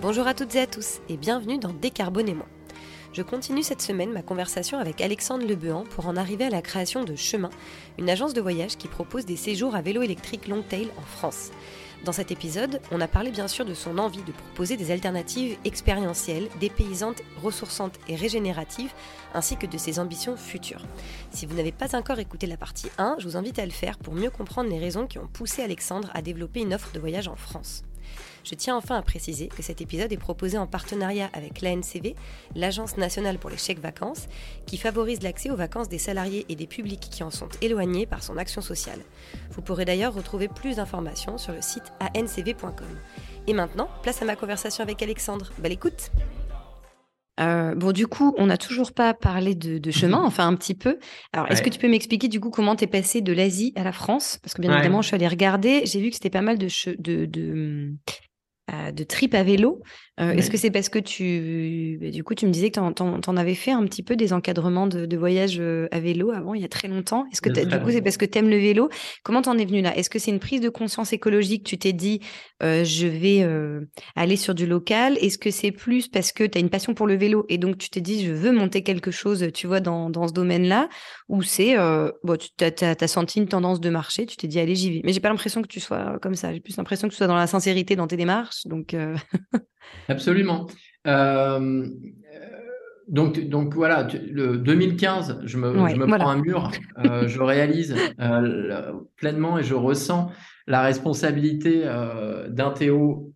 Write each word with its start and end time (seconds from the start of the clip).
Bonjour 0.00 0.28
à 0.28 0.34
toutes 0.34 0.54
et 0.54 0.60
à 0.60 0.66
tous 0.68 1.00
et 1.08 1.16
bienvenue 1.16 1.58
dans 1.58 1.72
Décarbonément. 1.72 2.46
Je 3.12 3.22
continue 3.22 3.64
cette 3.64 3.82
semaine 3.82 4.12
ma 4.12 4.22
conversation 4.22 4.78
avec 4.78 5.00
Alexandre 5.00 5.44
Lebehan 5.44 5.82
pour 5.90 6.06
en 6.06 6.14
arriver 6.16 6.44
à 6.44 6.50
la 6.50 6.62
création 6.62 7.02
de 7.02 7.16
Chemin, 7.16 7.50
une 7.98 8.08
agence 8.08 8.32
de 8.32 8.40
voyage 8.40 8.76
qui 8.76 8.86
propose 8.86 9.26
des 9.26 9.34
séjours 9.34 9.74
à 9.74 9.82
vélo 9.82 10.02
électrique 10.02 10.46
long 10.46 10.62
tail 10.62 10.86
en 10.98 11.02
France. 11.02 11.50
Dans 12.04 12.12
cet 12.12 12.30
épisode, 12.30 12.80
on 12.92 13.00
a 13.00 13.08
parlé 13.08 13.32
bien 13.32 13.48
sûr 13.48 13.64
de 13.64 13.74
son 13.74 13.98
envie 13.98 14.22
de 14.22 14.30
proposer 14.30 14.76
des 14.76 14.92
alternatives 14.92 15.58
expérientielles, 15.64 16.48
dépaysantes, 16.60 17.22
ressourçantes 17.42 17.98
et 18.06 18.14
régénératives, 18.14 18.92
ainsi 19.34 19.56
que 19.56 19.66
de 19.66 19.78
ses 19.78 19.98
ambitions 19.98 20.36
futures. 20.36 20.86
Si 21.32 21.44
vous 21.44 21.56
n'avez 21.56 21.72
pas 21.72 21.96
encore 21.96 22.20
écouté 22.20 22.46
la 22.46 22.56
partie 22.56 22.88
1, 22.98 23.16
je 23.18 23.26
vous 23.26 23.36
invite 23.36 23.58
à 23.58 23.66
le 23.66 23.72
faire 23.72 23.98
pour 23.98 24.14
mieux 24.14 24.30
comprendre 24.30 24.70
les 24.70 24.78
raisons 24.78 25.08
qui 25.08 25.18
ont 25.18 25.26
poussé 25.26 25.60
Alexandre 25.60 26.08
à 26.14 26.22
développer 26.22 26.60
une 26.60 26.72
offre 26.72 26.92
de 26.92 27.00
voyage 27.00 27.26
en 27.26 27.36
France. 27.36 27.82
Je 28.48 28.54
tiens 28.54 28.76
enfin 28.76 28.96
à 28.96 29.02
préciser 29.02 29.48
que 29.48 29.62
cet 29.62 29.82
épisode 29.82 30.10
est 30.10 30.16
proposé 30.16 30.56
en 30.56 30.66
partenariat 30.66 31.28
avec 31.34 31.60
l'ANCV, 31.60 32.14
l'Agence 32.54 32.96
nationale 32.96 33.38
pour 33.38 33.50
les 33.50 33.58
chèques 33.58 33.80
vacances, 33.80 34.26
qui 34.64 34.78
favorise 34.78 35.22
l'accès 35.22 35.50
aux 35.50 35.56
vacances 35.56 35.90
des 35.90 35.98
salariés 35.98 36.46
et 36.48 36.56
des 36.56 36.66
publics 36.66 37.08
qui 37.10 37.22
en 37.22 37.30
sont 37.30 37.48
éloignés 37.60 38.06
par 38.06 38.22
son 38.22 38.38
action 38.38 38.62
sociale. 38.62 39.00
Vous 39.50 39.60
pourrez 39.60 39.84
d'ailleurs 39.84 40.14
retrouver 40.14 40.48
plus 40.48 40.76
d'informations 40.76 41.36
sur 41.36 41.52
le 41.52 41.60
site 41.60 41.92
ancv.com. 42.00 42.88
Et 43.48 43.52
maintenant, 43.52 43.90
place 44.02 44.22
à 44.22 44.24
ma 44.24 44.36
conversation 44.36 44.82
avec 44.82 45.02
Alexandre. 45.02 45.50
Belle 45.58 45.72
écoute 45.72 46.10
euh, 47.40 47.74
bon, 47.76 47.92
du 47.92 48.08
coup, 48.08 48.34
on 48.36 48.46
n'a 48.46 48.56
toujours 48.56 48.92
pas 48.92 49.14
parlé 49.14 49.54
de, 49.54 49.90
chemin, 49.92 50.20
enfin 50.24 50.48
un 50.48 50.56
petit 50.56 50.74
peu. 50.74 50.98
Alors, 51.32 51.48
est-ce 51.50 51.62
que 51.62 51.70
tu 51.70 51.78
peux 51.78 51.88
m'expliquer 51.88 52.26
du 52.26 52.40
coup 52.40 52.50
comment 52.50 52.74
tu 52.74 52.82
es 52.82 52.88
passé 52.88 53.20
de 53.20 53.32
l'Asie 53.32 53.72
à 53.76 53.84
la 53.84 53.92
France? 53.92 54.40
Parce 54.42 54.54
que 54.54 54.60
bien 54.60 54.72
évidemment, 54.72 55.02
je 55.02 55.06
suis 55.06 55.14
allée 55.14 55.28
regarder, 55.28 55.82
j'ai 55.84 56.00
vu 56.00 56.08
que 56.08 56.16
c'était 56.16 56.30
pas 56.30 56.42
mal 56.42 56.58
de, 56.58 56.66
de, 56.98 57.26
de, 57.26 57.40
euh, 57.40 57.94
de 58.92 59.04
trip 59.04 59.34
à 59.34 59.42
vélo. 59.42 59.82
Euh, 60.20 60.32
est-ce 60.32 60.50
que 60.50 60.56
c'est 60.56 60.70
parce 60.70 60.88
que 60.88 60.98
tu, 60.98 61.98
bah, 62.00 62.10
du 62.10 62.24
coup, 62.24 62.34
tu 62.34 62.46
me 62.46 62.50
disais 62.50 62.70
que 62.70 62.80
tu 62.92 63.02
en, 63.02 63.36
avais 63.36 63.54
fait 63.54 63.70
un 63.70 63.84
petit 63.84 64.02
peu 64.02 64.16
des 64.16 64.32
encadrements 64.32 64.86
de, 64.86 65.16
voyage 65.16 65.58
euh, 65.60 65.88
à 65.90 66.00
vélo 66.00 66.30
avant, 66.30 66.54
il 66.54 66.62
y 66.62 66.64
a 66.64 66.68
très 66.68 66.88
longtemps. 66.88 67.24
Est-ce 67.32 67.40
que 67.40 67.50
du 67.50 67.80
coup, 67.80 67.90
c'est 67.90 68.02
parce 68.02 68.16
que 68.16 68.24
tu 68.24 68.38
aimes 68.38 68.50
le 68.50 68.58
vélo? 68.58 68.88
Comment 69.22 69.42
t'en 69.42 69.56
es 69.58 69.64
venu 69.64 69.80
là? 69.80 69.96
Est-ce 69.96 70.10
que 70.10 70.18
c'est 70.18 70.30
une 70.30 70.38
prise 70.38 70.60
de 70.60 70.68
conscience 70.68 71.12
écologique? 71.12 71.64
Tu 71.64 71.78
t'es 71.78 71.92
dit, 71.92 72.20
je 72.60 73.06
vais 73.06 73.46
aller 74.16 74.36
sur 74.36 74.54
du 74.54 74.66
local? 74.66 75.18
Est-ce 75.20 75.38
que 75.38 75.50
c'est 75.50 75.72
plus 75.72 76.08
parce 76.08 76.32
que 76.32 76.44
tu 76.44 76.58
as 76.58 76.60
une 76.60 76.70
passion 76.70 76.94
pour 76.94 77.06
le 77.06 77.16
vélo 77.16 77.46
et 77.48 77.58
donc 77.58 77.78
tu 77.78 77.90
t'es 77.90 78.00
dit, 78.00 78.24
je 78.24 78.32
veux 78.32 78.52
monter 78.52 78.82
quelque 78.82 79.10
chose, 79.10 79.48
tu 79.54 79.66
vois, 79.66 79.80
dans, 79.80 80.10
dans 80.10 80.28
ce 80.28 80.32
domaine-là? 80.32 80.88
Ou 81.28 81.42
c'est, 81.42 81.76
bon, 82.22 82.36
tu 82.36 82.64
as, 82.64 83.08
senti 83.08 83.38
une 83.38 83.48
tendance 83.48 83.80
de 83.80 83.90
marché, 83.90 84.26
tu 84.26 84.36
t'es 84.36 84.48
dit, 84.48 84.60
allez, 84.60 84.74
j'y 84.74 84.92
vais. 84.92 85.00
Mais 85.04 85.12
j'ai 85.12 85.20
pas 85.20 85.28
l'impression 85.28 85.62
que 85.62 85.68
tu 85.68 85.80
sois 85.80 86.18
comme 86.20 86.34
ça. 86.34 86.52
J'ai 86.52 86.60
plus 86.60 86.76
l'impression 86.76 87.08
que 87.08 87.12
tu 87.12 87.18
sois 87.18 87.26
dans 87.26 87.36
la 87.36 87.46
sincérité 87.46 87.96
dans 87.96 88.06
tes 88.06 88.16
démarches. 88.16 88.66
Donc, 88.66 88.94
Absolument. 90.08 90.66
Euh, 91.06 91.88
donc, 93.08 93.40
donc 93.48 93.74
voilà, 93.74 94.06
le 94.30 94.58
2015, 94.58 95.40
je 95.44 95.56
me, 95.56 95.72
je 95.88 95.96
me 95.96 96.06
prends 96.06 96.28
un 96.28 96.40
mur, 96.40 96.70
euh, 96.98 97.26
je 97.26 97.40
réalise 97.42 97.94
euh, 98.20 98.92
pleinement 99.16 99.58
et 99.58 99.62
je 99.62 99.74
ressens 99.74 100.30
la 100.66 100.82
responsabilité 100.82 101.84
d'un 102.50 102.70
Théo 102.72 103.32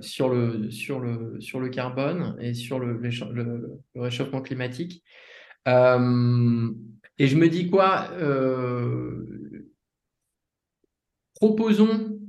sur, 0.00 0.28
le, 0.28 0.70
sur, 0.70 1.00
le, 1.00 1.40
sur 1.40 1.58
le 1.58 1.68
carbone 1.68 2.36
et 2.38 2.54
sur 2.54 2.78
le, 2.78 3.00
le, 3.02 3.80
réchauffement 3.96 4.40
climatique. 4.40 5.02
et 5.66 7.26
je 7.26 7.36
me 7.36 7.48
dis 7.48 7.68
quoi 7.68 8.08
Proposons 11.34 12.20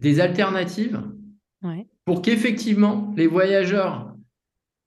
des 0.00 0.20
alternatives 0.20 1.02
pour 2.06 2.22
qu'effectivement 2.22 3.12
les 3.16 3.26
voyageurs 3.26 4.14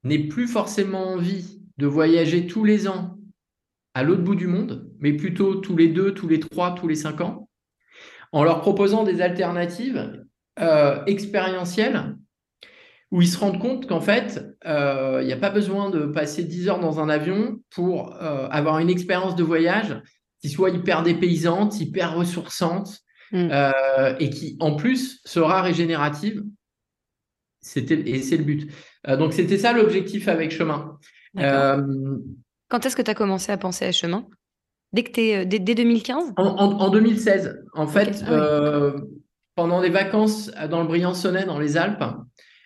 n'aient 0.03 0.27
plus 0.27 0.47
forcément 0.47 1.09
envie 1.09 1.61
de 1.77 1.85
voyager 1.85 2.47
tous 2.47 2.63
les 2.63 2.87
ans 2.87 3.17
à 3.93 4.03
l'autre 4.03 4.23
bout 4.23 4.35
du 4.35 4.47
monde, 4.47 4.89
mais 4.99 5.13
plutôt 5.13 5.55
tous 5.55 5.75
les 5.75 5.89
deux, 5.89 6.13
tous 6.13 6.27
les 6.27 6.39
trois, 6.39 6.73
tous 6.73 6.87
les 6.87 6.95
cinq 6.95 7.21
ans, 7.21 7.49
en 8.31 8.43
leur 8.43 8.61
proposant 8.61 9.03
des 9.03 9.21
alternatives 9.21 10.23
euh, 10.59 11.03
expérientielles 11.05 12.15
où 13.11 13.21
ils 13.21 13.27
se 13.27 13.37
rendent 13.37 13.59
compte 13.59 13.87
qu'en 13.87 14.01
fait, 14.01 14.45
euh, 14.65 15.19
il 15.21 15.27
n'y 15.27 15.33
a 15.33 15.37
pas 15.37 15.49
besoin 15.49 15.89
de 15.89 16.05
passer 16.05 16.43
10 16.43 16.69
heures 16.69 16.79
dans 16.79 16.99
un 16.99 17.09
avion 17.09 17.59
pour 17.71 18.15
euh, 18.21 18.47
avoir 18.49 18.79
une 18.79 18.89
expérience 18.89 19.35
de 19.35 19.43
voyage 19.43 19.99
qui 20.41 20.49
soit 20.49 20.69
hyper 20.69 21.01
dépaysante, 21.03 21.81
hyper 21.81 22.15
ressourçante, 22.15 22.99
mm. 23.33 23.49
et 24.19 24.29
qui 24.29 24.55
en 24.59 24.75
plus 24.75 25.21
sera 25.25 25.61
régénérative 25.61 26.43
c'était 27.61 27.99
et 28.09 28.21
c'est 28.21 28.37
le 28.37 28.43
but. 28.43 28.71
Euh, 29.07 29.17
donc 29.17 29.33
c'était 29.33 29.57
ça 29.57 29.73
l'objectif 29.73 30.27
avec 30.27 30.51
Chemin. 30.51 30.97
Euh, 31.37 31.81
Quand 32.69 32.85
est-ce 32.85 32.95
que 32.95 33.01
tu 33.01 33.11
as 33.11 33.15
commencé 33.15 33.51
à 33.51 33.57
penser 33.57 33.85
à 33.85 33.91
Chemin? 33.91 34.25
Dès 34.91 35.03
que 35.03 35.21
es, 35.21 35.37
euh, 35.37 35.45
dès, 35.45 35.59
2015 35.59 36.33
en, 36.37 36.89
2016. 36.89 37.63
En 37.73 37.87
fait, 37.87 38.23
ah 38.27 38.93
pendant 39.55 39.81
des 39.81 39.89
vacances 39.89 40.49
dans 40.69 40.81
le 40.81 40.87
Briançonnais, 40.87 41.45
dans 41.45 41.59
les 41.59 41.75
Alpes, 41.75 42.03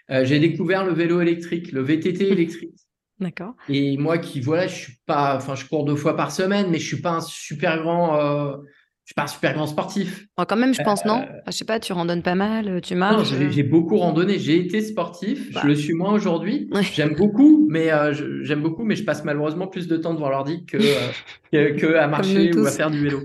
j'ai 0.10 0.40
découvert 0.40 0.86
le 0.86 0.94
vélo 0.94 1.22
électrique, 1.22 1.72
le 1.72 1.82
VTT 1.82 2.28
électrique. 2.32 2.76
D'accord. 3.20 3.56
Et 3.68 3.98
moi 3.98 4.20
qui 4.20 4.42
voilà, 4.42 4.68
je 4.68 4.76
suis 4.76 4.94
pas, 5.06 5.36
enfin 5.36 5.56
je 5.56 5.66
cours 5.66 5.86
deux 5.86 5.96
fois 5.96 6.16
par 6.16 6.32
semaine, 6.32 6.68
mais 6.70 6.78
je 6.78 6.86
suis 6.86 7.02
pas 7.02 7.14
un 7.14 7.22
super 7.22 7.82
grand 7.82 8.60
je 9.04 9.10
suis 9.10 9.16
pas 9.16 9.24
un 9.24 9.28
super 9.28 9.54
grand 9.54 9.68
sportif. 9.68 10.28
Quand 10.38 10.56
même, 10.56 10.74
je 10.74 10.82
pense, 10.82 11.04
non? 11.04 11.24
Euh, 11.24 11.40
Je 11.48 11.52
sais 11.52 11.66
pas, 11.66 11.78
tu 11.82 11.92
randonnes 11.92 12.22
pas 12.22 12.36
mal, 12.36 12.70
euh, 12.70 12.80
tu 12.80 12.96
marches 12.96 13.34
Non, 13.34 13.50
j'ai 13.50 13.64
beaucoup 13.64 13.98
randonné, 13.98 14.40
j'ai 14.40 14.58
été 14.58 14.80
sportif, 14.80 15.50
je 15.50 15.54
bah. 15.56 15.64
le 15.66 15.76
suis 15.76 15.94
moins 15.94 16.14
aujourd'hui. 16.14 16.70
J'aime 16.94 17.14
beaucoup, 17.16 17.68
mais 17.70 17.92
euh, 17.92 18.14
j'aime 18.44 18.62
beaucoup, 18.62 18.86
mais 18.86 18.96
je 18.96 19.04
passe 19.04 19.26
malheureusement 19.26 19.68
plus 19.68 19.88
de 19.88 19.98
temps 19.98 20.14
devant 20.14 20.30
l'ordi 20.30 20.66
que, 20.66 20.78
que, 21.52 21.96
à 21.96 22.08
marcher 22.08 22.56
ou 22.56 22.66
à 22.66 22.72
faire 22.72 22.92
du 22.92 23.04
vélo. 23.04 23.20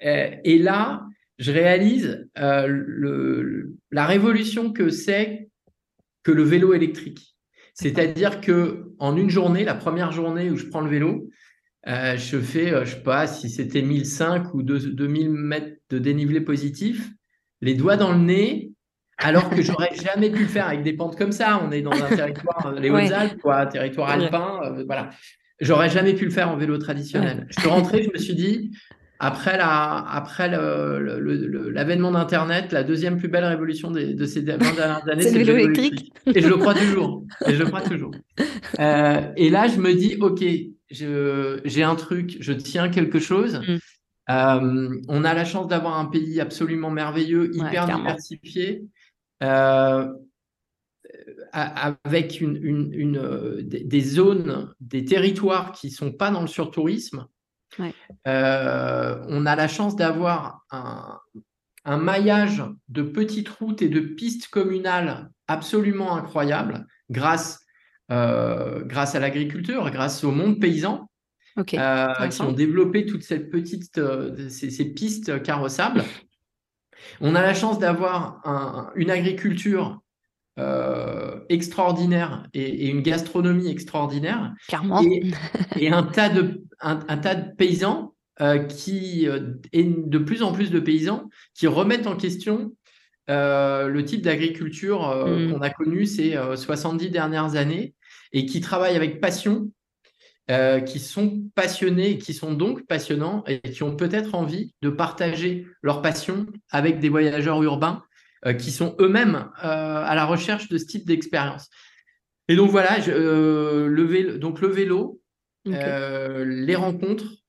et, 0.00 0.58
là, 0.58 1.06
je 1.38 1.52
réalise 1.52 2.28
le, 2.36 3.76
la 3.92 4.04
révolution 4.04 4.72
que 4.72 4.90
c'est 4.90 5.48
que 6.24 6.32
le 6.32 6.42
vélo 6.42 6.74
électrique. 6.74 7.36
C'est-à-dire 7.74 8.40
que 8.40 8.90
en 8.98 9.16
une 9.16 9.30
journée, 9.30 9.62
la 9.62 9.74
première 9.74 10.10
journée 10.10 10.50
où 10.50 10.56
je 10.56 10.66
prends 10.66 10.80
le 10.80 10.90
vélo, 10.90 11.28
euh, 11.88 12.16
je 12.16 12.38
fais, 12.38 12.72
euh, 12.72 12.84
je 12.84 12.94
sais 12.94 13.02
pas 13.02 13.26
si 13.26 13.48
c'était 13.48 13.82
1005 13.82 14.54
ou 14.54 14.62
2000 14.62 15.30
mètres 15.30 15.76
de 15.90 15.98
dénivelé 15.98 16.40
positif, 16.40 17.10
les 17.60 17.74
doigts 17.74 17.96
dans 17.96 18.12
le 18.12 18.18
nez, 18.18 18.72
alors 19.18 19.48
que 19.50 19.62
j'aurais 19.62 19.94
jamais 20.04 20.30
pu 20.30 20.42
le 20.42 20.48
faire 20.48 20.66
avec 20.66 20.82
des 20.82 20.94
pentes 20.94 21.16
comme 21.16 21.32
ça. 21.32 21.62
On 21.64 21.70
est 21.70 21.82
dans 21.82 21.92
un 21.92 22.16
territoire, 22.16 22.66
euh, 22.66 22.80
les 22.80 22.90
Hautes-Alpes, 22.90 23.40
quoi, 23.40 23.66
territoire 23.66 24.10
alpin, 24.10 24.60
voilà. 24.86 25.10
J'aurais 25.60 25.88
jamais 25.88 26.12
pu 26.12 26.24
le 26.24 26.30
faire 26.30 26.50
en 26.50 26.56
vélo 26.56 26.76
traditionnel. 26.76 27.46
Je 27.48 27.60
suis 27.60 27.68
rentré, 27.70 28.02
je 28.02 28.10
me 28.10 28.18
suis 28.18 28.34
dit, 28.34 28.72
après 29.20 29.56
la, 29.56 30.04
après 30.10 30.50
l'avènement 30.50 32.10
d'Internet, 32.10 32.72
la 32.72 32.82
deuxième 32.82 33.16
plus 33.16 33.28
belle 33.28 33.44
révolution 33.44 33.90
de 33.90 34.24
ces 34.26 34.42
20 34.42 34.58
dernières 34.58 35.08
années, 35.08 35.22
c'est 35.22 35.38
le 35.38 35.44
vélo 35.44 35.56
électrique. 35.56 36.12
Et 36.26 36.42
je 36.42 36.48
le 36.48 36.56
crois 36.56 36.74
toujours. 36.74 37.24
Et 37.46 37.54
je 37.54 37.60
le 37.60 37.66
crois 37.66 37.80
toujours. 37.80 38.10
et 38.78 39.48
là, 39.48 39.68
je 39.68 39.80
me 39.80 39.94
dis, 39.94 40.16
ok, 40.20 40.44
j'ai 40.90 41.82
un 41.82 41.96
truc, 41.96 42.36
je 42.40 42.52
tiens 42.52 42.88
quelque 42.88 43.18
chose. 43.18 43.60
Mm. 43.66 43.78
Euh, 44.28 45.00
on 45.08 45.24
a 45.24 45.34
la 45.34 45.44
chance 45.44 45.68
d'avoir 45.68 45.98
un 45.98 46.06
pays 46.06 46.40
absolument 46.40 46.90
merveilleux, 46.90 47.54
hyper 47.54 47.86
diversifié, 47.86 48.84
euh, 49.42 50.12
avec 51.52 52.40
une, 52.40 52.56
une, 52.56 53.18
euh, 53.18 53.62
des 53.62 54.00
zones, 54.00 54.74
des 54.80 55.04
territoires 55.04 55.72
qui 55.72 55.90
sont 55.90 56.12
pas 56.12 56.30
dans 56.30 56.40
le 56.40 56.48
surtourisme. 56.48 57.26
on 57.78 57.84
a 58.26 59.56
la 59.56 59.68
chance 59.68 59.94
d'avoir 59.94 60.62
un, 60.70 61.20
un 61.84 61.98
maillage 61.98 62.64
de 62.88 63.02
petites 63.02 63.48
routes 63.48 63.80
et 63.80 63.88
de 63.88 64.00
pistes 64.00 64.48
communales 64.48 65.30
absolument 65.46 66.16
incroyable 66.16 66.86
grâce 67.10 67.64
grâce 68.08 69.14
à 69.14 69.20
l'agriculture, 69.20 69.90
grâce 69.90 70.24
au 70.24 70.30
monde 70.30 70.60
paysan, 70.60 71.08
euh, 71.58 72.28
qui 72.28 72.42
ont 72.42 72.52
développé 72.52 73.06
toutes 73.06 73.22
ces 73.22 73.40
petites 73.40 73.96
euh, 73.96 74.50
ces, 74.50 74.84
pistes 74.92 75.42
carrossables. 75.42 76.04
On 77.22 77.34
a 77.34 77.40
la 77.40 77.54
chance 77.54 77.78
d'avoir 77.78 78.42
une 78.94 79.10
agriculture 79.10 80.00
extraordinaire 81.48 82.46
et, 82.52 82.88
une 82.88 83.00
gastronomie 83.02 83.68
extraordinaire. 83.68 84.52
Et, 85.78 85.90
un, 85.90 86.02
tas 86.02 86.28
de, 86.28 86.62
un, 86.80 86.96
tas 86.96 87.34
de 87.34 87.54
paysans 87.54 88.14
qui, 88.68 89.26
et 89.72 89.84
de 89.84 90.18
plus 90.18 90.42
en 90.42 90.52
plus 90.52 90.70
de 90.70 90.80
paysans 90.80 91.28
qui 91.54 91.66
remettent 91.66 92.06
en 92.06 92.16
question 92.16 92.72
le 93.28 94.00
type 94.02 94.22
d'agriculture 94.22 95.26
mm. 95.26 95.52
qu'on 95.52 95.60
a 95.60 95.70
connu 95.70 96.04
ces 96.04 96.38
70 96.54 97.10
dernières 97.10 97.54
années 97.54 97.94
et 98.32 98.46
qui 98.46 98.60
travaillent 98.60 98.96
avec 98.96 99.20
passion, 99.20 99.70
euh, 100.50 100.80
qui 100.80 101.00
sont 101.00 101.42
passionnés, 101.54 102.18
qui 102.18 102.32
sont 102.32 102.54
donc 102.54 102.86
passionnants 102.86 103.42
et 103.46 103.60
qui 103.60 103.82
ont 103.82 103.96
peut-être 103.96 104.34
envie 104.34 104.74
de 104.82 104.90
partager 104.90 105.66
leur 105.82 106.02
passion 106.02 106.46
avec 106.70 107.00
des 107.00 107.08
voyageurs 107.08 107.62
urbains 107.62 108.02
qui 108.60 108.70
sont 108.70 108.94
eux-mêmes 109.00 109.48
à 109.56 110.14
la 110.14 110.24
recherche 110.24 110.68
de 110.68 110.78
ce 110.78 110.84
type 110.84 111.04
d'expérience. 111.04 111.68
Et 112.46 112.54
donc 112.54 112.70
voilà, 112.70 112.98
le, 112.98 114.02
vélo, 114.04 114.38
donc 114.38 114.60
le 114.60 114.68
vélo, 114.68 115.20
les 115.64 116.76
rencontres, 116.76 117.42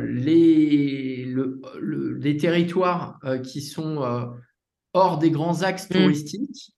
les, 0.00 1.26
les 1.26 2.36
territoires 2.38 3.18
qui 3.44 3.60
sont 3.60 4.32
hors 4.94 5.18
des 5.18 5.30
grands 5.30 5.62
axes 5.62 5.90
mmh. 5.90 5.94
touristiques. 5.94 6.72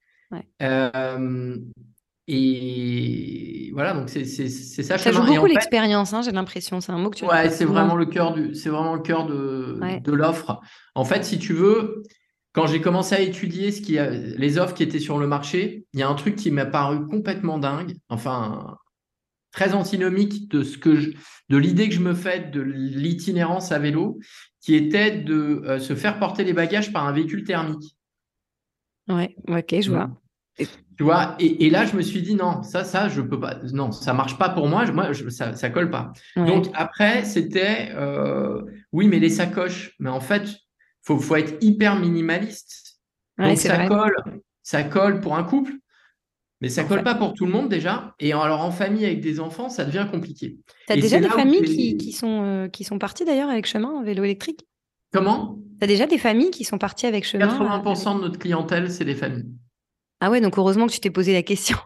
Et 2.27 3.69
voilà, 3.73 3.93
donc 3.93 4.09
c'est 4.09 4.25
ça. 4.25 4.97
Ça 4.97 5.11
joue 5.11 5.23
beaucoup 5.23 5.45
l'expérience, 5.45 6.13
hein, 6.13 6.21
j'ai 6.23 6.31
l'impression. 6.31 6.81
C'est 6.81 6.91
un 6.91 6.97
mot 6.97 7.09
que 7.09 7.17
tu. 7.17 7.25
Ouais, 7.25 7.49
c'est 7.49 7.65
vraiment 7.65 7.95
le 7.95 8.05
cœur 8.05 8.33
du, 8.33 8.55
c'est 8.55 8.69
vraiment 8.69 8.95
le 8.95 9.01
cœur 9.01 9.27
de, 9.27 9.79
de 9.99 10.11
l'offre. 10.11 10.59
En 10.95 11.05
fait, 11.05 11.23
si 11.23 11.37
tu 11.37 11.53
veux, 11.53 12.01
quand 12.53 12.65
j'ai 12.65 12.81
commencé 12.81 13.13
à 13.13 13.19
étudier 13.19 13.71
ce 13.71 13.81
qui 13.81 13.99
a, 13.99 14.09
les 14.09 14.57
offres 14.57 14.73
qui 14.73 14.81
étaient 14.81 14.99
sur 14.99 15.19
le 15.19 15.27
marché, 15.27 15.85
il 15.93 15.99
y 15.99 16.03
a 16.03 16.09
un 16.09 16.15
truc 16.15 16.35
qui 16.35 16.49
m'a 16.49 16.65
paru 16.65 17.05
complètement 17.05 17.59
dingue, 17.59 17.95
enfin 18.09 18.77
très 19.51 19.73
antinomique 19.73 20.49
de 20.49 20.63
ce 20.63 20.77
que 20.77 20.95
je, 20.99 21.11
de 21.49 21.57
l'idée 21.57 21.87
que 21.87 21.95
je 21.95 22.01
me 22.01 22.13
fais 22.13 22.41
de 22.41 22.59
l'itinérance 22.59 23.71
à 23.71 23.79
vélo, 23.79 24.19
qui 24.59 24.75
était 24.75 25.11
de 25.11 25.61
euh, 25.65 25.79
se 25.79 25.95
faire 25.95 26.19
porter 26.19 26.43
les 26.43 26.53
bagages 26.53 26.91
par 26.91 27.07
un 27.07 27.13
véhicule 27.13 27.43
thermique. 27.45 27.95
Ouais, 29.07 29.35
ok, 29.47 29.79
je 29.79 29.91
vois. 29.91 30.09
Tu 30.97 31.03
vois, 31.03 31.35
et, 31.39 31.69
là, 31.69 31.85
je 31.85 31.95
me 31.95 32.01
suis 32.01 32.21
dit, 32.21 32.35
non, 32.35 32.63
ça, 32.63 32.85
ça, 32.85 33.09
je 33.09 33.21
peux 33.21 33.39
pas, 33.39 33.55
non, 33.73 33.91
ça 33.91 34.13
marche 34.13 34.37
pas 34.37 34.49
pour 34.49 34.67
moi, 34.67 34.89
moi, 34.91 35.09
ça, 35.29 35.53
ça 35.53 35.69
colle 35.69 35.89
pas. 35.89 36.13
Donc, 36.35 36.67
après, 36.73 37.25
c'était, 37.25 37.89
euh, 37.95 38.61
oui, 38.93 39.07
mais 39.07 39.19
les 39.19 39.29
sacoches, 39.29 39.93
mais 39.99 40.09
en 40.09 40.21
fait, 40.21 40.55
faut, 41.01 41.19
faut 41.19 41.35
être 41.35 41.57
hyper 41.61 41.97
minimaliste. 41.97 43.01
Donc, 43.37 43.57
ça 43.57 43.87
colle, 43.87 44.15
ça 44.63 44.83
colle 44.83 45.19
pour 45.19 45.35
un 45.35 45.43
couple, 45.43 45.73
mais 46.61 46.69
ça 46.69 46.85
colle 46.85 47.03
pas 47.03 47.15
pour 47.15 47.33
tout 47.33 47.45
le 47.45 47.51
monde 47.51 47.67
déjà. 47.67 48.15
Et 48.19 48.31
alors, 48.31 48.61
en 48.61 48.71
famille 48.71 49.05
avec 49.05 49.19
des 49.19 49.41
enfants, 49.41 49.67
ça 49.67 49.83
devient 49.83 50.07
compliqué. 50.09 50.57
Tu 50.87 50.93
as 50.93 50.95
déjà 50.95 51.19
des 51.19 51.27
familles 51.27 51.97
qui, 51.97 52.11
sont, 52.13 52.43
euh, 52.43 52.67
qui 52.69 52.85
sont 52.85 52.99
parties 52.99 53.25
d'ailleurs 53.25 53.49
avec 53.49 53.65
chemin 53.65 53.89
en 53.89 54.03
vélo 54.03 54.23
électrique? 54.23 54.65
Comment? 55.11 55.59
Tu 55.79 55.83
as 55.83 55.87
déjà 55.87 56.07
des 56.07 56.17
familles 56.17 56.51
qui 56.51 56.63
sont 56.63 56.77
parties 56.77 57.05
avec 57.05 57.25
chemin 57.25 57.47
80% 57.47 58.15
de 58.15 58.21
notre 58.21 58.39
clientèle, 58.39 58.89
c'est 58.89 59.05
des 59.05 59.15
familles. 59.15 59.45
Ah 60.25 60.31
ouais, 60.31 60.41
donc 60.41 60.57
heureusement 60.57 60.87
que 60.87 60.91
tu 60.91 60.99
t'es 60.99 61.11
posé 61.11 61.33
la 61.33 61.43
question. 61.43 61.77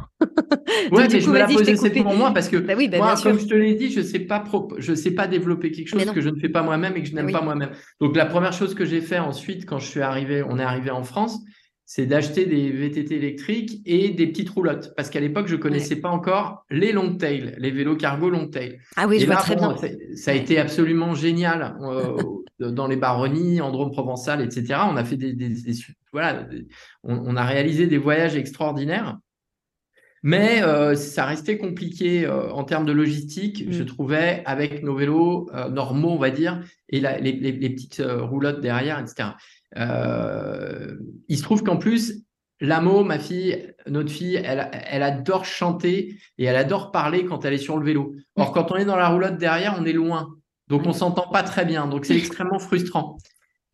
ouais, 0.94 1.08
mais 1.12 1.20
je 1.20 1.30
me 1.30 1.38
la 1.38 1.46
posais, 1.46 1.76
c'est 1.76 1.90
pour 1.90 2.14
moi 2.14 2.32
parce 2.34 2.48
que 2.48 2.56
bah 2.56 2.72
oui, 2.78 2.88
bah 2.88 3.00
moi, 3.00 3.16
comme 3.22 3.38
je 3.38 3.46
te 3.46 3.54
l'ai 3.54 3.76
dit, 3.76 3.92
je 3.92 4.00
sais 4.00 4.20
pas 4.20 4.42
je 4.78 4.94
sais 4.94 5.12
pas 5.12 5.28
développer 5.28 5.74
quelque 5.74 5.90
chose 5.90 6.06
que 6.06 6.22
je 6.22 6.30
ne 6.30 6.40
fais 6.40 6.48
pas 6.48 6.64
moi-même 6.64 6.96
et 6.96 7.02
que 7.02 7.10
je 7.10 7.16
n'aime 7.16 7.34
pas 7.34 7.42
moi-même. 7.42 7.72
Donc 8.00 8.16
la 8.16 8.26
première 8.26 8.54
chose 8.54 8.76
que 8.76 8.86
j'ai 8.86 9.02
fait 9.02 9.20
ensuite, 9.20 9.66
quand 9.66 9.80
je 9.80 9.88
suis 9.88 10.00
arrivé, 10.00 10.42
on 10.42 10.58
est 10.58 10.64
arrivé 10.64 10.90
en 10.90 11.04
France, 11.04 11.42
c'est 11.92 12.06
d'acheter 12.06 12.46
des 12.46 12.70
VTT 12.70 13.16
électriques 13.16 13.82
et 13.88 14.10
des 14.10 14.28
petites 14.28 14.52
roulottes. 14.52 14.94
Parce 14.96 15.10
qu'à 15.10 15.20
l'époque, 15.20 15.48
je 15.48 15.56
ne 15.56 15.60
connaissais 15.60 15.96
pas 15.96 16.10
encore 16.10 16.64
les 16.70 16.92
long 16.92 17.16
tail, 17.16 17.56
les 17.58 17.72
vélos 17.72 17.96
cargo 17.96 18.30
long 18.30 18.48
tail. 18.48 18.78
Ah 18.96 19.08
oui, 19.08 19.20
je 19.20 19.26
vois 19.26 19.38
très 19.38 19.56
bien. 19.56 19.76
Ça 20.14 20.30
a 20.30 20.34
été 20.36 20.60
absolument 20.60 21.16
génial 21.16 21.76
euh, 21.82 22.22
dans 22.60 22.86
les 22.86 22.96
baronnies, 22.96 23.60
en 23.60 23.72
Drôme 23.72 23.90
provençal, 23.90 24.40
etc. 24.40 24.82
On 24.88 24.98
a 24.98 25.04
fait 25.04 25.18
des, 25.18 25.36
voilà, 26.14 26.48
on, 27.02 27.36
a 27.36 27.44
réalisé 27.44 27.88
des 27.88 27.98
voyages 27.98 28.36
extraordinaires. 28.36 29.18
Mais 30.22 30.62
euh, 30.62 30.94
ça 30.94 31.26
restait 31.26 31.58
compliqué 31.58 32.24
euh, 32.24 32.52
en 32.52 32.66
termes 32.66 32.86
de 32.86 32.92
logistique, 32.92 33.66
je 33.72 33.82
mm. 33.82 33.88
trouvais, 33.88 34.44
avec 34.46 34.84
nos 34.84 34.94
vélos 34.94 35.50
normaux, 35.72 36.12
on 36.12 36.20
va 36.20 36.30
dire, 36.30 36.62
et 36.88 37.00
les, 37.00 37.32
les, 37.32 37.70
petites 37.72 38.04
roulottes 38.06 38.62
derrière, 38.62 39.00
etc. 39.00 39.30
Il 41.30 41.38
se 41.38 41.44
trouve 41.44 41.64
qu'en 41.64 41.78
plus, 41.78 42.24
Lamo, 42.60 43.04
ma 43.04 43.20
fille, 43.20 43.74
notre 43.88 44.12
fille, 44.12 44.36
elle, 44.36 44.70
elle, 44.74 45.04
adore 45.04 45.46
chanter 45.46 46.18
et 46.38 46.44
elle 46.44 46.58
adore 46.58 46.92
parler 46.92 47.24
quand 47.24 47.46
elle 47.46 47.54
est 47.54 47.58
sur 47.58 47.78
le 47.78 47.86
vélo. 47.86 48.14
Or, 48.36 48.52
quand 48.52 48.72
on 48.72 48.76
est 48.76 48.86
dans 48.86 48.98
la 48.98 49.08
roulotte 49.08 49.38
derrière, 49.38 49.78
on 49.80 49.86
est 49.86 49.94
loin. 49.94 50.36
Donc, 50.68 50.86
on 50.86 50.92
s'entend 50.92 51.30
pas 51.30 51.44
très 51.44 51.64
bien. 51.64 51.88
Donc, 51.88 52.06
c'est 52.06 52.18
extrêmement 52.18 52.60
frustrant. 52.60 53.18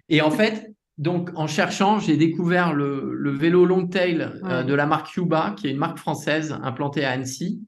Et 0.10 0.22
en 0.22 0.30
fait, 0.30 0.72
donc, 0.98 1.32
en 1.36 1.48
cherchant, 1.48 2.00
j'ai 2.00 2.16
découvert 2.16 2.74
le, 2.74 3.32
vélo 3.32 3.66
long 3.66 3.88
tail 3.88 4.32
euh, 4.44 4.64
de 4.64 4.74
la 4.74 4.86
marque 4.86 5.08
Cuba, 5.14 5.56
qui 5.58 5.68
est 5.68 5.72
une 5.72 5.78
marque 5.78 5.98
française 5.98 6.56
implantée 6.62 7.04
à 7.04 7.12
Annecy. 7.12 7.62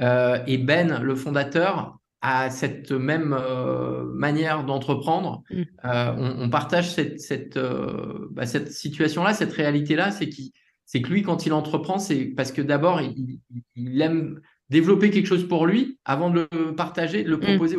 Euh, 0.00 0.38
et 0.46 0.58
Ben, 0.58 1.00
le 1.02 1.14
fondateur, 1.14 1.98
à 2.22 2.50
cette 2.50 2.92
même 2.92 3.36
euh, 3.38 4.04
manière 4.12 4.64
d'entreprendre. 4.64 5.42
Mm. 5.50 5.62
Euh, 5.84 6.34
on, 6.38 6.50
partage 6.50 6.92
cette, 6.92 7.20
cette, 7.20 7.56
euh, 7.56 8.28
bah, 8.30 8.46
cette 8.46 8.70
situation-là, 8.72 9.34
cette 9.34 9.52
réalité-là, 9.52 10.10
c'est 10.10 10.28
c'est 10.84 11.02
que 11.02 11.08
lui, 11.08 11.22
quand 11.22 11.46
il 11.46 11.52
entreprend, 11.52 12.00
c'est 12.00 12.24
parce 12.24 12.50
que 12.50 12.60
d'abord, 12.60 13.00
il, 13.00 14.02
aime 14.02 14.40
développer 14.70 15.10
quelque 15.10 15.26
chose 15.26 15.46
pour 15.46 15.64
lui 15.64 16.00
avant 16.04 16.30
de 16.30 16.48
le 16.50 16.74
partager, 16.74 17.22
de 17.22 17.30
le 17.30 17.36
mm. 17.36 17.40
proposer 17.40 17.76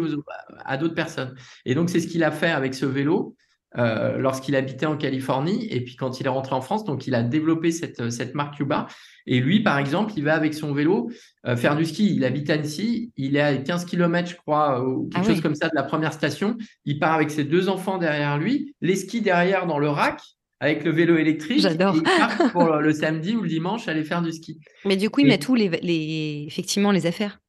à 0.63 0.77
d'autres 0.77 0.95
personnes. 0.95 1.35
Et 1.65 1.75
donc, 1.75 1.89
c'est 1.89 1.99
ce 1.99 2.07
qu'il 2.07 2.23
a 2.23 2.31
fait 2.31 2.51
avec 2.51 2.73
ce 2.73 2.85
vélo. 2.85 3.35
Lorsqu'il 3.75 4.55
habitait 4.55 4.85
en 4.85 4.97
Californie 4.97 5.67
et 5.71 5.81
puis 5.81 5.95
quand 5.95 6.19
il 6.19 6.25
est 6.25 6.29
rentré 6.29 6.55
en 6.55 6.61
France, 6.61 6.83
donc 6.83 7.07
il 7.07 7.15
a 7.15 7.23
développé 7.23 7.71
cette, 7.71 8.11
cette 8.11 8.35
marque 8.35 8.57
Cuba 8.57 8.87
et 9.27 9.39
lui, 9.39 9.61
par 9.61 9.77
exemple, 9.77 10.13
il 10.15 10.23
va 10.23 10.35
avec 10.35 10.53
son 10.53 10.73
vélo 10.73 11.11
euh, 11.45 11.55
faire 11.55 11.75
du 11.75 11.85
ski. 11.85 12.15
Il 12.15 12.25
habite 12.25 12.49
à 12.49 12.53
Annecy, 12.53 13.11
il 13.17 13.35
est 13.35 13.41
à 13.41 13.55
15 13.55 13.85
km, 13.85 14.29
je 14.29 14.35
crois, 14.35 14.83
ou 14.83 15.09
quelque 15.09 15.25
ah 15.25 15.27
chose 15.27 15.41
comme 15.41 15.55
ça 15.55 15.67
de 15.67 15.75
la 15.75 15.83
première 15.83 16.13
station. 16.13 16.57
Il 16.85 16.99
part 16.99 17.13
avec 17.13 17.31
ses 17.31 17.43
deux 17.43 17.69
enfants 17.69 17.97
derrière 17.97 18.37
lui, 18.37 18.75
les 18.81 18.95
skis 18.95 19.21
derrière 19.21 19.67
dans 19.67 19.79
le 19.79 19.89
rack, 19.89 20.21
avec 20.59 20.83
le 20.83 20.91
vélo 20.91 21.17
électrique. 21.17 21.61
J'adore. 21.61 21.95
il 21.95 22.03
part 22.03 22.37
pour 22.51 22.75
le 22.77 22.93
samedi 22.93 23.35
ou 23.35 23.41
le 23.41 23.49
dimanche 23.49 23.87
aller 23.87 24.03
faire 24.03 24.21
du 24.21 24.31
ski. 24.31 24.59
Mais 24.85 24.97
du 24.97 25.09
coup, 25.09 25.21
il 25.21 25.27
met 25.27 25.39
tous 25.39 25.55
les, 25.55 26.45
effectivement 26.47 26.91
les 26.91 27.05
affaires. 27.05 27.39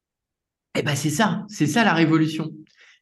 Eh 0.79 0.83
ben 0.83 0.95
c'est 0.95 1.11
ça, 1.11 1.45
c'est 1.49 1.67
ça 1.67 1.85
la 1.85 1.93
révolution. 1.93 2.51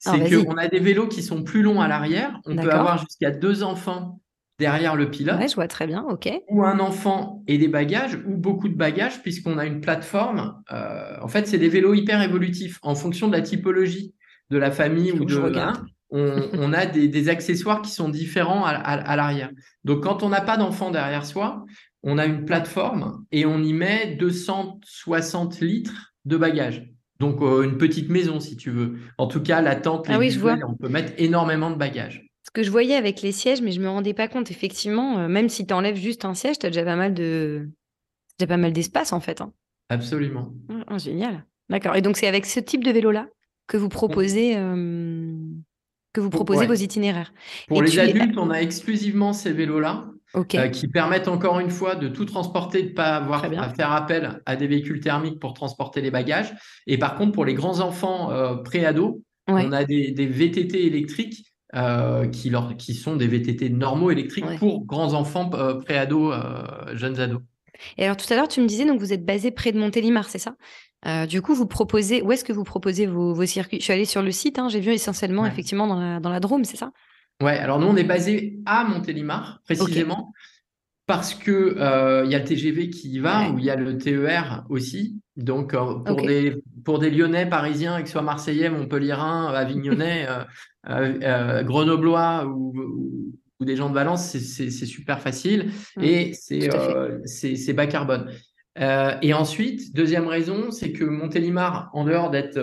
C'est 0.00 0.44
qu'on 0.44 0.56
a 0.56 0.66
des 0.66 0.80
vélos 0.80 1.08
qui 1.08 1.22
sont 1.22 1.42
plus 1.42 1.62
longs 1.62 1.80
à 1.80 1.86
l'arrière. 1.86 2.40
On 2.46 2.56
peut 2.56 2.70
avoir 2.70 2.98
jusqu'à 2.98 3.30
deux 3.30 3.62
enfants 3.62 4.20
derrière 4.58 4.96
le 4.96 5.10
pilote. 5.10 5.38
Ouais, 5.38 5.48
je 5.48 5.54
vois 5.54 5.68
très 5.68 5.86
bien, 5.86 6.04
ok. 6.08 6.28
Ou 6.48 6.64
un 6.64 6.78
enfant 6.80 7.42
et 7.46 7.58
des 7.58 7.68
bagages, 7.68 8.18
ou 8.26 8.36
beaucoup 8.36 8.68
de 8.68 8.74
bagages, 8.74 9.22
puisqu'on 9.22 9.58
a 9.58 9.66
une 9.66 9.80
plateforme. 9.80 10.62
Euh, 10.70 11.16
en 11.20 11.28
fait, 11.28 11.46
c'est 11.46 11.58
des 11.58 11.68
vélos 11.68 11.94
hyper 11.94 12.22
évolutifs 12.22 12.78
en 12.82 12.94
fonction 12.94 13.28
de 13.28 13.32
la 13.32 13.42
typologie 13.42 14.14
de 14.50 14.58
la 14.58 14.70
famille 14.70 15.12
ou 15.12 15.24
de. 15.24 15.32
Je 15.32 15.40
on, 16.12 16.72
a 16.72 16.86
des, 16.86 17.28
accessoires 17.28 17.82
qui 17.82 17.92
sont 17.92 18.08
différents 18.08 18.64
à, 18.64 19.16
l'arrière. 19.16 19.50
Donc, 19.84 20.02
quand 20.02 20.24
on 20.24 20.28
n'a 20.28 20.40
pas 20.40 20.56
d'enfant 20.56 20.90
derrière 20.90 21.24
soi, 21.24 21.64
on 22.02 22.18
a 22.18 22.26
une 22.26 22.44
plateforme 22.44 23.24
et 23.30 23.46
on 23.46 23.62
y 23.62 23.72
met 23.72 24.16
260 24.16 25.60
litres 25.60 26.12
de 26.24 26.36
bagages. 26.36 26.90
Donc, 27.20 27.40
euh, 27.42 27.62
une 27.62 27.78
petite 27.78 28.08
maison, 28.10 28.40
si 28.40 28.56
tu 28.56 28.70
veux. 28.70 28.96
En 29.18 29.28
tout 29.28 29.42
cas, 29.42 29.60
la 29.60 29.76
tente, 29.76 30.06
ah 30.08 30.18
oui, 30.18 30.30
je 30.30 30.40
vois. 30.40 30.56
on 30.66 30.74
peut 30.74 30.88
mettre 30.88 31.12
énormément 31.18 31.70
de 31.70 31.76
bagages 31.76 32.26
ce 32.50 32.50
que 32.50 32.62
je 32.64 32.70
voyais 32.70 32.96
avec 32.96 33.22
les 33.22 33.30
sièges, 33.30 33.62
mais 33.62 33.70
je 33.70 33.80
me 33.80 33.88
rendais 33.88 34.14
pas 34.14 34.26
compte, 34.26 34.50
effectivement, 34.50 35.18
euh, 35.18 35.28
même 35.28 35.48
si 35.48 35.66
tu 35.66 35.72
enlèves 35.72 35.96
juste 35.96 36.24
un 36.24 36.34
siège, 36.34 36.58
tu 36.58 36.66
as 36.66 36.70
déjà 36.70 36.84
pas 36.84 36.96
mal 36.96 37.14
de 37.14 37.68
déjà 38.38 38.48
pas 38.48 38.56
mal 38.56 38.72
d'espace 38.72 39.12
en 39.12 39.20
fait. 39.20 39.40
Hein. 39.40 39.52
Absolument. 39.88 40.52
Ah, 40.88 40.98
génial. 40.98 41.44
D'accord. 41.68 41.94
Et 41.94 42.02
donc 42.02 42.16
c'est 42.16 42.26
avec 42.26 42.46
ce 42.46 42.58
type 42.58 42.82
de 42.82 42.90
vélo-là 42.90 43.28
que 43.68 43.76
vous 43.76 43.88
proposez 43.88 44.56
euh, 44.56 45.36
que 46.12 46.20
vous 46.20 46.30
proposez 46.30 46.66
vos 46.66 46.74
itinéraires. 46.74 47.32
Pour 47.68 47.82
les 47.82 47.98
adultes, 48.00 48.36
on 48.36 48.50
a 48.50 48.60
exclusivement 48.60 49.32
ces 49.32 49.52
vélos-là. 49.52 50.10
Euh, 50.36 50.68
qui 50.68 50.86
permettent 50.86 51.26
encore 51.26 51.58
une 51.58 51.70
fois 51.70 51.96
de 51.96 52.06
tout 52.06 52.24
transporter, 52.24 52.82
de 52.82 52.88
ne 52.90 52.94
pas 52.94 53.16
avoir 53.16 53.44
à 53.44 53.68
faire 53.70 53.90
appel 53.90 54.40
à 54.46 54.54
des 54.54 54.68
véhicules 54.68 55.00
thermiques 55.00 55.40
pour 55.40 55.54
transporter 55.54 56.00
les 56.00 56.12
bagages. 56.12 56.54
Et 56.86 56.98
par 56.98 57.16
contre, 57.16 57.32
pour 57.32 57.44
les 57.44 57.54
grands 57.54 57.80
enfants 57.80 58.30
pré-ados, 58.64 59.16
on 59.48 59.72
a 59.72 59.84
des, 59.84 60.12
des, 60.12 60.26
VTT 60.26 60.86
électriques 60.86 61.50
euh, 61.76 62.26
qui, 62.26 62.50
leur, 62.50 62.76
qui 62.76 62.94
sont 62.94 63.14
des 63.14 63.28
VTT 63.28 63.70
normaux 63.70 64.10
électriques 64.10 64.58
pour 64.58 64.84
grands 64.86 65.14
enfants, 65.14 65.50
euh, 65.54 65.74
pré-ados, 65.74 66.34
euh, 66.34 66.96
jeunes 66.96 67.20
ados. 67.20 67.40
Et 67.96 68.04
alors 68.04 68.16
tout 68.16 68.26
à 68.32 68.34
l'heure, 68.34 68.48
tu 68.48 68.60
me 68.60 68.66
disais, 68.66 68.84
donc 68.84 68.98
vous 68.98 69.12
êtes 69.12 69.24
basé 69.24 69.52
près 69.52 69.70
de 69.70 69.78
Montélimar, 69.78 70.28
c'est 70.28 70.38
ça? 70.38 70.56
Du 71.28 71.40
coup, 71.40 71.54
vous 71.54 71.66
proposez, 71.66 72.22
où 72.22 72.32
est-ce 72.32 72.44
que 72.44 72.52
vous 72.52 72.64
proposez 72.64 73.06
vos, 73.06 73.32
vos, 73.32 73.46
circuits? 73.46 73.78
Je 73.78 73.84
suis 73.84 73.92
allée 73.92 74.04
sur 74.04 74.20
le 74.20 74.32
site, 74.32 74.58
hein, 74.58 74.68
j'ai 74.68 74.80
vu 74.80 74.90
essentiellement 74.90 75.46
effectivement 75.46 75.86
dans 75.86 75.98
la, 75.98 76.20
dans 76.20 76.28
la 76.28 76.40
Drôme, 76.40 76.64
c'est 76.64 76.76
ça? 76.76 76.92
Ouais, 77.40 77.58
alors 77.58 77.78
nous, 77.78 77.86
on 77.86 77.96
est 77.96 78.04
basé 78.04 78.58
à 78.66 78.84
Montélimar, 78.84 79.60
précisément 79.64 80.32
parce 81.10 81.34
que 81.34 81.74
euh, 81.76 82.22
il 82.24 82.30
y 82.30 82.36
a 82.36 82.38
le 82.38 82.44
TGV 82.44 82.88
qui 82.88 83.08
y 83.08 83.18
va, 83.18 83.50
ou 83.50 83.58
il 83.58 83.64
y 83.64 83.70
a 83.70 83.74
le 83.74 83.98
TER 83.98 84.64
aussi. 84.68 85.20
Donc 85.34 85.74
euh, 85.74 85.94
pour 85.94 86.22
des 86.24 86.62
pour 86.84 87.00
des 87.00 87.10
Lyonnais, 87.10 87.46
Parisiens, 87.46 88.00
que 88.00 88.06
ce 88.06 88.12
soit 88.12 88.22
Marseillais, 88.22 88.70
Montpellierin, 88.70 89.48
Avignonnais, 89.52 90.28
euh, 90.88 91.64
Grenoblois 91.64 92.46
ou, 92.46 93.34
ou, 93.58 93.64
des 93.64 93.74
gens 93.74 93.88
de 93.88 93.94
Valence, 93.94 94.24
c'est 94.24 94.70
super 94.70 95.18
facile. 95.20 95.72
Et 96.00 96.32
c'est 96.32 96.70
c'est 97.24 97.72
bas 97.72 97.88
carbone. 97.88 98.30
et 98.76 99.34
ensuite, 99.34 99.92
deuxième 99.92 100.28
raison, 100.28 100.70
c'est 100.70 100.92
que 100.92 101.02
Montélimar, 101.02 101.90
en 101.92 102.04
dehors 102.04 102.30
d'être 102.30 102.56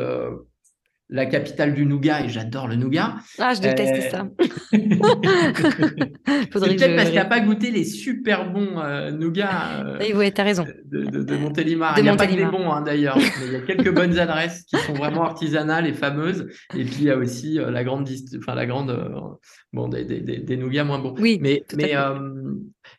la 1.09 1.25
capitale 1.25 1.73
du 1.73 1.85
nougat 1.85 2.25
et 2.25 2.29
j'adore 2.29 2.67
le 2.67 2.75
nougat. 2.75 3.15
Ah, 3.39 3.53
je 3.53 3.61
déteste 3.61 4.11
ça. 4.11 4.27
C'est 4.71 6.49
peut-être 6.49 6.95
parce 6.95 7.09
qu'il 7.09 7.15
n'a 7.15 7.25
pas 7.25 7.39
goûté 7.39 7.71
les 7.71 7.85
super 7.85 8.51
bons 8.51 8.79
euh, 8.79 9.11
nougats 9.11 9.85
euh, 9.85 9.99
oui, 10.15 10.31
as 10.35 10.43
raison. 10.43 10.65
de, 10.85 11.05
de, 11.05 11.37
Montélimar. 11.37 11.97
il 11.97 12.03
n'y 12.03 12.09
a 12.09 12.15
pas 12.15 12.27
que 12.27 12.35
des 12.35 12.45
bons 12.45 12.71
hein, 12.71 12.81
d'ailleurs, 12.81 13.17
il 13.45 13.53
y 13.53 13.55
a 13.55 13.61
quelques 13.61 13.93
bonnes 13.93 14.19
adresses 14.19 14.63
qui 14.63 14.77
sont 14.77 14.93
vraiment 14.93 15.23
artisanales 15.23 15.87
et 15.87 15.93
fameuses. 15.93 16.47
Et 16.75 16.83
puis 16.83 16.97
il 16.99 17.03
y 17.05 17.11
a 17.11 17.17
aussi 17.17 17.59
euh, 17.59 17.71
la 17.71 17.83
grande, 17.83 18.09
enfin, 18.37 18.55
la 18.55 18.65
grande 18.65 19.37
bon, 19.71 19.87
des, 19.87 20.03
des, 20.03 20.19
des, 20.19 20.57
nougats 20.57 20.83
moins 20.83 20.99
bons. 20.99 21.15
Oui, 21.19 21.39
mais, 21.41 21.63
mais, 21.75 21.93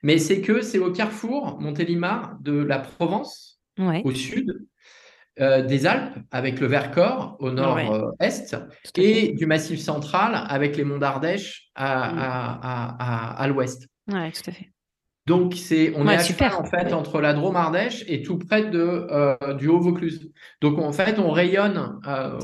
mais 0.02 0.18
c'est 0.18 0.40
que 0.40 0.62
c'est 0.62 0.78
au 0.78 0.92
carrefour, 0.92 1.60
Montélimar, 1.60 2.38
de 2.40 2.52
la 2.52 2.78
Provence, 2.78 3.60
au 3.78 4.12
sud, 4.12 4.66
euh, 5.40 5.62
des 5.62 5.86
Alpes 5.86 6.18
avec 6.30 6.60
le 6.60 6.66
Vercors 6.66 7.36
au 7.40 7.50
nord-est 7.50 8.56
et 8.96 9.32
du 9.34 9.46
Massif 9.46 9.78
central 9.80 10.44
avec 10.48 10.76
les 10.76 10.84
monts 10.84 10.98
d'Ardèche 10.98 11.70
à, 11.74 12.12
mm. 12.12 12.18
à, 12.18 13.42
à, 13.42 13.48
l'ouest. 13.48 13.88
Oui, 14.08 14.32
tout 14.32 14.50
à 14.50 14.52
fait. 14.52 14.70
Donc, 15.26 15.54
c'est, 15.54 15.92
on 15.94 16.08
est 16.08 16.14
à 16.14 16.18
super. 16.20 16.58
en 16.58 16.64
fait 16.64 16.94
entre 16.94 17.20
la 17.20 17.34
Drôme 17.34 17.56
Ardèche 17.56 18.02
et 18.08 18.22
tout 18.22 18.38
près 18.38 18.70
de, 18.70 19.06
euh, 19.10 19.54
du 19.54 19.68
Haut-Vaucluse. 19.68 20.32
Donc, 20.62 20.78
en 20.78 20.92
fait, 20.92 21.18
on 21.18 21.30
rayonne, 21.30 22.00
euh, 22.06 22.38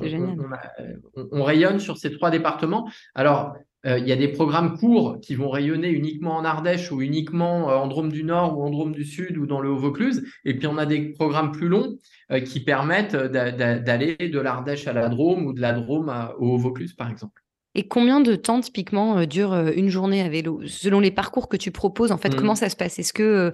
on, 1.17 1.29
on, 1.33 1.43
rayonne 1.43 1.79
sur 1.81 1.97
ces 1.97 2.13
trois 2.13 2.31
départements. 2.31 2.87
Alors, 3.15 3.57
il 3.85 4.09
y 4.09 4.13
a 4.13 4.17
des 4.17 4.29
programmes 4.29 4.79
courts 4.79 5.19
qui 5.21 5.35
vont 5.35 5.51
rayonner 5.51 5.89
uniquement 5.89 6.37
en 6.37 6.45
Ardèche 6.45 6.91
ou 6.91 7.03
uniquement 7.03 7.71
euh, 7.71 7.77
en 7.77 7.87
Drôme 7.87 8.11
du 8.11 8.25
Nord 8.25 8.59
ou 8.59 8.63
en 8.63 8.71
Drôme 8.71 8.93
du 8.93 9.05
Sud 9.05 9.37
ou 9.37 9.47
dans 9.47 9.61
le 9.61 9.71
Haut-Vaucluse. 9.71 10.25
Et 10.45 10.57
puis 10.57 10.67
on 10.67 10.79
a 10.79 10.87
des 10.87 11.13
programmes 11.13 11.53
plus 11.53 11.69
longs 11.69 11.97
euh, 12.31 12.41
qui 12.41 12.61
permettent 12.61 13.15
d'aller 13.15 14.17
de 14.17 14.41
l'Ardèche 14.41 14.87
à 14.87 14.93
la 14.93 15.09
Drôme 15.09 15.47
ou 15.47 15.53
de 15.53 15.61
la 15.61 15.73
Drôme 15.73 16.13
au 16.39 16.55
Haut-Vaucluse, 16.55 16.95
par 16.95 17.11
exemple. 17.11 17.43
Et 17.75 17.89
combien 17.89 18.21
de 18.21 18.37
temps 18.37 18.61
typiquement 18.61 19.27
dure 19.27 19.55
une 19.55 19.89
journée 19.89 20.23
à 20.23 20.29
vélo? 20.29 20.61
Selon 20.67 21.01
les 21.01 21.11
parcours 21.11 21.49
que 21.49 21.57
tu 21.57 21.73
proposes, 21.73 22.13
en 22.13 22.19
fait, 22.19 22.31
mmh. 22.31 22.37
comment 22.37 22.55
ça 22.55 22.71
se 22.71 22.77
passe? 22.77 23.01
Est-ce 23.01 23.13
que 23.13 23.53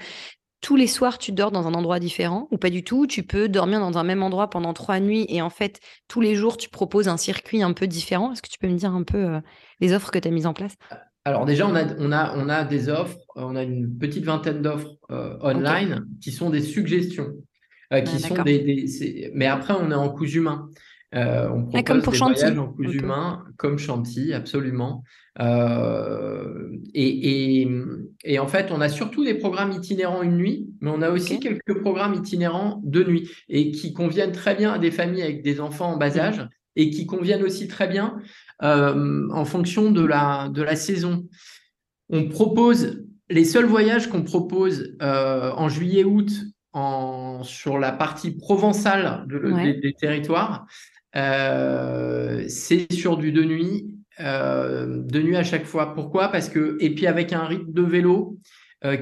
tous 0.61 0.77
les 0.77 0.87
soirs, 0.87 1.17
tu 1.17 1.33
dors 1.33 1.51
dans 1.51 1.67
un 1.67 1.73
endroit 1.73 1.99
différent 1.99 2.47
ou 2.51 2.59
pas 2.59 2.69
du 2.69 2.85
tout? 2.85 3.07
Tu 3.07 3.23
peux 3.23 3.49
dormir 3.49 3.81
dans 3.81 3.97
un 3.97 4.05
même 4.05 4.23
endroit 4.23 4.51
pendant 4.51 4.75
trois 4.75 5.01
nuits 5.01 5.25
et 5.31 5.41
en 5.41 5.49
fait, 5.49 5.81
tous 6.07 6.21
les 6.21 6.35
jours, 6.35 6.59
tu 6.59 6.69
proposes 6.69 7.09
un 7.09 7.17
circuit 7.17 7.63
un 7.63 7.73
peu 7.73 7.87
différent? 7.87 8.33
Est-ce 8.33 8.43
que 8.43 8.51
tu 8.51 8.59
peux 8.59 8.69
me 8.69 8.77
dire 8.77 8.93
un 8.93 9.03
peu 9.03 9.41
les 9.81 9.93
offres 9.93 10.11
que 10.11 10.19
tu 10.19 10.29
as 10.29 10.31
mises 10.31 10.47
en 10.47 10.55
place? 10.55 10.77
Alors 11.25 11.45
déjà, 11.45 11.67
on 11.67 11.75
a, 11.75 11.85
on, 11.99 12.13
a, 12.13 12.35
on 12.37 12.49
a 12.49 12.65
des 12.65 12.89
offres, 12.89 13.19
on 13.37 13.55
a 13.55 13.63
une 13.63 13.99
petite 13.99 14.25
vingtaine 14.25 14.63
d'offres 14.63 14.97
euh, 15.11 15.37
online 15.43 16.07
qui 16.21 16.33
sont 16.33 16.49
des 16.49 16.63
suggestions, 16.63 17.33
euh, 17.93 18.01
qui 18.01 18.17
ah, 18.25 18.29
sont 18.29 18.43
des, 18.43 19.31
mais 19.35 19.47
après 19.47 19.75
on 19.75 19.91
est 19.91 19.95
en 19.95 20.09
coups 20.09 20.35
humains. 20.35 20.69
Euh, 21.15 21.49
on 21.51 21.63
propose 21.65 21.83
comme 21.85 22.03
pour 22.03 22.13
des 22.13 22.19
Chantilly. 22.19 22.41
voyages 22.41 22.59
en 22.59 22.69
coups 22.69 22.95
humains, 22.95 23.45
comme 23.57 23.79
Chantilly, 23.79 24.33
absolument. 24.33 25.03
Et, 26.95 27.67
et, 28.25 28.39
en 28.39 28.47
fait, 28.47 28.71
on 28.71 28.81
a 28.81 28.89
surtout 28.89 29.25
des 29.25 29.35
programmes 29.35 29.73
itinérants 29.73 30.23
une 30.23 30.37
nuit, 30.37 30.69
mais 30.81 30.91
on 30.91 31.03
a 31.03 31.11
aussi 31.11 31.41
quelques 31.41 31.81
programmes 31.81 32.15
itinérants 32.15 32.81
de 32.85 33.03
nuit 33.03 33.31
et 33.49 33.73
qui 33.73 33.93
conviennent 33.93 34.33
très 34.33 34.55
bien 34.55 34.73
à 34.73 34.79
des 34.79 34.91
familles 34.91 35.23
avec 35.23 35.43
des 35.43 35.61
enfants 35.61 35.93
en 35.95 35.97
bas 35.97 36.11
mmh. 36.11 36.19
âge 36.21 36.49
et 36.77 36.91
qui 36.91 37.07
conviennent 37.07 37.43
aussi 37.43 37.69
très 37.69 37.89
bien 37.89 38.17
euh, 38.17 38.50
en 38.63 39.45
fonction 39.45 39.91
de 39.91 40.05
la, 40.05 40.49
de 40.49 40.63
la 40.63 40.77
saison. 40.77 41.27
On 42.09 42.29
propose 42.29 43.05
les 43.29 43.45
seuls 43.45 43.67
voyages 43.67 44.09
qu'on 44.09 44.23
propose 44.23 44.97
euh, 45.03 45.53
en 45.53 45.69
juillet-août 45.69 46.31
en, 46.73 47.43
sur 47.43 47.79
la 47.79 47.93
partie 47.93 48.33
provençale 48.33 49.27
des, 49.29 49.95
territoires, 49.95 50.67
euh, 51.17 52.45
c'est 52.49 52.93
sur 52.93 53.17
du 53.17 53.33
de 53.33 53.43
nuit, 53.43 53.97
de 54.19 55.23
nuit 55.23 55.37
à 55.37 55.45
chaque 55.45 55.65
fois. 55.65 55.95
Pourquoi? 55.95 56.29
Parce 56.29 56.49
que 56.49 56.77
et 56.81 56.95
puis 56.95 57.07
avec 57.07 57.33
un 57.33 57.45
rythme 57.45 57.73
de 57.73 57.83
vélo 57.83 58.39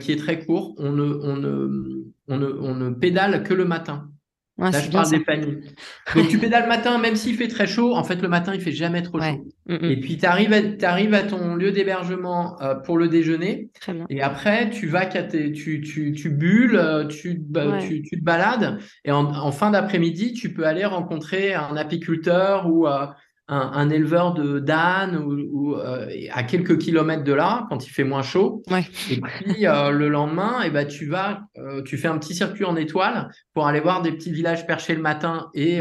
qui 0.01 0.13
est 0.13 0.17
très 0.17 0.45
court, 0.45 0.75
on 0.79 0.93
ne, 0.93 1.05
on 1.05 1.37
ne, 1.37 2.05
on 2.29 2.37
ne, 2.37 2.47
on 2.47 2.75
ne 2.75 2.91
pédale 2.91 3.43
que 3.43 3.55
le 3.55 3.65
matin. 3.65 4.11
Là, 4.59 4.73
je 4.73 4.91
parle 4.91 5.11
des. 5.11 5.19
Donc, 6.17 6.29
tu 6.29 6.39
pédales 6.39 6.65
le 6.65 6.69
matin, 6.69 6.99
même 6.99 7.15
s'il 7.15 7.37
fait 7.37 7.47
très 7.47 7.67
chaud. 7.67 7.95
En 7.95 8.03
fait, 8.03 8.21
le 8.21 8.29
matin, 8.29 8.53
il 8.55 8.61
fait 8.61 8.73
jamais 8.73 9.03
trop 9.03 9.21
chaud. 9.21 9.47
Mm, 9.67 9.75
mm. 9.75 9.85
Et 9.85 10.01
puis, 10.01 10.17
tu 10.17 10.27
arrives, 10.27 10.77
arrives, 10.83 11.15
à 11.15 11.23
ton 11.23 11.55
lieu 11.55 11.71
d'hébergement 11.71 12.61
euh, 12.61 12.75
pour 12.75 12.99
le 12.99 13.09
déjeuner. 13.09 13.71
Très 13.81 13.93
bien. 13.93 14.07
Et 14.11 14.21
après, 14.21 14.71
tu 14.71 14.89
vas, 14.89 15.07
tu, 15.07 15.81
tu, 15.81 16.13
tu 16.13 16.31
bulles, 16.31 16.77
euh, 16.77 17.07
tu, 17.07 17.41
tu, 17.81 18.03
tu, 18.03 18.19
te 18.19 18.25
balades. 18.25 18.79
Et 19.05 19.13
en, 19.13 19.27
en 19.27 19.53
fin 19.53 19.71
d'après-midi, 19.71 20.33
tu 20.33 20.53
peux 20.53 20.67
aller 20.67 20.85
rencontrer 20.85 21.55
un 21.55 21.77
apiculteur 21.77 22.69
ou 22.69 22.89
euh, 22.89 23.07
un, 23.49 23.89
éleveur 23.89 24.35
de 24.35 24.59
d'ânes 24.59 25.17
ou, 25.17 25.75
euh, 25.75 26.07
à 26.33 26.43
quelques 26.43 26.79
kilomètres 26.79 27.25
de 27.25 27.33
là 27.33 27.67
quand 27.71 27.87
il 27.87 27.91
fait 27.91 28.05
moins 28.05 28.23
chaud. 28.23 28.63
Et 29.11 29.21
puis 29.21 29.67
euh, 29.67 29.91
le 29.91 30.09
lendemain, 30.09 30.63
et 30.63 30.67
eh 30.67 30.71
ben, 30.71 30.87
tu 30.87 31.07
vas, 31.07 31.41
euh, 31.57 31.83
tu 31.83 31.97
fais 31.97 32.09
un 32.09 32.19
petit 32.19 32.35
circuit 32.35 32.65
en 32.65 32.77
étoile 32.77 33.31
pour 33.55 33.67
aller 33.67 33.81
voir 33.81 34.03
des 34.03 34.13
petits 34.13 34.33
villages 34.33 34.67
perchés 34.67 34.95
le 34.95 35.01
matin 35.01 35.49
et 35.55 35.81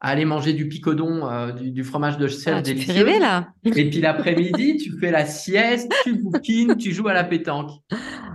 aller 0.00 0.24
manger 0.24 0.52
du 0.52 0.68
picodon, 0.68 1.52
du, 1.52 1.82
fromage 1.84 2.18
de 2.18 2.28
sel 2.28 2.54
ah, 2.58 2.62
délicieux. 2.62 2.92
Tu 2.92 2.98
rêver, 2.98 3.18
là. 3.18 3.48
et 3.64 3.70
puis 3.88 4.00
l'après-midi, 4.00 4.76
tu 4.76 4.98
fais 4.98 5.10
la 5.10 5.24
sieste, 5.24 5.92
tu 6.04 6.14
bouquines, 6.14 6.76
tu 6.76 6.92
joues 6.92 7.08
à 7.08 7.14
la 7.14 7.24
pétanque 7.24 7.70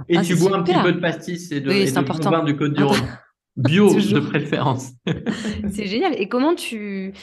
et 0.10 0.18
ah, 0.18 0.22
tu 0.22 0.36
bois 0.36 0.58
un 0.58 0.64
petit 0.64 0.82
peu 0.82 0.94
de 0.94 1.00
pastis 1.00 1.52
et 1.52 1.62
de, 1.62 1.70
oui, 1.70 1.86
vin 1.86 2.44
du 2.44 2.56
Côte 2.56 2.74
du 2.74 2.84
Rhône. 2.84 2.98
Bio 3.56 3.94
de 3.94 4.20
préférence. 4.20 4.94
c'est 5.70 5.86
génial. 5.86 6.16
Et 6.20 6.28
comment 6.28 6.56
tu 6.56 7.14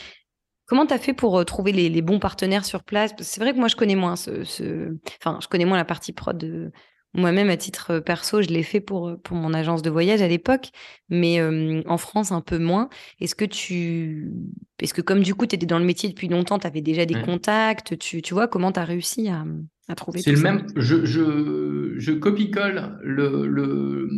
Comment 0.70 0.86
tu 0.86 0.94
as 0.94 0.98
fait 0.98 1.14
pour 1.14 1.36
euh, 1.36 1.42
trouver 1.42 1.72
les, 1.72 2.00
bons 2.00 2.20
partenaires 2.20 2.64
sur 2.64 2.84
place? 2.84 3.10
C'est 3.18 3.40
vrai 3.40 3.52
que 3.52 3.58
moi, 3.58 3.66
je 3.66 3.74
connais 3.74 3.96
moins 3.96 4.14
ce, 4.14 4.94
Enfin, 5.20 5.40
je 5.42 5.48
connais 5.48 5.64
moins 5.64 5.76
la 5.76 5.84
partie 5.84 6.12
prod 6.12 6.38
de... 6.38 6.70
Moi-même, 7.12 7.50
à 7.50 7.56
titre 7.56 7.94
euh, 7.94 8.00
perso, 8.00 8.40
je 8.40 8.46
l'ai 8.50 8.62
fait 8.62 8.78
pour, 8.78 9.08
euh, 9.08 9.16
pour 9.16 9.36
mon 9.36 9.52
agence 9.52 9.82
de 9.82 9.90
voyage 9.90 10.22
à 10.22 10.28
l'époque, 10.28 10.68
mais 11.08 11.42
en 11.42 11.96
France, 11.96 12.30
un 12.30 12.40
peu 12.40 12.58
moins. 12.58 12.88
Est-ce 13.18 13.34
que 13.34 13.44
tu... 13.44 14.30
Est-ce 14.78 14.94
que 14.94 15.02
comme 15.02 15.24
du 15.24 15.34
coup, 15.34 15.44
tu 15.44 15.56
étais 15.56 15.66
dans 15.66 15.80
le 15.80 15.84
métier 15.84 16.08
depuis 16.08 16.28
longtemps, 16.28 16.60
tu 16.60 16.68
avais 16.68 16.82
déjà 16.82 17.04
des 17.04 17.20
contacts, 17.20 17.98
tu, 17.98 18.22
tu 18.22 18.32
vois, 18.32 18.46
comment 18.46 18.70
tu 18.70 18.78
as 18.78 18.84
réussi 18.84 19.28
à, 19.28 19.44
à 19.88 19.96
trouver 19.96 20.22
C'est 20.22 20.30
le 20.30 20.40
même... 20.40 20.66
Je, 20.76 21.04
je, 21.04 21.94
je 21.96 22.12
copie-colle 22.12 22.96
le, 23.02 23.44
le, 23.48 24.08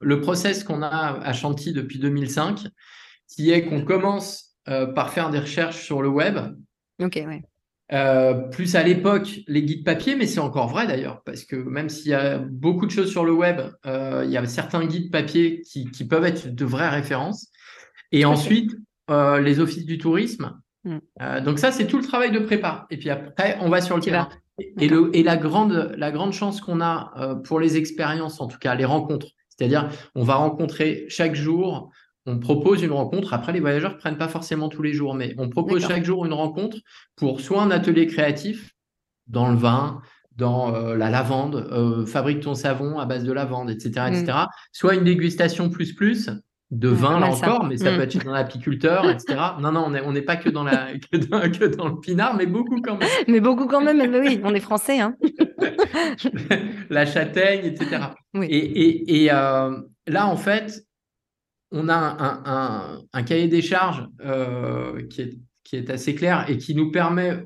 le 0.00 0.20
process 0.22 0.64
qu'on 0.64 0.80
a 0.80 1.20
à 1.22 1.32
Chantilly 1.34 1.74
depuis 1.74 1.98
2005, 1.98 2.68
qui 3.28 3.50
est 3.50 3.66
qu'on 3.66 3.84
commence 3.84 4.49
euh, 4.70 4.86
par 4.86 5.12
faire 5.12 5.30
des 5.30 5.40
recherches 5.40 5.82
sur 5.82 6.00
le 6.00 6.08
web. 6.08 6.38
Ok, 7.02 7.14
ouais. 7.26 7.42
Euh, 7.92 8.34
plus 8.34 8.76
à 8.76 8.84
l'époque, 8.84 9.40
les 9.48 9.64
guides 9.64 9.84
papier, 9.84 10.14
mais 10.14 10.28
c'est 10.28 10.38
encore 10.38 10.68
vrai 10.68 10.86
d'ailleurs, 10.86 11.22
parce 11.24 11.44
que 11.44 11.56
même 11.56 11.88
s'il 11.88 12.12
y 12.12 12.14
a 12.14 12.38
beaucoup 12.38 12.86
de 12.86 12.92
choses 12.92 13.10
sur 13.10 13.24
le 13.24 13.32
web, 13.32 13.60
euh, 13.86 14.22
il 14.24 14.30
y 14.30 14.36
a 14.36 14.46
certains 14.46 14.84
guides 14.86 15.10
papier 15.10 15.62
qui, 15.62 16.04
peuvent 16.08 16.24
être 16.24 16.54
de 16.54 16.64
vraies 16.64 16.88
références. 16.88 17.48
Et 18.12 18.24
ensuite, 18.24 18.70
les 19.08 19.58
offices 19.58 19.86
du 19.86 19.98
tourisme. 19.98 20.56
Hmm. 20.84 20.98
donc 21.44 21.58
ça, 21.58 21.72
c'est 21.72 21.86
tout 21.86 21.98
le 21.98 22.04
travail 22.04 22.30
de 22.30 22.38
prépa. 22.38 22.86
Et 22.90 22.96
puis 22.96 23.10
après, 23.10 23.58
on 23.60 23.68
va 23.68 23.80
sur 23.80 23.96
le 23.96 24.02
terrain. 24.02 24.28
Et, 24.78 24.88
le, 24.88 25.10
et 25.14 25.24
la, 25.24 25.36
grande, 25.36 25.94
la 25.96 26.12
grande 26.12 26.32
chance 26.32 26.60
qu'on 26.60 26.80
a 26.80 27.40
pour 27.44 27.58
les 27.58 27.76
expériences, 27.76 28.40
en 28.40 28.46
tout 28.46 28.58
cas 28.58 28.76
les 28.76 28.84
rencontres, 28.84 29.26
c'est-à-dire 29.48 29.90
on 30.14 30.22
va 30.22 30.36
rencontrer 30.36 31.06
chaque 31.08 31.34
jour 31.34 31.90
on 32.26 32.38
propose 32.38 32.82
une 32.82 32.92
rencontre. 32.92 33.34
Après, 33.34 33.52
les 33.52 33.60
voyageurs 33.60 33.92
ne 33.92 33.98
prennent 33.98 34.18
pas 34.18 34.28
forcément 34.28 34.68
tous 34.68 34.82
les 34.82 34.92
jours, 34.92 35.14
mais 35.14 35.34
on 35.38 35.48
propose 35.48 35.86
chaque 35.86 36.04
jour 36.04 36.26
une 36.26 36.32
rencontre 36.32 36.78
pour 37.16 37.40
soit 37.40 37.62
un 37.62 37.70
atelier 37.70 38.06
créatif 38.06 38.74
dans 39.26 39.48
le 39.48 39.56
vin, 39.56 40.00
dans 40.36 40.74
euh, 40.74 40.96
la 40.96 41.10
lavande, 41.10 41.68
euh, 41.70 42.06
fabrique 42.06 42.40
ton 42.40 42.54
savon 42.54 42.98
à 42.98 43.06
base 43.06 43.24
de 43.24 43.32
lavande, 43.32 43.70
etc., 43.70 44.06
etc. 44.08 44.24
Mm. 44.26 44.46
Soit 44.72 44.94
une 44.94 45.04
dégustation 45.04 45.70
plus 45.70 45.94
plus 45.94 46.30
de 46.70 46.88
vin 46.88 47.18
là 47.18 47.26
encore, 47.26 47.64
mais 47.64 47.76
ça 47.76 47.90
mm. 47.90 47.96
peut 47.96 48.02
être 48.02 48.24
dans 48.24 48.32
l'apiculteur, 48.32 49.10
etc. 49.10 49.38
Non, 49.60 49.72
non, 49.72 49.92
on 50.04 50.12
n'est 50.12 50.22
pas 50.22 50.36
que 50.36 50.48
dans, 50.48 50.62
la, 50.62 50.88
que 51.12 51.16
dans, 51.66 51.88
le 51.88 52.00
pinard, 52.00 52.36
mais 52.36 52.46
beaucoup 52.46 52.80
quand 52.80 52.96
même. 52.96 53.08
Mais 53.28 53.40
beaucoup 53.40 53.66
quand 53.66 53.80
même, 53.80 53.98
mais 53.98 54.18
oui, 54.18 54.40
on 54.44 54.54
est 54.54 54.60
français. 54.60 55.00
Hein. 55.00 55.16
la 56.90 57.06
châtaigne, 57.06 57.64
etc. 57.64 58.02
Et, 58.42 59.24
et, 59.24 59.32
euh, 59.32 59.78
là, 60.06 60.26
en 60.26 60.36
fait, 60.36 60.84
on 61.72 61.88
a 61.88 63.00
un, 63.12 63.22
cahier 63.22 63.48
des 63.48 63.62
charges 63.62 64.06
euh, 64.24 65.06
qui, 65.08 65.22
est, 65.22 65.38
qui, 65.64 65.76
est, 65.76 65.90
assez 65.90 66.14
clair 66.14 66.48
et 66.48 66.58
qui 66.58 66.74
nous 66.74 66.90
permet 66.90 67.44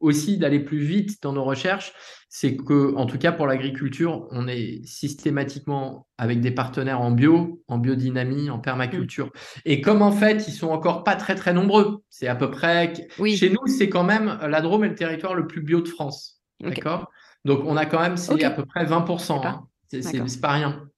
aussi 0.00 0.36
d'aller 0.36 0.60
plus 0.60 0.78
vite 0.78 1.22
dans 1.22 1.32
nos 1.32 1.44
recherches. 1.44 1.92
C'est 2.28 2.56
que, 2.56 2.94
en 2.96 3.06
tout 3.06 3.16
cas 3.16 3.32
pour 3.32 3.46
l'agriculture, 3.46 4.26
on 4.30 4.48
est 4.48 4.84
systématiquement 4.84 6.08
avec 6.18 6.40
des 6.40 6.50
partenaires 6.50 7.00
en 7.00 7.12
bio, 7.12 7.62
en 7.68 7.78
biodynamie, 7.78 8.50
en 8.50 8.58
permaculture. 8.58 9.26
Mm. 9.26 9.30
Et 9.66 9.80
comme 9.80 10.02
en 10.02 10.12
fait, 10.12 10.46
ils 10.48 10.52
sont 10.52 10.68
encore 10.68 11.04
pas 11.04 11.16
très 11.16 11.36
très 11.36 11.54
nombreux, 11.54 12.02
c'est 12.10 12.26
à 12.26 12.34
peu 12.34 12.50
près. 12.50 12.92
Chez 13.36 13.50
nous, 13.50 13.66
c'est 13.66 13.88
quand 13.88 14.04
même 14.04 14.38
la 14.46 14.60
Drôme 14.60 14.84
est 14.84 14.88
le 14.88 14.94
territoire 14.96 15.34
le 15.34 15.46
plus 15.46 15.62
bio 15.62 15.80
de 15.80 15.88
France. 15.88 16.42
D'accord? 16.60 17.10
Donc 17.44 17.60
on 17.64 17.76
a 17.76 17.86
quand 17.86 18.00
même, 18.00 18.16
c'est 18.16 18.42
à 18.44 18.50
peu 18.50 18.64
près 18.64 18.84
20%. 18.84 19.46
Hein. 19.46 19.66
C'est 19.88 20.40
pas 20.40 20.52
rien. 20.52 20.88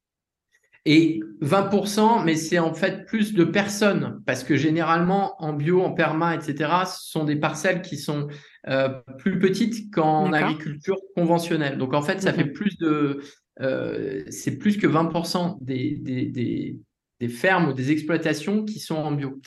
Et 0.89 1.21
20%, 1.43 2.25
mais 2.25 2.37
c'est 2.37 2.61
en 2.61 2.73
fait 2.73 3.07
plus 3.07 3.35
de 3.35 3.43
personnes, 3.43 4.23
parce 4.25 4.45
que 4.45 4.57
généralement, 4.57 5.35
en 5.43 5.53
bio, 5.53 5.83
en 5.83 5.93
perma, 5.93 6.37
etc., 6.37 6.71
ce 6.87 7.11
sont 7.11 7.25
des 7.25 7.35
parcelles 7.35 7.83
qui 7.83 7.97
sont 7.97 8.29
euh, 8.69 8.89
plus 9.19 9.41
petites 9.41 9.93
qu'en 9.93 10.33
agriculture 10.33 10.97
conventionnelle. 11.17 11.77
Donc 11.77 11.93
en 11.93 12.03
fait, 12.03 12.23
ça 12.23 12.33
fait 12.33 12.47
plus 12.47 12.79
de... 12.79 13.21
Euh, 13.61 14.23
c'est 14.31 14.59
plus 14.59 14.79
que 14.79 14.87
20% 14.87 15.59
des, 15.61 15.97
des, 15.97 16.79
des, 17.19 17.29
fermes 17.29 17.71
ou 17.71 17.73
des 17.73 17.91
exploitations 17.91 18.65
qui 18.65 18.79
sont 18.79 18.97
en 18.97 19.11
bio. 19.11 19.41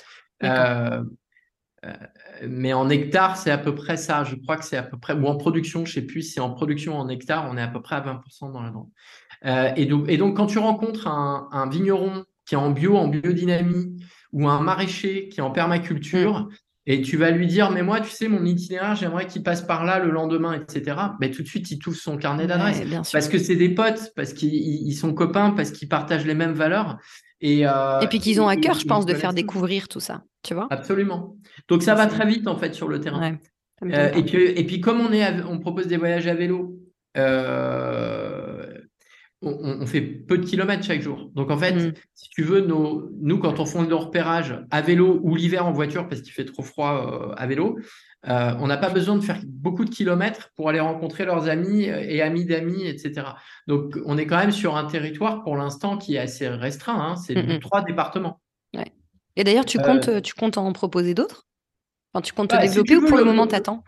Euh, 0.44 1.04
mais 2.48 2.74
en 2.74 2.90
hectare, 2.90 3.38
c'est 3.38 3.52
à 3.52 3.58
peu 3.58 3.74
près 3.74 3.96
ça. 3.96 4.24
Je 4.26 4.36
crois 4.36 4.58
que 4.58 4.66
c'est 4.66 4.78
à 4.78 4.84
peu 4.84 4.98
près, 4.98 5.14
ou 5.14 5.26
en 5.28 5.38
production, 5.38 5.86
je 5.86 5.92
ne 5.92 5.94
sais 6.02 6.06
plus 6.06 6.22
si 6.22 6.40
en 6.40 6.50
production 6.50 6.98
en 6.98 7.08
hectare, 7.08 7.48
on 7.50 7.56
est 7.56 7.62
à 7.62 7.68
peu 7.68 7.82
près 7.82 7.96
à 7.96 8.02
20% 8.02 8.52
dans 8.52 8.62
la 8.62 8.72
drôme. 8.72 8.90
Euh, 9.46 9.72
et, 9.76 9.86
donc, 9.86 10.06
et, 10.10 10.18
donc, 10.18 10.38
quand 10.38 10.48
tu 10.48 10.60
rencontres 10.60 11.08
un, 11.08 11.70
vigneron 11.70 12.26
qui 12.46 12.56
est 12.56 12.58
en 12.58 12.72
bio, 12.72 12.98
en 12.98 13.08
biodynamie, 13.08 13.98
ou 14.32 14.48
un 14.48 14.62
maraîcher 14.62 15.30
qui 15.30 15.40
est 15.40 15.44
en 15.44 15.52
permaculture, 15.52 16.50
et 16.86 17.02
tu 17.02 17.18
vas 17.18 17.30
lui 17.30 17.46
dire, 17.46 17.70
mais 17.70 17.84
moi, 17.84 18.02
tu 18.02 18.10
sais, 18.10 18.28
mon 18.28 18.44
itinéraire, 18.46 18.96
j'aimerais 18.96 19.28
qu'il 19.28 19.44
passe 19.44 19.62
par 19.62 19.86
là 19.86 20.00
le 20.00 20.10
lendemain, 20.10 20.54
etc. 20.54 20.98
Mais 21.20 21.30
tout 21.30 21.44
de 21.44 21.48
suite, 21.48 21.70
il 21.70 21.78
touche 21.78 22.00
son 22.00 22.18
carnet 22.18 22.48
d'adresse. 22.48 22.82
parce 23.12 23.28
que 23.28 23.38
c'est 23.38 23.56
des 23.56 23.70
potes, 23.70 24.12
parce 24.16 24.34
qu'ils 24.34 24.96
sont 24.96 25.14
copains, 25.14 25.52
parce 25.52 25.72
qu'ils 25.72 25.88
partagent 25.88 26.26
les 26.26 26.34
mêmes 26.34 26.54
valeurs. 26.54 26.98
Et, 27.42 27.68
euh, 27.68 28.00
et 28.00 28.08
puis 28.08 28.20
qu'ils 28.20 28.42
ont 28.42 28.48
à 28.48 28.58
cœur, 28.58 28.78
je 28.80 28.86
pense, 28.86 29.06
de 29.06 29.14
faire 29.14 29.34
découvrir 29.34 29.88
tout 29.88 30.00
ça. 30.00 30.24
Tu 30.42 30.54
vois 30.54 30.68
Absolument. 30.72 31.38
Donc 31.68 31.84
ça 31.84 31.94
va 31.96 32.08
très 32.08 32.26
vite, 32.26 32.48
en 32.48 32.58
fait, 32.58 32.74
sur 32.74 32.88
le 32.88 33.00
terrain. 33.00 33.38
Euh, 33.84 34.12
et, 34.14 34.24
puis, 34.24 34.44
et 34.44 34.66
puis, 34.66 34.82
comme 34.82 35.00
on, 35.00 35.12
est 35.12 35.44
on 35.44 35.60
propose 35.60 35.88
des 35.88 35.98
voyages 35.98 36.28
à 36.28 36.34
vélo, 36.34 36.76
on, 39.42 39.86
fait 39.86 40.02
peu 40.02 40.38
de 40.38 40.46
kilomètres 40.46 40.84
chaque 40.84 41.02
jour. 41.02 41.32
Donc 41.34 41.50
en 41.50 41.58
fait, 41.58 41.74
mm. 41.74 41.94
si 42.14 42.30
tu 42.30 42.44
veux, 42.44 42.62
nos, 42.62 43.10
nous, 43.22 43.38
quand 43.40 43.60
on 43.60 43.66
fait 43.66 43.86
nos 43.86 44.00
repérages 44.00 44.60
à 44.70 44.82
vélo 44.82 45.20
ou 45.24 45.36
l'hiver 45.36 45.66
en 45.66 45.72
voiture 45.72 46.08
parce 46.08 46.22
qu'il 46.22 46.34
fait 46.34 46.46
trop 46.46 46.64
froid 46.64 47.32
euh, 47.32 47.36
à 47.38 47.48
vélo, 47.48 47.80
euh, 48.28 48.52
on 48.60 48.68
n'a 48.68 48.78
pas 48.78 48.90
besoin 48.90 49.16
de 49.16 49.22
faire 49.22 49.40
beaucoup 49.46 49.86
de 49.86 49.90
kilomètres 49.90 50.52
pour 50.56 50.68
aller 50.68 50.82
rencontrer 50.82 51.24
leurs 51.24 51.48
amis 51.48 51.84
et 51.84 52.22
amis 52.22 52.46
d'amis, 52.46 52.86
etc. 52.86 53.28
Donc 53.68 53.98
on 54.06 54.18
est 54.18 54.26
quand 54.26 54.38
même 54.38 54.52
sur 54.52 54.76
un 54.76 54.86
territoire 54.86 55.42
pour 55.44 55.56
l'instant 55.56 55.98
qui 55.98 56.16
est 56.16 56.20
assez 56.20 56.48
restreint. 56.50 57.00
Hein. 57.00 57.16
c'est 57.16 57.60
trois 57.62 57.82
départements. 57.82 58.42
Et 59.40 59.46
d'ailleurs, 59.46 59.64
tu, 59.64 59.78
comptes, 59.78 60.10
euh, 60.10 60.20
tu 60.20 60.34
comptes 60.34 60.58
en 60.58 60.74
proposer 60.74 61.14
d'autres? 61.14 61.48
Enfin, 62.14 62.22
Tu 62.22 62.34
comptes 62.34 62.50
te 62.50 62.60
développer 62.60 62.98
ou 62.98 63.06
pour 63.06 63.18
le 63.18 63.24
moment, 63.24 63.48
t'attends? 63.48 63.86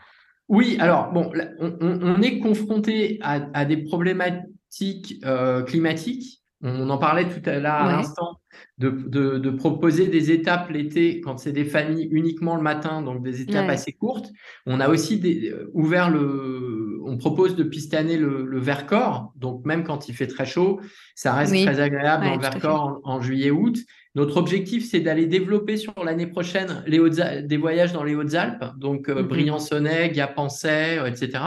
Oui, 0.48 0.78
alors 0.80 1.12
bon, 1.12 1.30
on, 1.60 2.22
est 2.22 2.40
confronté 2.40 3.20
à, 3.22 3.66
des 3.66 3.78
problématiques 3.78 4.46
euh, 5.24 5.64
climatique. 5.64 6.42
On 6.64 6.90
en 6.92 6.98
parlait 7.00 7.28
tout 7.28 7.50
à 7.50 7.58
l'heure 7.58 7.74
à 7.74 7.92
l'instant, 7.92 8.40
de, 8.78 9.50
proposer 9.50 10.08
des 10.08 10.32
étapes 10.32 10.70
l'été 10.70 11.20
quand 11.20 11.40
c'est 11.40 11.52
des 11.52 11.66
familles 11.66 12.08
uniquement 12.12 12.56
le 12.56 12.62
matin, 12.62 13.02
donc 13.02 13.24
des 13.24 13.42
étapes 13.42 13.70
assez 13.70 13.94
courtes. 13.94 14.30
On 14.68 14.80
a 14.80 14.90
aussi 14.90 15.20
euh, 15.24 15.72
ouvert 15.74 16.12
le, 16.12 17.00
on 17.04 17.18
propose 17.18 17.56
de 17.56 17.64
pistaner 17.64 18.18
le, 18.18 18.46
le 18.46 18.60
Vercors, 18.60 19.34
donc 19.36 19.66
même 19.66 19.84
quand 19.84 20.08
il 20.08 20.16
fait 20.16 20.28
très 20.28 20.46
chaud, 20.46 20.80
ça 21.16 21.34
reste 21.34 21.54
très 21.54 21.80
agréable 21.80 22.26
dans 22.26 22.36
le 22.36 22.42
Vercors 22.42 23.02
en, 23.04 23.22
juillet-août. 23.22 23.80
Notre 24.14 24.38
objectif, 24.38 24.88
c'est 24.88 25.00
d'aller 25.00 25.26
développer 25.26 25.78
sur 25.78 25.94
l'année 26.04 26.28
prochaine 26.28 26.84
les 26.86 27.00
des 27.44 27.58
voyages 27.58 27.94
dans 27.94 28.04
les 28.04 28.14
Hautes-Alpes, 28.14 28.66
donc 28.78 29.10
euh, 29.10 29.24
Briançonnais, 29.24 30.12
Gapençais, 30.12 31.00
etc. 31.08 31.44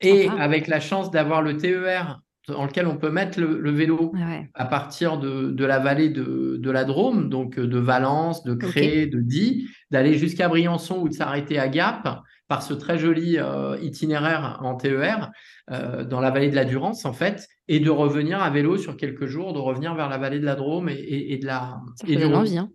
Et 0.00 0.28
avec 0.28 0.68
la 0.68 0.78
chance 0.78 1.10
d'avoir 1.10 1.42
le 1.42 1.56
TER 1.56 2.20
dans 2.48 2.64
lequel 2.64 2.86
on 2.86 2.96
peut 2.96 3.10
mettre 3.10 3.40
le, 3.40 3.70
vélo 3.70 4.12
à 4.54 4.64
partir 4.64 5.18
de, 5.18 5.64
la 5.64 5.78
vallée 5.78 6.08
de, 6.08 6.70
la 6.70 6.84
Drôme, 6.84 7.28
donc 7.28 7.58
euh, 7.58 7.66
de 7.66 7.78
Valence, 7.78 8.44
de 8.44 8.54
Cré, 8.54 9.06
de 9.06 9.20
Die, 9.20 9.68
d'aller 9.90 10.14
jusqu'à 10.14 10.48
Briançon 10.48 10.98
ou 10.98 11.08
de 11.08 11.14
s'arrêter 11.14 11.58
à 11.58 11.68
Gap 11.68 12.22
par 12.46 12.62
ce 12.62 12.72
très 12.72 12.98
joli 12.98 13.36
euh, 13.38 13.76
itinéraire 13.82 14.58
en 14.62 14.74
TER 14.74 15.30
euh, 15.70 16.04
dans 16.04 16.20
la 16.20 16.30
vallée 16.30 16.48
de 16.48 16.56
la 16.56 16.64
Durance 16.64 17.04
en 17.04 17.12
fait, 17.12 17.46
et 17.68 17.80
de 17.80 17.90
revenir 17.90 18.42
à 18.42 18.48
vélo 18.50 18.78
sur 18.78 18.96
quelques 18.96 19.26
jours, 19.26 19.52
de 19.52 19.58
revenir 19.58 19.94
vers 19.94 20.08
la 20.08 20.18
vallée 20.18 20.40
de 20.40 20.46
la 20.46 20.54
Drôme 20.54 20.88
et, 20.88 21.38
de 21.38 21.46
la. 21.46 21.78
Ça 21.96 22.06
et 22.08 22.24
envie, 22.24 22.58
hein. 22.58 22.70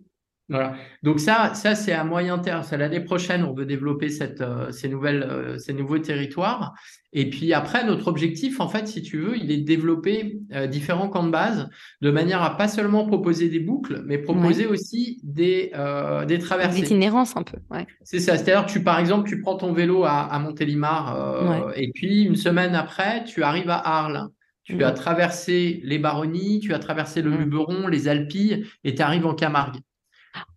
Voilà. 0.48 0.74
Donc 1.02 1.20
ça, 1.20 1.54
ça 1.54 1.74
c'est 1.74 1.92
à 1.92 2.04
moyen 2.04 2.38
terme. 2.38 2.62
C'est 2.62 2.76
l'année 2.76 3.00
prochaine, 3.00 3.44
on 3.44 3.54
veut 3.54 3.64
développer 3.64 4.10
cette, 4.10 4.44
ces 4.70 4.88
nouvelles, 4.88 5.56
ces 5.58 5.72
nouveaux 5.72 5.98
territoires. 5.98 6.74
Et 7.14 7.30
puis 7.30 7.52
après, 7.54 7.86
notre 7.86 8.08
objectif, 8.08 8.60
en 8.60 8.68
fait, 8.68 8.88
si 8.88 9.00
tu 9.00 9.18
veux, 9.18 9.36
il 9.36 9.50
est 9.52 9.58
de 9.58 9.64
développer 9.64 10.40
euh, 10.52 10.66
différents 10.66 11.08
camps 11.08 11.22
de 11.22 11.30
base 11.30 11.68
de 12.00 12.10
manière 12.10 12.42
à 12.42 12.56
pas 12.56 12.66
seulement 12.66 13.06
proposer 13.06 13.48
des 13.48 13.60
boucles, 13.60 14.02
mais 14.04 14.18
proposer 14.18 14.66
aussi 14.66 15.20
des, 15.22 15.70
euh, 15.76 16.24
des 16.24 16.38
traversées. 16.40 16.80
L'itinérance 16.80 17.36
un 17.36 17.44
peu. 17.44 17.58
Ouais. 17.70 17.86
C'est 18.02 18.18
ça. 18.18 18.36
C'est-à-dire, 18.36 18.66
tu, 18.66 18.82
par 18.82 18.98
exemple, 18.98 19.28
tu 19.28 19.40
prends 19.40 19.56
ton 19.56 19.72
vélo 19.72 20.04
à, 20.04 20.22
à 20.22 20.38
Montélimar 20.40 21.14
euh, 21.16 21.72
et 21.76 21.90
puis 21.94 22.24
une 22.24 22.36
semaine 22.36 22.74
après, 22.74 23.24
tu 23.24 23.44
arrives 23.44 23.70
à 23.70 23.78
Arles. 23.78 24.28
Tu 24.64 24.82
as 24.82 24.92
traversé 24.92 25.82
les 25.84 25.98
Baronnies, 25.98 26.58
tu 26.60 26.74
as 26.74 26.78
traversé 26.78 27.22
le 27.22 27.30
Luberon, 27.36 27.86
les 27.86 28.08
Alpilles 28.08 28.64
et 28.82 28.94
tu 28.94 29.02
arrives 29.02 29.26
en 29.26 29.34
Camargue. 29.34 29.76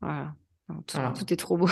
Voilà. 0.01 0.33
Tout, 0.85 1.33
est 1.33 1.37
trop 1.37 1.55
beau. 1.55 1.69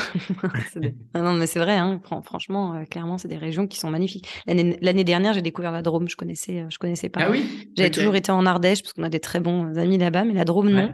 non, 1.15 1.34
mais 1.34 1.48
c'est 1.48 1.60
vrai, 1.60 1.76
hein, 1.76 2.00
franchement, 2.24 2.76
euh, 2.76 2.86
clairement, 2.86 3.18
c'est 3.18 3.28
des 3.28 3.38
régions 3.38 3.68
qui 3.68 3.78
sont 3.78 3.89
magnifiques. 3.89 4.30
L'année 4.48 5.04
dernière, 5.04 5.34
j'ai 5.34 5.41
découvert 5.41 5.74
la 5.74 5.82
Drôme, 5.82 6.08
je 6.08 6.15
connaissais, 6.15 6.62
euh, 6.62 6.68
je 6.70 6.78
connaissais 6.78 7.10
pas. 7.10 7.24
Ah 7.24 7.30
oui? 7.30 7.70
J'avais 7.76 7.91
toujours 7.91 8.15
été 8.15 8.32
en 8.32 8.46
Ardèche 8.46 8.82
parce 8.82 8.94
qu'on 8.94 9.04
a 9.04 9.10
des 9.10 9.20
très 9.20 9.41
bons 9.41 9.78
amis 9.78 9.98
là-bas, 9.98 10.24
mais 10.24 10.34
la 10.34 10.46
Drôme, 10.46 10.70
non. 10.70 10.94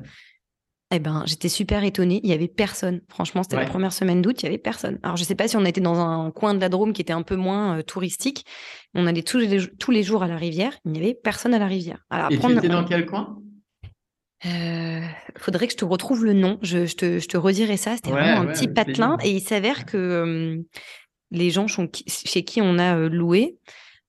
Eh 0.94 1.00
ben, 1.00 1.24
j'étais 1.26 1.48
super 1.48 1.86
étonnée. 1.86 2.20
Il 2.24 2.30
y 2.30 2.34
avait 2.34 2.50
personne. 2.50 3.00
Franchement, 3.08 3.44
c'était 3.44 3.56
la 3.56 3.66
première 3.66 3.94
semaine 3.94 4.22
d'août, 4.22 4.42
il 4.42 4.46
y 4.46 4.50
avait 4.50 4.58
personne. 4.58 5.00
Alors, 5.04 5.16
je 5.16 5.24
sais 5.24 5.36
pas 5.36 5.48
si 5.48 5.56
on 5.56 5.64
était 5.64 5.80
dans 5.80 6.00
un 6.00 6.32
coin 6.32 6.54
de 6.54 6.60
la 6.60 6.68
Drôme 6.68 6.92
qui 6.92 7.02
était 7.02 7.14
un 7.14 7.22
peu 7.22 7.38
moins 7.38 7.78
euh, 7.78 7.82
touristique. 7.82 8.46
On 8.94 9.08
allait 9.08 9.24
tous 9.24 9.38
les, 9.38 9.68
tous 9.80 9.92
les 9.92 10.04
jours 10.04 10.22
à 10.22 10.28
la 10.28 10.36
rivière. 10.36 10.74
Il 10.84 10.92
n'y 10.92 11.00
avait 11.00 11.14
personne 11.14 11.54
à 11.54 11.60
la 11.60 11.68
rivière. 11.68 12.04
Alors, 12.10 12.30
Et 12.30 12.38
tu 12.38 12.52
étais 12.52 12.68
dans 12.68 12.84
quel 12.84 13.06
coin? 13.06 13.38
Euh, 14.46 15.02
faudrait 15.38 15.68
que 15.68 15.74
je 15.74 15.78
te 15.78 15.86
retrouve 15.86 16.26
le 16.26 16.34
nom. 16.34 16.58
Je, 16.62 16.92
te, 16.94 17.20
je 17.20 17.28
te, 17.28 17.38
redirai 17.38 17.78
ça. 17.78 17.96
C'était 17.96 18.12
vraiment 18.12 18.42
un 18.42 18.54
petit 18.54 18.68
patelin. 18.68 19.18
Et 19.24 19.32
il 19.32 19.42
s'avère 19.42 19.86
que 19.86 20.64
les 21.32 21.50
gens 21.50 21.68
chez 21.68 22.44
qui 22.44 22.62
on 22.62 22.78
a 22.78 22.96
loué 22.96 23.58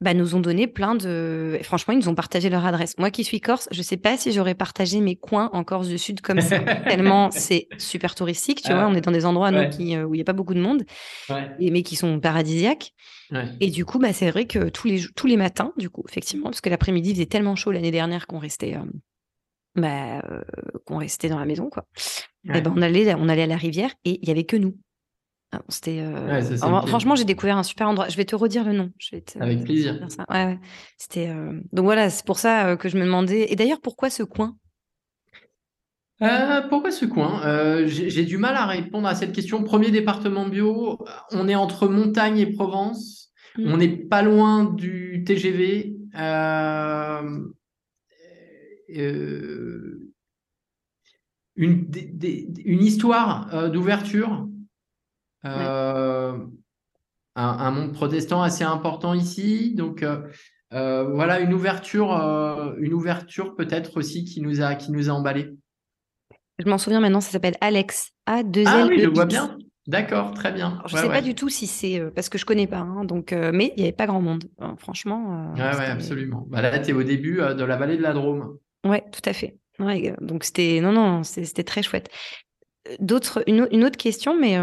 bah, 0.02 0.14
nous 0.14 0.34
ont 0.34 0.40
donné 0.40 0.66
plein 0.66 0.96
de. 0.96 1.60
Franchement, 1.62 1.94
ils 1.94 1.98
nous 1.98 2.08
ont 2.08 2.14
partagé 2.14 2.50
leur 2.50 2.66
adresse. 2.66 2.98
Moi 2.98 3.10
qui 3.10 3.22
suis 3.22 3.40
corse, 3.40 3.68
je 3.70 3.82
sais 3.82 3.96
pas 3.96 4.16
si 4.16 4.32
j'aurais 4.32 4.56
partagé 4.56 5.00
mes 5.00 5.14
coins 5.14 5.48
en 5.52 5.62
Corse 5.62 5.86
du 5.86 5.96
Sud 5.96 6.20
comme 6.20 6.40
ça, 6.40 6.58
tellement 6.88 7.30
c'est 7.30 7.68
super 7.78 8.16
touristique. 8.16 8.62
Tu 8.62 8.72
vois, 8.72 8.88
on 8.88 8.94
est 8.94 9.00
dans 9.00 9.12
des 9.12 9.24
endroits 9.24 9.52
qui, 9.66 9.96
où 9.96 10.14
il 10.14 10.18
n'y 10.18 10.22
a 10.22 10.24
pas 10.24 10.32
beaucoup 10.32 10.54
de 10.54 10.60
monde, 10.60 10.82
et, 11.60 11.70
mais 11.70 11.82
qui 11.82 11.94
sont 11.94 12.18
paradisiaques. 12.18 12.92
Et 13.60 13.70
du 13.70 13.84
coup, 13.84 13.98
bah, 13.98 14.12
c'est 14.12 14.30
vrai 14.30 14.46
que 14.46 14.68
tous 14.68 14.88
les, 14.88 15.02
tous 15.14 15.26
les 15.26 15.36
matins, 15.36 15.72
du 15.78 15.88
coup, 15.88 16.04
effectivement, 16.08 16.50
parce 16.50 16.60
que 16.60 16.68
l'après-midi 16.68 17.12
faisait 17.12 17.26
tellement 17.26 17.54
chaud 17.54 17.70
l'année 17.70 17.92
dernière 17.92 18.26
qu'on 18.26 18.38
restait 18.38 18.74
bah, 19.74 20.20
euh, 20.20 20.42
qu'on 20.86 20.98
restait 20.98 21.28
dans 21.28 21.38
la 21.38 21.44
maison, 21.44 21.70
quoi. 21.70 21.86
Et 22.44 22.60
ben, 22.60 22.72
on 22.76 22.82
allait, 22.82 23.14
on 23.14 23.28
allait 23.28 23.42
à 23.42 23.46
la 23.46 23.56
rivière 23.56 23.90
et 24.04 24.18
il 24.22 24.28
y 24.28 24.30
avait 24.30 24.44
que 24.44 24.56
nous. 24.56 24.76
Ah, 25.52 25.60
c'était. 25.68 26.00
Euh, 26.00 26.42
franchement, 26.86 27.14
j'ai 27.14 27.24
découvert 27.24 27.58
un 27.58 27.62
super 27.62 27.88
endroit. 27.88 28.08
Je 28.08 28.16
vais 28.16 28.24
te 28.24 28.34
redire 28.34 28.64
le 28.64 28.72
nom. 28.72 28.90
Je 28.98 29.16
vais 29.16 29.24
Avec 29.38 29.64
plaisir. 29.64 30.06
Ouais, 30.30 30.58
C'était. 30.96 31.28
Euh, 31.28 31.60
donc 31.72 31.84
voilà, 31.84 32.08
c'est 32.10 32.24
pour 32.24 32.38
ça 32.38 32.76
que 32.76 32.88
je 32.88 32.96
me 32.96 33.04
demandais. 33.04 33.52
Et 33.52 33.56
d'ailleurs, 33.56 33.80
pourquoi 33.80 34.10
ce 34.10 34.22
coin? 34.22 34.56
Pourquoi 36.68 36.90
ce 36.90 37.04
coin? 37.04 37.86
J'ai 37.86 38.24
du 38.24 38.38
mal 38.38 38.56
à 38.56 38.66
répondre 38.66 39.08
à 39.08 39.14
cette 39.14 39.32
question. 39.32 39.62
Premier 39.62 39.90
département 39.90 40.48
bio, 40.48 41.04
on 41.32 41.48
est 41.48 41.54
entre 41.54 41.88
montagne 41.88 42.38
et 42.38 42.46
Provence. 42.46 43.22
Mmh. 43.58 43.72
On 43.72 43.76
n'est 43.76 43.88
pas 43.88 44.22
loin 44.22 44.64
du 44.64 45.24
TGV. 45.26 45.96
Euh, 46.18 47.40
une, 51.56 51.90
une, 52.64 52.82
histoire 52.82 53.54
euh, 53.54 53.68
d'ouverture, 53.68 54.48
euh, 55.44 56.38
un, 57.34 57.70
monde 57.70 57.92
protestant 57.92 58.42
assez 58.42 58.64
important 58.64 59.14
ici. 59.14 59.74
Donc 59.74 60.04
voilà, 60.70 61.40
une 61.40 61.52
ouverture, 61.52 62.12
une 62.78 62.94
ouverture 62.94 63.54
peut-être 63.54 63.96
aussi 63.96 64.24
qui 64.24 64.40
nous 64.40 64.60
a, 64.62 64.74
qui 64.74 64.92
nous 64.92 65.10
a 65.10 65.12
emballé. 65.12 65.54
Je 66.58 66.68
m'en 66.68 66.78
souviens 66.78 67.00
maintenant, 67.00 67.20
ça 67.20 67.30
s'appelle 67.30 67.56
Alex. 67.60 68.12
A 68.26 68.42
2 68.42 68.60
L 68.60 68.66
Ah 68.68 68.86
oui, 68.88 69.00
je 69.00 69.08
vois 69.08 69.26
bien. 69.26 69.56
D'accord, 69.88 70.32
très 70.32 70.52
bien. 70.52 70.80
je 70.86 70.94
ne 70.94 71.00
sais 71.00 71.08
pas 71.08 71.22
du 71.22 71.34
tout 71.34 71.48
si 71.48 71.66
c'est 71.66 72.00
parce 72.14 72.28
que 72.28 72.38
je 72.38 72.44
connais 72.44 72.68
pas, 72.68 72.78
hein, 72.78 73.04
donc 73.04 73.32
mais 73.32 73.72
il 73.76 73.80
n'y 73.80 73.82
avait 73.82 73.92
pas 73.92 74.06
grand 74.06 74.20
monde. 74.20 74.44
franchement. 74.78 75.52
oui, 75.54 75.60
ouais, 75.60 75.86
absolument. 75.86 76.46
Bah, 76.48 76.62
là, 76.62 76.78
tu 76.78 76.90
es 76.90 76.92
au 76.92 77.02
début 77.02 77.38
de 77.38 77.64
la 77.64 77.76
vallée 77.76 77.96
de 77.96 78.02
la 78.02 78.12
Drôme. 78.12 78.58
Ouais, 78.84 79.04
tout 79.12 79.22
à 79.24 79.32
fait. 79.32 79.56
Ouais, 79.78 80.14
donc 80.20 80.44
c'était 80.44 80.80
non 80.80 80.92
non, 80.92 81.22
c'était 81.22 81.64
très 81.64 81.82
chouette. 81.82 82.10
D'autres 82.98 83.42
une, 83.46 83.68
une, 83.70 83.84
autre 83.84 83.96
question, 83.96 84.38
mais 84.38 84.58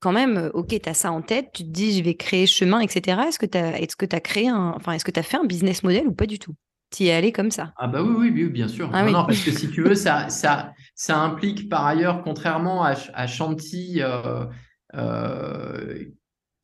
quand 0.00 0.12
même, 0.12 0.50
ok, 0.54 0.80
tu 0.82 0.88
as 0.88 0.94
ça 0.94 1.10
en 1.10 1.22
tête, 1.22 1.50
tu 1.52 1.64
te 1.64 1.68
dis 1.70 1.98
je 1.98 2.04
vais 2.04 2.14
créer 2.14 2.46
chemin, 2.46 2.80
etc. 2.80 3.22
Est-ce 3.28 3.38
que 3.38 3.46
tu 3.46 3.58
as 3.58 3.80
est-ce 3.80 3.96
que 3.96 4.06
tu 4.06 4.14
as 4.14 4.20
créé 4.20 4.48
un 4.48 4.72
enfin 4.76 4.92
est-ce 4.92 5.04
que 5.04 5.10
tu 5.10 5.20
as 5.20 5.22
fait 5.22 5.36
un 5.36 5.44
business 5.44 5.82
model 5.82 6.06
ou 6.06 6.12
pas 6.12 6.26
du 6.26 6.38
tout? 6.38 6.54
Tu 6.94 7.04
y 7.04 7.08
es 7.08 7.12
allé 7.12 7.32
comme 7.32 7.50
ça? 7.50 7.72
Ah 7.76 7.88
bah 7.88 8.02
oui, 8.02 8.30
oui, 8.32 8.44
bien 8.44 8.68
sûr. 8.68 8.88
Ah 8.92 9.04
non, 9.04 9.24
parce 9.24 9.42
que 9.42 9.50
si 9.50 9.68
tu 9.70 9.82
veux, 9.82 9.94
ça, 9.96 10.28
ça, 10.28 10.72
ça 10.94 11.18
implique 11.18 11.68
par 11.68 11.84
ailleurs, 11.86 12.22
contrairement 12.22 12.84
à, 12.84 12.94
à 13.14 13.26
euh, 13.26 14.46
euh, 14.94 16.04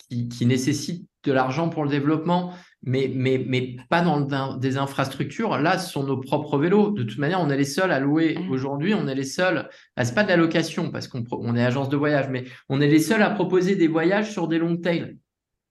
qui, 0.08 0.46
nécessite 0.46 1.08
de 1.24 1.32
l'argent 1.32 1.68
pour 1.68 1.84
le 1.84 1.90
développement, 1.90 2.54
mais, 2.82 3.10
mais, 3.14 3.44
mais 3.46 3.76
pas 3.88 4.00
dans 4.00 4.56
des 4.56 4.78
infrastructures. 4.78 5.58
Là, 5.58 5.78
ce 5.78 5.92
sont 5.92 6.04
nos 6.04 6.16
propres 6.16 6.58
vélos. 6.58 6.90
De 6.90 7.02
toute 7.02 7.18
manière, 7.18 7.40
on 7.40 7.50
est 7.50 7.56
les 7.56 7.64
seuls 7.64 7.92
à 7.92 8.00
louer. 8.00 8.38
Aujourd'hui, 8.50 8.94
on 8.94 9.06
est 9.06 9.14
les 9.14 9.24
seuls. 9.24 9.68
Ah, 9.96 10.04
c'est 10.04 10.14
pas 10.14 10.24
de 10.24 10.28
la 10.28 10.36
location 10.36 10.90
parce 10.90 11.06
qu'on 11.06 11.24
on 11.30 11.56
est 11.56 11.64
agence 11.64 11.88
de 11.88 11.96
voyage, 11.96 12.28
mais 12.30 12.44
on 12.68 12.80
est 12.80 12.88
les 12.88 13.00
seuls 13.00 13.22
à 13.22 13.30
proposer 13.30 13.76
des 13.76 13.88
voyages 13.88 14.32
sur 14.32 14.48
des 14.48 14.58
long 14.58 14.76
tails. 14.76 15.16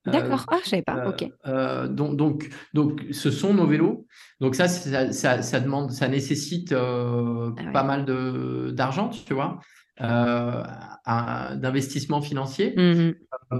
Euh, 0.08 0.12
D'accord, 0.12 0.46
ah, 0.50 0.60
je 0.64 0.70
savais 0.70 0.82
pas. 0.82 1.10
ok. 1.10 1.30
Euh, 1.48 1.88
donc, 1.88 2.16
donc, 2.16 2.50
donc, 2.74 3.06
ce 3.12 3.32
sont 3.32 3.54
nos 3.54 3.66
vélos. 3.66 4.06
Donc 4.40 4.56
ça, 4.56 4.68
ça, 4.68 5.42
ça, 5.42 5.60
demande, 5.60 5.92
ça 5.92 6.08
nécessite 6.08 6.72
euh, 6.72 7.52
ah 7.58 7.72
pas 7.74 7.84
mal 7.84 8.06
de 8.06 8.72
d'argent, 8.74 9.10
tu 9.10 9.34
vois, 9.34 9.60
d'investissement 9.98 12.22
financier. 12.22 12.76
Mmh 12.78 13.12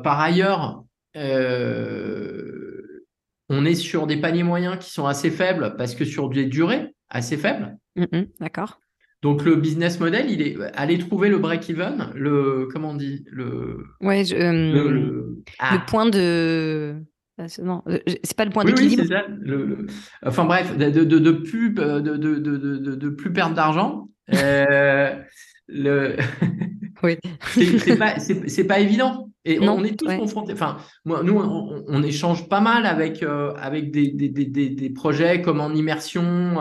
par 0.04 0.20
ailleurs, 0.20 0.84
on 3.50 3.66
est 3.66 3.76
sur 3.76 4.08
des 4.08 4.18
paniers 4.18 4.44
moyens 4.44 4.78
qui 4.80 4.92
sont 4.92 5.06
assez 5.06 5.32
faibles 5.32 5.76
parce 5.78 5.96
que 5.96 6.06
sur 6.06 6.30
des 6.30 6.46
durées 6.46 6.94
assez 7.10 7.38
faibles. 7.38 7.78
Mmh 7.96 8.24
d'accord. 8.40 8.80
Donc 9.22 9.44
le 9.44 9.56
business 9.56 10.00
model, 10.00 10.30
il 10.30 10.42
est 10.42 10.58
aller 10.76 10.98
trouver 10.98 11.28
le 11.30 11.40
break-even, 11.40 12.12
le 12.16 12.70
comment 12.72 12.92
on 12.92 12.96
dit 12.96 13.26
le. 13.30 13.84
Ouais, 14.00 14.24
le, 14.24 15.44
ah. 15.60 15.84
point 15.88 16.10
de. 16.10 16.96
Ah, 17.38 17.46
non, 17.62 17.84
euh, 17.88 18.00
c'est 18.24 18.36
pas 18.36 18.46
le 18.46 18.52
point 18.52 18.64
d'équilibre. 18.64 19.04
Oui, 19.04 19.18
le, 19.42 19.88
Enfin 20.26 20.46
bref, 20.46 20.78
de, 20.78 20.90
de, 20.90 21.20
de 21.20 21.32
plus 21.32 21.72
de, 21.72 22.00
de, 22.00 23.10
plus 23.10 23.34
perdre 23.34 23.56
d'argent. 23.56 24.10
Euh, 24.36 25.16
le. 25.68 26.16
oui. 27.02 27.18
c'est 27.80 27.98
pas 27.98 28.20
c'est 28.20 28.64
pas 28.66 28.80
évident. 28.80 29.29
Et 29.46 29.60
on 29.60 29.84
est 29.84 29.98
tous 29.98 30.14
confrontés. 30.18 30.54
Enfin, 30.54 30.78
moi, 31.06 31.22
nous, 31.24 31.40
on, 31.40 32.04
échange 32.04 32.50
pas 32.50 32.60
mal 32.60 32.86
avec 32.86 33.24
euh, 33.24 33.54
avec 33.56 33.90
des, 33.92 34.12
des, 34.12 34.28
des, 34.30 34.70
des, 34.70 34.90
projets 34.90 35.42
comme 35.42 35.62
en 35.62 35.74
immersion 35.74 36.58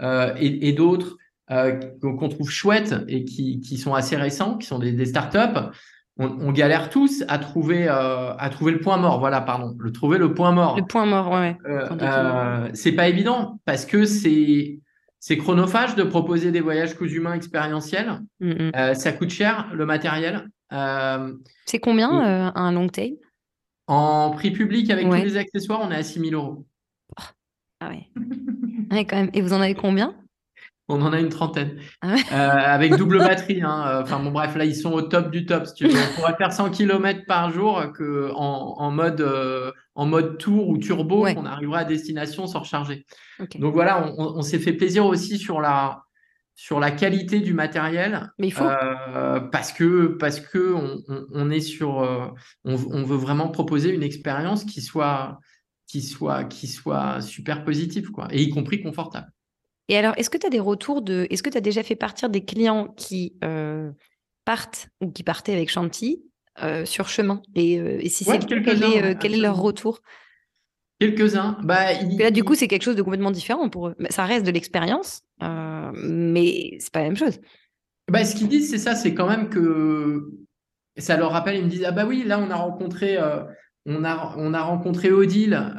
et, 0.00 0.68
et 0.68 0.72
d'autres 0.72 1.16
euh, 1.52 1.78
qu'on 2.00 2.28
trouve 2.28 2.50
chouettes 2.50 2.96
et 3.06 3.24
qui, 3.24 3.60
qui, 3.60 3.78
sont 3.78 3.94
assez 3.94 4.16
récents, 4.16 4.58
qui 4.58 4.66
sont 4.66 4.80
des, 4.80 5.06
startups, 5.06 5.60
on, 6.18 6.26
on, 6.40 6.50
galère 6.50 6.90
tous 6.90 7.22
à 7.28 7.38
trouver, 7.38 7.86
euh, 7.88 8.34
à 8.34 8.50
trouver 8.50 8.72
le 8.72 8.80
point 8.80 8.96
mort. 8.96 9.20
Voilà, 9.20 9.40
pardon, 9.40 9.76
le 9.78 9.92
trouver 9.92 10.18
le 10.18 10.34
point 10.34 10.50
mort. 10.50 10.76
Le 10.76 10.84
point 10.84 11.06
mort, 11.06 11.30
ouais. 11.30 11.56
Euh, 11.68 11.88
euh 12.02 12.68
c'est 12.74 12.92
pas 12.92 13.06
évident 13.06 13.60
parce 13.64 13.86
que 13.86 14.06
c'est 14.06 14.80
c'est 15.20 15.36
chronophage 15.36 15.94
de 15.94 16.02
proposer 16.02 16.50
des 16.50 16.60
voyages 16.60 16.96
coups 16.96 17.12
humains 17.12 17.34
expérientiels. 17.34 18.22
Mm, 18.40 18.50
mm. 18.50 18.72
Euh, 18.74 18.94
ça 18.94 19.12
coûte 19.12 19.30
cher 19.30 19.68
le 19.72 19.86
matériel. 19.86 20.48
C'est 20.70 21.78
combien 21.80 22.10
un 22.54 22.72
long 22.72 22.88
tail? 22.88 23.18
En 23.88 24.30
prix 24.30 24.50
public 24.50 24.90
avec 24.90 25.08
tous 25.08 25.14
les 25.14 25.36
accessoires, 25.36 25.80
on 25.82 25.90
est 25.90 25.96
à 25.96 26.02
6 26.02 26.20
000 26.20 26.32
euros. 26.32 26.66
Oh. 27.18 27.22
Ah 27.80 27.90
ouais. 27.90 28.08
ouais, 28.90 29.04
quand 29.04 29.16
même. 29.16 29.30
Et 29.32 29.42
vous 29.42 29.52
en 29.52 29.60
avez 29.60 29.74
combien? 29.74 30.14
On 30.88 31.02
en 31.02 31.12
a 31.12 31.18
une 31.18 31.28
trentaine. 31.30 31.80
Ah 32.00 32.14
euh, 32.32 32.36
avec 32.36 32.94
double 32.94 33.18
batterie. 33.18 33.60
Hein. 33.60 33.84
Euh, 33.88 34.02
enfin 34.02 34.20
bon, 34.20 34.30
bref, 34.30 34.54
là, 34.54 34.64
ils 34.64 34.74
sont 34.76 34.92
au 34.92 35.02
top 35.02 35.30
du 35.30 35.44
top. 35.44 35.66
Si 35.66 35.74
tu 35.74 35.88
veux. 35.88 35.98
On 35.98 36.20
pourrait 36.20 36.36
faire 36.36 36.52
100 36.52 36.70
km 36.70 37.26
par 37.26 37.50
jour 37.50 37.92
que 37.92 38.30
en, 38.34 38.90
mode, 38.92 39.20
euh, 39.20 39.72
en 39.96 40.06
mode 40.06 40.38
tour 40.38 40.68
ou 40.68 40.78
turbo, 40.78 41.26
on 41.26 41.44
arrivera 41.44 41.80
à 41.80 41.84
destination 41.84 42.46
sans 42.46 42.60
recharger. 42.60 43.04
Donc 43.58 43.74
voilà, 43.74 44.12
on, 44.16 44.42
s'est 44.42 44.60
fait 44.60 44.72
plaisir 44.72 45.06
aussi 45.06 45.38
sur 45.38 45.60
la, 45.60 46.05
sur 46.56 46.80
la 46.80 46.90
qualité 46.90 47.38
du 47.40 47.54
matériel. 47.54 48.32
Mais 48.38 48.48
il 48.48 48.52
faut. 48.52 48.64
parce 49.52 49.72
que, 49.72 50.06
parce 50.18 50.40
que 50.40 50.74
on, 51.32 51.50
est 51.50 51.60
sur. 51.60 51.96
on, 52.64 52.74
veut 53.04 53.16
vraiment 53.16 53.48
proposer 53.48 53.90
une 53.90 54.02
expérience 54.02 54.64
qui 54.64 54.80
soit, 54.80 55.38
qui 55.86 56.02
soit, 56.02 56.44
qui 56.44 56.66
soit 56.66 57.20
super 57.20 57.62
positive, 57.62 58.10
quoi, 58.10 58.26
et 58.32 58.42
y 58.42 58.50
compris 58.50 58.82
confortable. 58.82 59.30
Et 59.88 59.96
alors, 59.96 60.14
est-ce 60.16 60.30
que 60.30 60.38
tu 60.38 60.46
as 60.46 60.50
des 60.50 60.60
retours 60.60 61.02
de. 61.02 61.26
Est-ce 61.30 61.42
que 61.42 61.50
tu 61.50 61.58
as 61.58 61.60
déjà 61.60 61.82
fait 61.82 61.94
partir 61.94 62.28
des 62.28 62.44
clients 62.44 62.88
qui 62.96 63.34
euh, 63.44 63.92
partent 64.44 64.88
ou 65.00 65.10
qui 65.10 65.22
partaient 65.22 65.52
avec 65.52 65.70
Chanty 65.70 66.24
euh, 66.62 66.84
sur 66.84 67.08
chemin? 67.08 67.40
Et, 67.54 67.78
euh, 67.78 68.00
si 68.08 68.24
c'est 68.24 68.44
quel, 68.46 68.82
est, 68.82 69.18
quel 69.18 69.34
est 69.34 69.40
leur 69.40 69.56
retour? 69.56 70.00
Quelques-uns. 70.98 71.58
Bah, 71.62 71.92
Là, 72.18 72.30
du 72.30 72.42
coup, 72.42 72.54
c'est 72.54 72.68
quelque 72.68 72.82
chose 72.82 72.96
de 72.96 73.02
complètement 73.02 73.30
différent 73.30 73.68
pour 73.68 73.88
eux. 73.88 73.94
Bah, 73.98 74.08
ça 74.10 74.24
reste 74.24 74.46
de 74.46 74.50
l'expérience, 74.50 75.22
mais 75.40 76.76
c'est 76.78 76.92
pas 76.92 77.00
la 77.00 77.06
même 77.06 77.16
chose. 77.16 77.38
Bah, 78.10 78.24
ce 78.24 78.36
qu'ils 78.36 78.48
disent, 78.48 78.70
c'est 78.70 78.78
ça, 78.78 78.94
c'est 78.94 79.14
quand 79.14 79.28
même 79.28 79.48
que 79.48 80.30
ça 80.96 81.16
leur 81.16 81.32
rappelle, 81.32 81.56
ils 81.56 81.64
me 81.64 81.68
disent 81.68 81.84
Ah 81.86 81.92
bah 81.92 82.06
oui, 82.06 82.24
là, 82.24 82.38
on 82.38 82.50
a 82.50 82.56
rencontré, 82.56 83.18
on 83.84 84.04
a, 84.04 84.34
on 84.38 84.54
a 84.54 84.62
rencontré 84.62 85.12
Odile. 85.12 85.74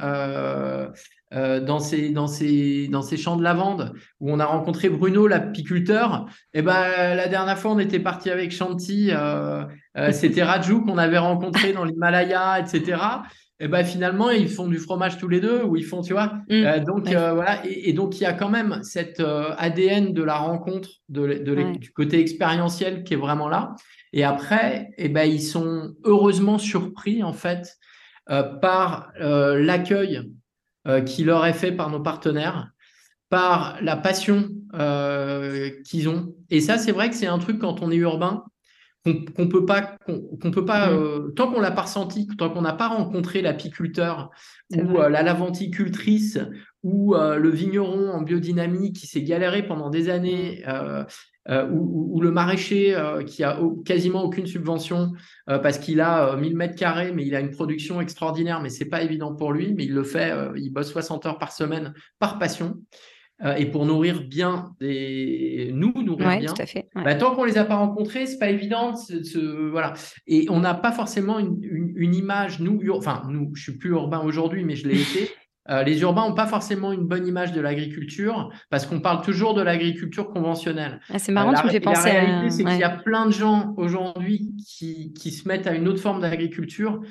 Euh, 1.33 1.59
dans, 1.59 1.79
ces, 1.79 2.09
dans, 2.11 2.27
ces, 2.27 2.87
dans 2.87 3.01
ces 3.01 3.17
champs 3.17 3.35
de 3.35 3.43
lavande 3.43 3.93
où 4.21 4.31
on 4.31 4.39
a 4.39 4.45
rencontré 4.45 4.87
Bruno, 4.87 5.27
l'apiculteur. 5.27 6.25
Et 6.53 6.59
eh 6.59 6.61
ben, 6.61 7.15
la 7.15 7.27
dernière 7.27 7.57
fois, 7.57 7.71
on 7.71 7.79
était 7.79 7.99
parti 7.99 8.29
avec 8.29 8.53
Chanty, 8.53 9.09
euh, 9.11 9.65
euh, 9.97 10.13
c'était 10.13 10.43
Raju 10.43 10.83
qu'on 10.83 10.97
avait 10.97 11.17
rencontré 11.17 11.73
dans 11.73 11.83
l'Himalaya, 11.83 12.61
etc. 12.61 13.01
Et 13.59 13.67
ben, 13.67 13.83
finalement, 13.83 14.29
ils 14.29 14.49
font 14.49 14.67
du 14.67 14.77
fromage 14.77 15.17
tous 15.17 15.27
les 15.27 15.39
deux, 15.39 15.63
ou 15.63 15.75
ils 15.75 15.85
font, 15.85 16.01
tu 16.01 16.13
vois. 16.13 16.33
Mm. 16.49 16.83
donc, 16.85 17.07
voilà. 17.07 17.61
Et, 17.65 17.91
donc, 17.93 18.19
il 18.19 18.23
y 18.23 18.25
a 18.27 18.33
quand 18.33 18.49
même 18.49 18.79
cet 18.83 19.19
ADN 19.19 20.13
de 20.13 20.23
la 20.23 20.37
rencontre, 20.37 20.89
de, 21.09 21.73
du 21.77 21.91
côté 21.91 22.19
expérientiel 22.19 23.03
qui 23.03 23.15
est 23.15 23.17
vraiment 23.17 23.49
là. 23.49 23.73
Et 24.13 24.23
après, 24.23 24.89
et 24.97 25.05
eh 25.05 25.09
ben, 25.09 25.23
ils 25.23 25.41
sont 25.41 25.95
heureusement 26.03 26.59
surpris, 26.59 27.23
en 27.23 27.33
fait, 27.33 27.77
par 28.27 29.11
l'accueil 29.17 30.21
euh, 30.87 31.01
qui 31.01 31.25
leur 31.25 31.45
est 31.45 31.53
fait 31.53 31.73
par 31.73 31.89
nos 31.89 31.99
partenaires, 31.99 32.71
par 33.29 33.77
la 33.81 33.97
passion 33.97 34.47
euh, 34.73 35.69
qu'ils 35.83 36.07
ont. 36.07 36.33
Et 36.49 36.61
ça, 36.61 36.77
c'est 36.77 36.93
vrai 36.93 37.09
que 37.09 37.15
c'est 37.15 37.27
un 37.27 37.39
truc 37.39 37.59
quand 37.59 37.81
on 37.81 37.91
est 37.91 37.97
urbain 37.97 38.45
qu'on 39.05 39.47
peut 39.47 39.65
pas, 39.65 39.97
qu'on 40.05 40.51
peut 40.51 40.65
pas, 40.65 40.89
euh, 40.89 41.29
tant 41.29 41.51
qu'on 41.51 41.61
l'a 41.61 41.71
pas 41.71 41.83
ressenti, 41.83 42.27
tant 42.37 42.49
qu'on 42.49 42.61
n'a 42.61 42.73
pas 42.73 42.89
rencontré 42.89 43.41
l'apiculteur 43.41 44.31
ou 44.75 44.97
la 44.97 45.23
laventicultrice 45.23 46.39
ou 46.83 47.15
le 47.15 47.49
vigneron 47.49 48.09
en 48.09 48.21
biodynamie 48.21 48.91
qui 48.91 49.07
s'est 49.07 49.23
galéré 49.23 49.65
pendant 49.65 49.89
des 49.89 50.09
années 50.09 50.63
euh, 51.49 51.65
ou, 51.69 52.19
le 52.19 52.29
maraîcher 52.31 52.93
euh, 52.93 53.23
qui 53.23 53.43
a 53.43 53.57
quasiment 53.85 54.23
aucune 54.23 54.47
subvention 54.47 55.13
euh, 55.49 55.59
parce 55.59 55.77
qu'il 55.77 56.01
a 56.01 56.35
1000 56.35 56.57
mètres 56.57 56.75
carrés, 56.75 57.13
mais 57.13 57.25
il 57.25 57.35
a 57.35 57.39
une 57.39 57.51
production 57.51 58.01
extraordinaire, 58.01 58.61
mais 58.61 58.69
c'est 58.69 58.89
pas 58.89 59.01
évident 59.01 59.33
pour 59.33 59.53
lui, 59.53 59.73
mais 59.73 59.85
il 59.85 59.93
le 59.93 60.03
fait, 60.03 60.33
il 60.57 60.69
bosse 60.71 60.91
60 60.91 61.25
heures 61.25 61.37
par 61.37 61.53
semaine 61.53 61.93
par 62.19 62.37
passion. 62.37 62.81
Et 63.57 63.67
pour 63.67 63.85
nourrir 63.85 64.23
bien 64.23 64.71
des 64.79 65.69
nous 65.71 65.93
nourrir 66.01 66.39
bien. 66.39 66.53
tout 66.53 66.61
à 66.61 66.65
fait, 66.65 66.89
bah, 66.95 67.13
tant 67.13 67.35
qu'on 67.35 67.43
les 67.43 67.59
a 67.59 67.65
pas 67.65 67.75
rencontrés 67.75 68.25
c'est 68.25 68.39
pas 68.39 68.49
évident 68.49 68.93
voilà. 69.71 69.93
Et 70.25 70.47
on 70.49 70.59
n'a 70.59 70.73
pas 70.73 70.91
forcément 70.91 71.37
une, 71.37 71.59
une, 71.95 72.15
image 72.15 72.59
nous 72.59 72.81
enfin 72.91 73.23
nous 73.29 73.51
je 73.53 73.61
suis 73.61 73.77
plus 73.77 73.91
urbain 73.91 74.21
aujourd'hui 74.21 74.63
mais 74.63 74.75
je 74.75 74.87
l'ai 74.87 75.01
été. 75.01 75.29
Euh, 75.69 75.83
les 75.83 76.01
urbains 76.01 76.27
n'ont 76.27 76.35
pas 76.35 76.47
forcément 76.47 76.93
une 76.93 77.05
bonne 77.05 77.27
image 77.27 77.51
de 77.51 77.59
l'agriculture 77.59 78.49
parce 78.69 78.85
qu'on 78.85 79.01
parle 79.01 79.21
toujours 79.21 79.53
de 79.53 79.61
l'agriculture 79.61 80.29
conventionnelle. 80.29 81.01
Ah, 81.13 81.19
c'est 81.19 81.31
marrant, 81.31 81.51
euh, 81.51 81.59
tu 81.59 81.65
me 81.65 81.71
fais 81.71 81.79
penser 81.79 82.13
La 82.13 82.21
réalité, 82.21 82.49
c'est 82.51 82.63
qu'il 82.63 82.77
y 82.77 82.83
a 82.83 82.89
plein 82.89 83.25
de 83.25 83.31
gens 83.31 83.73
aujourd'hui 83.75 84.53
qui, 84.65 85.13
qui, 85.13 85.31
se 85.31 85.47
mettent 85.47 85.67
à 85.67 85.73
une 85.73 85.87
autre 85.87 85.99
forme 85.99 86.21
d'agriculture 86.21 87.01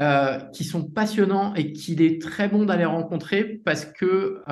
euh, 0.00 0.38
qui 0.52 0.64
sont 0.64 0.84
passionnants 0.84 1.54
et 1.54 1.72
qu'il 1.72 2.02
est 2.02 2.20
très 2.20 2.48
bon 2.48 2.64
d'aller 2.64 2.84
rencontrer 2.84 3.44
parce 3.64 3.84
que. 3.86 4.42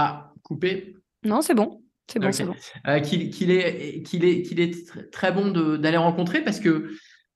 Ah, 0.00 0.32
coupé 0.44 0.94
Non, 1.24 1.42
c'est 1.42 1.54
bon. 1.54 1.82
C'est 2.06 2.20
bon, 2.20 2.32
c'est 2.32 2.44
bon. 2.44 2.54
qu'il 3.02 3.50
est, 3.50 4.02
qu'il 4.04 4.24
est, 4.24 4.42
qu'il 4.42 4.60
est 4.60 5.10
très 5.10 5.32
bon 5.32 5.50
d'aller 5.76 5.96
rencontrer 5.98 6.42
parce 6.42 6.60
que 6.60 6.90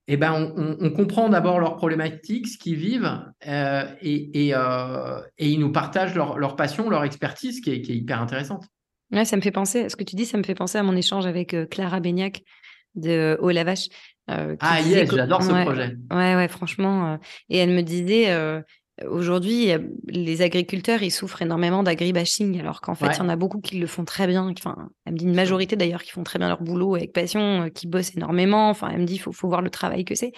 eh 0.07 0.17
ben, 0.17 0.53
on, 0.57 0.89
comprend 0.89 1.29
d'abord 1.29 1.59
leurs 1.59 1.75
problématiques, 1.75 2.47
ce 2.47 2.57
qu'ils 2.57 2.75
vivent, 2.75 3.21
euh, 3.47 3.85
et, 4.01 4.51
euh, 4.53 5.21
et, 5.37 5.49
ils 5.49 5.59
nous 5.59 5.71
partagent 5.71 6.15
leur, 6.15 6.37
leur, 6.39 6.55
passion, 6.55 6.89
leur 6.89 7.03
expertise, 7.03 7.61
qui 7.61 7.71
est, 7.71 7.81
qui 7.81 7.91
est 7.91 7.95
hyper 7.95 8.21
intéressante. 8.21 8.65
Ouais, 9.11 9.25
ça 9.25 9.37
me 9.37 9.41
fait 9.41 9.51
penser, 9.51 9.89
ce 9.89 9.95
que 9.95 10.03
tu 10.03 10.15
dis, 10.15 10.25
ça 10.25 10.37
me 10.37 10.43
fait 10.43 10.55
penser 10.55 10.77
à 10.77 10.83
mon 10.83 10.95
échange 10.95 11.25
avec 11.25 11.53
euh, 11.53 11.65
Clara 11.65 11.99
Beignac 11.99 12.41
de 12.95 13.37
Haut 13.41 13.51
la 13.51 13.63
Vache. 13.63 13.87
ah 14.27 14.81
yes, 14.81 15.09
j'adore 15.09 15.43
ce 15.43 15.63
projet. 15.63 15.95
Ouais, 16.11 16.35
ouais, 16.35 16.47
franchement. 16.47 17.19
et 17.49 17.57
elle 17.57 17.71
me 17.71 17.81
disait, 17.81 18.27
Aujourd'hui, 19.09 19.71
les 20.07 20.41
agriculteurs, 20.43 21.01
ils 21.01 21.09
souffrent 21.09 21.41
énormément 21.41 21.81
d'agribashing, 21.81 22.59
alors 22.59 22.79
qu'en 22.79 22.93
fait, 22.93 23.07
il 23.15 23.17
y 23.17 23.21
en 23.21 23.29
a 23.29 23.35
beaucoup 23.35 23.59
qui 23.59 23.79
le 23.79 23.87
font 23.87 24.05
très 24.05 24.27
bien. 24.27 24.47
Enfin, 24.47 24.89
elle 25.05 25.13
me 25.13 25.17
dit 25.17 25.25
une 25.25 25.33
majorité 25.33 25.75
d'ailleurs 25.75 26.03
qui 26.03 26.11
font 26.11 26.23
très 26.23 26.37
bien 26.37 26.47
leur 26.47 26.61
boulot 26.61 26.93
avec 26.93 27.11
passion, 27.11 27.63
euh, 27.63 27.69
qui 27.69 27.87
bossent 27.87 28.15
énormément. 28.15 28.69
Enfin, 28.69 28.89
elle 28.93 29.01
me 29.01 29.05
dit, 29.05 29.15
il 29.15 29.19
faut, 29.19 29.31
faut 29.31 29.47
voir 29.47 29.63
le 29.63 29.71
travail 29.71 30.05
que 30.05 30.13
c'est. 30.13 30.31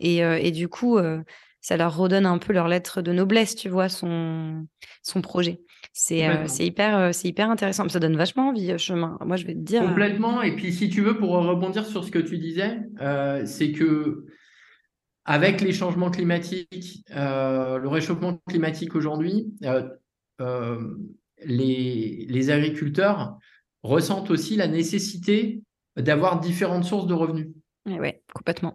Et, 0.00 0.24
euh, 0.24 0.40
et, 0.42 0.50
du 0.50 0.66
coup, 0.66 0.98
euh, 0.98 1.20
ça 1.60 1.76
leur 1.76 1.96
redonne 1.96 2.26
un 2.26 2.38
peu 2.38 2.52
leur 2.52 2.66
lettre 2.66 3.00
de 3.00 3.12
noblesse, 3.12 3.54
tu 3.54 3.68
vois, 3.68 3.88
son, 3.88 4.66
son 5.02 5.20
projet. 5.20 5.60
C'est 5.92 6.26
hyper, 6.58 7.14
c'est 7.14 7.28
hyper 7.28 7.48
intéressant. 7.48 7.88
Ça 7.88 8.00
donne 8.00 8.16
vachement 8.16 8.48
envie, 8.48 8.76
chemin. 8.76 9.18
Moi, 9.24 9.36
je 9.36 9.46
vais 9.46 9.54
te 9.54 9.60
dire. 9.60 9.82
Complètement. 9.82 10.42
Et 10.42 10.56
puis, 10.56 10.72
si 10.72 10.88
tu 10.88 11.00
veux, 11.00 11.16
pour 11.16 11.30
rebondir 11.30 11.86
sur 11.86 12.02
ce 12.04 12.10
que 12.10 12.18
tu 12.18 12.38
disais, 12.38 12.78
c'est 13.44 13.70
que 13.70 14.24
avec 15.24 15.60
les 15.60 15.72
changements 15.72 16.10
climatiques, 16.10 17.04
le 17.10 17.86
réchauffement 17.86 18.40
climatique 18.48 18.94
aujourd'hui, 18.94 19.52
les, 20.38 22.26
les 22.28 22.50
agriculteurs 22.50 23.38
ressentent 23.82 24.30
aussi 24.30 24.56
la 24.56 24.68
nécessité 24.68 25.62
d'avoir 25.96 26.40
différentes 26.40 26.84
sources 26.84 27.06
de 27.06 27.14
revenus. 27.14 27.48
Oui, 27.86 28.12
complètement. 28.32 28.74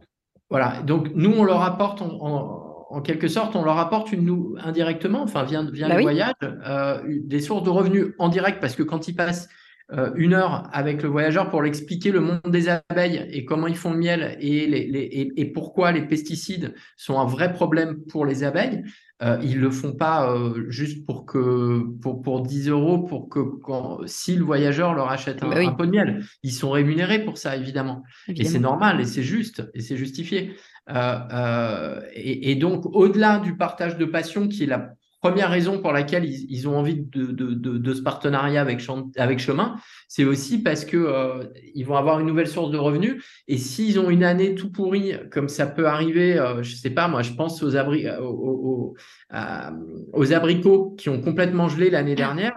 Voilà, 0.49 0.81
donc 0.83 1.09
nous, 1.15 1.31
on 1.31 1.43
leur 1.43 1.61
apporte, 1.61 2.01
en, 2.01 3.01
quelque 3.01 3.27
sorte, 3.27 3.55
on 3.55 3.63
leur 3.63 3.77
apporte 3.77 4.11
une, 4.11 4.25
nous, 4.25 4.55
indirectement, 4.59 5.23
enfin, 5.23 5.43
via, 5.43 5.63
via 5.63 5.89
bah 5.89 5.95
le 5.95 6.01
voyage, 6.01 6.33
euh, 6.43 7.01
des 7.05 7.41
sources 7.41 7.63
de 7.63 7.69
revenus 7.69 8.13
en 8.19 8.29
direct, 8.29 8.59
parce 8.61 8.75
que 8.75 8.83
quand 8.83 9.07
ils 9.07 9.15
passent 9.15 9.49
euh, 9.91 10.11
une 10.15 10.33
heure 10.33 10.67
avec 10.73 11.03
le 11.03 11.09
voyageur 11.09 11.51
pour 11.51 11.61
l'expliquer 11.61 12.09
le 12.09 12.19
monde 12.19 12.41
des 12.47 12.69
abeilles 12.69 13.27
et 13.29 13.45
comment 13.45 13.67
ils 13.67 13.77
font 13.77 13.91
le 13.91 13.99
miel 13.99 14.35
et, 14.39 14.65
les, 14.65 15.31
et, 15.35 15.45
pourquoi 15.45 15.91
les 15.91 16.01
pesticides 16.01 16.73
sont 16.97 17.19
un 17.19 17.25
vrai 17.25 17.53
problème 17.53 17.97
pour 18.09 18.25
les 18.25 18.43
abeilles, 18.43 18.83
euh, 19.21 19.37
ils 19.43 19.59
le 19.59 19.69
font 19.69 19.93
pas 19.93 20.31
euh, 20.31 20.65
juste 20.69 21.05
pour 21.05 21.27
que 21.27 21.83
pour, 22.01 22.23
pour 22.23 22.41
10 22.41 22.69
euros 22.69 23.03
pour 23.03 23.29
que 23.29 23.39
quand, 23.39 23.99
si 24.07 24.35
le 24.35 24.43
voyageur 24.43 24.95
leur 24.95 25.11
achète 25.11 25.43
un, 25.43 25.49
bah 25.49 25.71
pot 25.77 25.85
de 25.85 25.91
miel, 25.91 26.25
ils 26.41 26.51
sont 26.51 26.71
rémunérés 26.71 27.23
pour 27.23 27.37
ça 27.37 27.55
évidemment, 27.55 28.01
et 28.27 28.43
c'est 28.43 28.57
normal 28.57 28.99
et 28.99 29.05
c'est 29.05 29.21
juste 29.21 29.69
et 29.75 29.81
c'est 29.81 29.97
justifié. 29.97 30.55
Et, 30.89 32.51
et, 32.51 32.55
donc 32.55 32.87
au-delà 32.87 33.37
du 33.37 33.55
partage 33.55 33.97
de 33.97 34.05
passion 34.05 34.47
qui 34.47 34.63
est 34.63 34.67
la 34.67 34.95
première 35.25 35.49
raison 35.49 35.79
pour 35.79 35.91
laquelle 35.91 36.23
ils, 36.23 36.67
ont 36.67 36.77
envie 36.77 37.01
de, 37.01 37.93
ce 37.93 38.01
partenariat 38.03 38.61
avec, 38.61 38.79
avec 39.17 39.39
Chemin, 39.39 39.75
c'est 40.07 40.23
aussi 40.23 40.61
parce 40.61 40.85
que 40.85 40.97
euh, 40.97 41.45
ils 41.73 41.83
vont 41.83 41.95
avoir 41.95 42.19
une 42.19 42.27
nouvelle 42.27 42.47
source 42.47 42.69
de 42.69 42.77
revenus. 42.77 43.23
Et 43.47 43.57
s'ils 43.57 43.99
ont 43.99 44.11
une 44.11 44.23
année 44.23 44.53
tout 44.53 44.71
pourrie, 44.71 45.13
comme 45.31 45.49
ça 45.49 45.65
peut 45.65 45.87
arriver, 45.87 46.37
euh, 46.37 46.61
je 46.61 46.75
sais 46.75 46.91
pas, 46.91 47.07
moi, 47.07 47.23
je 47.23 47.33
pense 47.33 47.63
aux, 47.63 47.75
abri 47.75 48.05
aux, 48.21 48.93
aux, 50.13 50.33
abricots 50.33 50.93
qui 50.95 51.09
ont 51.09 51.19
complètement 51.19 51.69
gelé 51.69 51.89
l'année 51.89 52.15
dernière. 52.15 52.53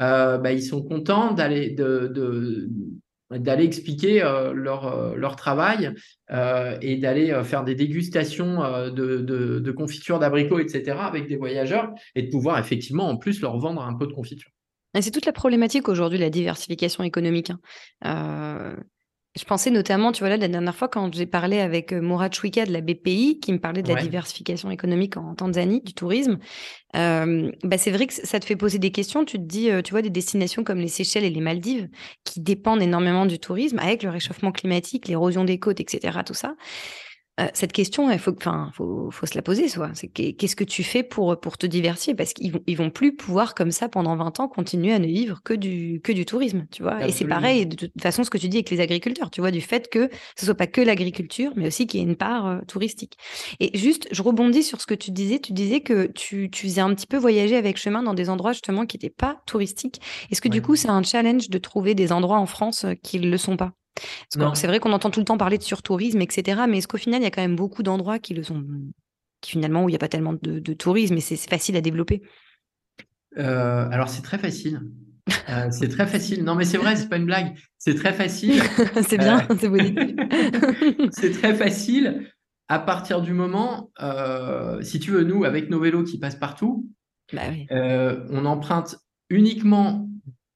Euh, 0.00 0.38
bah, 0.38 0.52
ils 0.52 0.62
sont 0.62 0.82
contents 0.82 1.34
d'aller 1.34 1.70
de, 1.70 2.70
d'aller 3.30 3.64
expliquer 3.64 4.22
euh, 4.22 4.52
leur, 4.52 4.86
euh, 4.86 5.14
leur 5.16 5.36
travail 5.36 5.92
euh, 6.30 6.78
et 6.80 6.96
d'aller 6.96 7.42
faire 7.44 7.64
des 7.64 7.74
dégustations 7.74 8.58
de, 8.90 9.18
de, 9.20 9.72
confitures 9.72 10.18
d'abricots, 10.18 10.58
etc., 10.58 10.96
avec 11.00 11.28
des 11.28 11.36
voyageurs 11.36 11.92
et 12.14 12.22
de 12.22 12.30
pouvoir 12.30 12.58
effectivement 12.58 13.08
en 13.08 13.16
plus 13.16 13.40
leur 13.40 13.58
vendre 13.58 13.82
un 13.82 13.94
peu 13.94 14.06
de 14.06 14.12
confiture. 14.12 14.50
C'est 14.98 15.10
toute 15.10 15.26
la 15.26 15.32
problématique 15.32 15.88
aujourd'hui, 15.88 16.18
la 16.18 16.30
diversification 16.30 17.04
économique. 17.04 17.52
Hein. 18.00 18.76
Je 19.36 19.44
pensais 19.44 19.70
notamment, 19.70 20.12
tu 20.12 20.20
vois, 20.20 20.30
là, 20.30 20.38
la 20.38 20.48
dernière 20.48 20.74
fois, 20.74 20.88
quand 20.88 21.14
j'ai 21.14 21.26
parlé 21.26 21.60
avec 21.60 21.92
euh, 21.92 22.00
Mourad 22.00 22.32
Chouika 22.34 22.64
de 22.64 22.72
la 22.72 22.80
BPI, 22.80 23.38
qui 23.38 23.52
me 23.52 23.58
parlait 23.58 23.82
de 23.82 23.92
la 23.92 24.00
diversification 24.00 24.70
économique 24.70 25.18
en 25.18 25.34
Tanzanie, 25.34 25.82
du 25.82 25.92
tourisme, 25.92 26.38
euh, 26.96 27.52
bah, 27.62 27.76
c'est 27.76 27.90
vrai 27.90 28.06
que 28.06 28.14
ça 28.14 28.40
te 28.40 28.46
fait 28.46 28.56
poser 28.56 28.78
des 28.78 28.90
questions. 28.92 29.26
Tu 29.26 29.36
te 29.36 29.42
dis, 29.42 29.70
euh, 29.70 29.82
tu 29.82 29.90
vois, 29.90 30.00
des 30.00 30.08
destinations 30.10 30.64
comme 30.64 30.78
les 30.78 30.88
Seychelles 30.88 31.24
et 31.24 31.30
les 31.30 31.42
Maldives, 31.42 31.88
qui 32.24 32.40
dépendent 32.40 32.80
énormément 32.80 33.26
du 33.26 33.38
tourisme, 33.38 33.78
avec 33.78 34.02
le 34.02 34.08
réchauffement 34.08 34.52
climatique, 34.52 35.06
l'érosion 35.06 35.44
des 35.44 35.58
côtes, 35.58 35.80
etc., 35.80 36.20
tout 36.24 36.34
ça. 36.34 36.54
Euh, 37.38 37.48
cette 37.52 37.72
question, 37.72 38.10
il 38.10 38.18
faut, 38.18 38.34
enfin, 38.36 38.70
faut, 38.72 39.10
faut, 39.10 39.26
se 39.26 39.34
la 39.34 39.42
poser, 39.42 39.68
soit. 39.68 39.90
C'est 39.94 40.08
qu'est-ce 40.08 40.56
que 40.56 40.64
tu 40.64 40.82
fais 40.82 41.02
pour 41.02 41.38
pour 41.38 41.58
te 41.58 41.66
diversifier? 41.66 42.14
Parce 42.14 42.32
qu'ils 42.32 42.52
vont, 42.52 42.60
ils 42.66 42.76
vont 42.76 42.90
plus 42.90 43.14
pouvoir 43.14 43.54
comme 43.54 43.70
ça 43.70 43.90
pendant 43.90 44.16
20 44.16 44.40
ans 44.40 44.48
continuer 44.48 44.92
à 44.94 44.98
ne 44.98 45.06
vivre 45.06 45.42
que 45.42 45.52
du 45.52 46.00
que 46.02 46.12
du 46.12 46.24
tourisme, 46.24 46.66
tu 46.70 46.82
vois? 46.82 47.06
Et 47.06 47.12
c'est 47.12 47.26
pareil 47.26 47.66
de 47.66 47.76
toute 47.76 48.00
façon 48.00 48.24
ce 48.24 48.30
que 48.30 48.38
tu 48.38 48.48
dis 48.48 48.58
avec 48.58 48.70
les 48.70 48.80
agriculteurs, 48.80 49.30
tu 49.30 49.42
vois, 49.42 49.50
du 49.50 49.60
fait 49.60 49.90
que 49.90 50.08
ce 50.34 50.46
soit 50.46 50.54
pas 50.54 50.66
que 50.66 50.80
l'agriculture, 50.80 51.52
mais 51.56 51.66
aussi 51.66 51.86
qu'il 51.86 52.00
y 52.00 52.02
ait 52.02 52.06
une 52.06 52.16
part 52.16 52.46
euh, 52.46 52.60
touristique. 52.66 53.18
Et 53.60 53.76
juste, 53.76 54.08
je 54.10 54.22
rebondis 54.22 54.62
sur 54.62 54.80
ce 54.80 54.86
que 54.86 54.94
tu 54.94 55.10
disais. 55.10 55.38
Tu 55.38 55.52
disais 55.52 55.80
que 55.80 56.06
tu, 56.06 56.50
tu 56.50 56.66
faisais 56.68 56.80
un 56.80 56.94
petit 56.94 57.06
peu 57.06 57.18
voyager 57.18 57.56
avec 57.56 57.76
chemin 57.76 58.02
dans 58.02 58.14
des 58.14 58.30
endroits 58.30 58.52
justement 58.52 58.86
qui 58.86 58.96
n'étaient 58.96 59.10
pas 59.10 59.42
touristiques. 59.46 60.00
Est-ce 60.30 60.40
que 60.40 60.48
du 60.48 60.62
coup, 60.62 60.76
c'est 60.76 60.88
un 60.88 61.02
challenge 61.02 61.50
de 61.50 61.58
trouver 61.58 61.94
des 61.94 62.12
endroits 62.12 62.38
en 62.38 62.46
France 62.46 62.84
euh, 62.84 62.94
qui 62.94 63.20
ne 63.20 63.28
le 63.28 63.36
sont 63.36 63.56
pas? 63.56 63.72
C'est 64.28 64.66
vrai 64.66 64.78
qu'on 64.78 64.92
entend 64.92 65.10
tout 65.10 65.20
le 65.20 65.24
temps 65.24 65.38
parler 65.38 65.58
de 65.58 65.62
surtourisme, 65.62 66.20
etc. 66.20 66.62
Mais 66.68 66.78
est-ce 66.78 66.88
qu'au 66.88 66.98
final, 66.98 67.20
il 67.20 67.24
y 67.24 67.26
a 67.26 67.30
quand 67.30 67.42
même 67.42 67.56
beaucoup 67.56 67.82
d'endroits 67.82 68.18
qui 68.18 68.34
le 68.34 68.42
sont, 68.42 68.64
qui 69.40 69.52
finalement, 69.52 69.84
où 69.84 69.88
il 69.88 69.92
n'y 69.92 69.96
a 69.96 70.00
pas 70.00 70.08
tellement 70.08 70.34
de, 70.40 70.72
tourisme 70.74 71.16
et 71.16 71.20
c'est 71.20 71.36
facile 71.36 71.76
à 71.76 71.80
développer? 71.80 72.22
Euh, 73.38 73.88
Alors, 73.90 74.08
c'est 74.08 74.22
très 74.22 74.38
facile. 74.38 74.80
Euh, 75.48 75.68
c'est 75.72 75.88
très 75.88 76.06
facile. 76.06 76.44
Non, 76.44 76.54
mais 76.54 76.64
c'est 76.64 76.78
vrai, 76.78 76.94
c'est 76.94 77.08
pas 77.08 77.16
une 77.16 77.26
blague. 77.26 77.56
C'est 77.78 77.96
très 77.96 78.12
facile. 78.12 78.62
c'est 79.08 79.18
bien, 79.18 79.44
euh, 79.50 79.56
c'est 79.58 81.10
c'est 81.10 81.32
très 81.32 81.52
facile 81.52 82.32
à 82.68 82.78
partir 82.78 83.20
du 83.22 83.32
moment, 83.32 83.90
si 84.82 85.00
tu 85.00 85.10
veux, 85.10 85.24
nous, 85.24 85.44
avec 85.44 85.68
nos 85.68 85.80
vélos 85.80 86.04
qui 86.04 86.20
passent 86.20 86.38
partout, 86.38 86.88
bah 87.32 87.42
on 88.30 88.44
emprunte 88.44 88.98
uniquement 89.28 90.08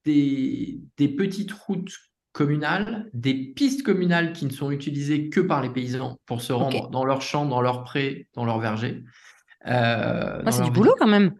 des, 0.04 0.80
des 0.96 1.08
petites 1.08 1.52
routes 1.52 2.09
communales, 2.32 3.08
des 3.12 3.34
pistes 3.34 3.82
communales 3.82 4.32
qui 4.32 4.46
ne 4.46 4.50
sont 4.50 4.70
utilisées 4.70 5.28
que 5.28 5.40
par 5.40 5.62
les 5.62 5.70
paysans 5.70 6.18
pour 6.26 6.42
se 6.42 6.52
rendre 6.52 6.90
dans 6.90 7.04
leurs 7.04 7.22
champs, 7.22 7.46
dans 7.46 7.60
leurs 7.60 7.82
prés, 7.82 8.28
dans 8.34 8.44
leurs 8.44 8.60
vergers. 8.60 9.02
Euh, 9.66 10.42
ah, 10.44 10.52
c'est 10.52 10.62
du 10.62 10.70
boulot 10.70 10.94
quand 10.98 11.08
même. 11.08 11.34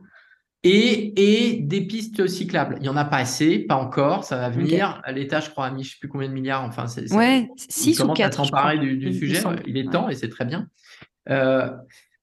Et, 0.63 1.53
et, 1.53 1.57
des 1.63 1.81
pistes 1.81 2.27
cyclables. 2.27 2.77
Il 2.79 2.83
n'y 2.83 2.91
en 2.91 2.97
a 2.97 3.07
pas 3.07 3.17
assez, 3.17 3.61
pas 3.61 3.77
encore, 3.77 4.25
ça 4.25 4.37
va 4.37 4.51
venir. 4.51 5.01
L'État, 5.09 5.41
je 5.41 5.49
crois, 5.49 5.67
a 5.67 5.71
mis 5.71 5.85
je 5.85 5.89
ne 5.89 5.93
sais 5.93 5.99
plus 6.01 6.09
combien 6.09 6.29
de 6.29 6.35
milliards. 6.35 6.65
Enfin, 6.65 6.87
c'est, 6.87 7.11
ouais, 7.15 7.49
6 7.57 8.01
ou 8.01 8.13
4. 8.13 8.45
s'emparer 8.45 8.79
du, 8.79 8.99
du 8.99 9.15
sujet, 9.15 9.41
il 9.67 9.79
est 9.79 9.91
temps 9.91 10.11
et 10.11 10.15
c'est 10.15 10.29
très 10.29 10.45
bien. 10.45 10.67
Euh, 11.31 11.71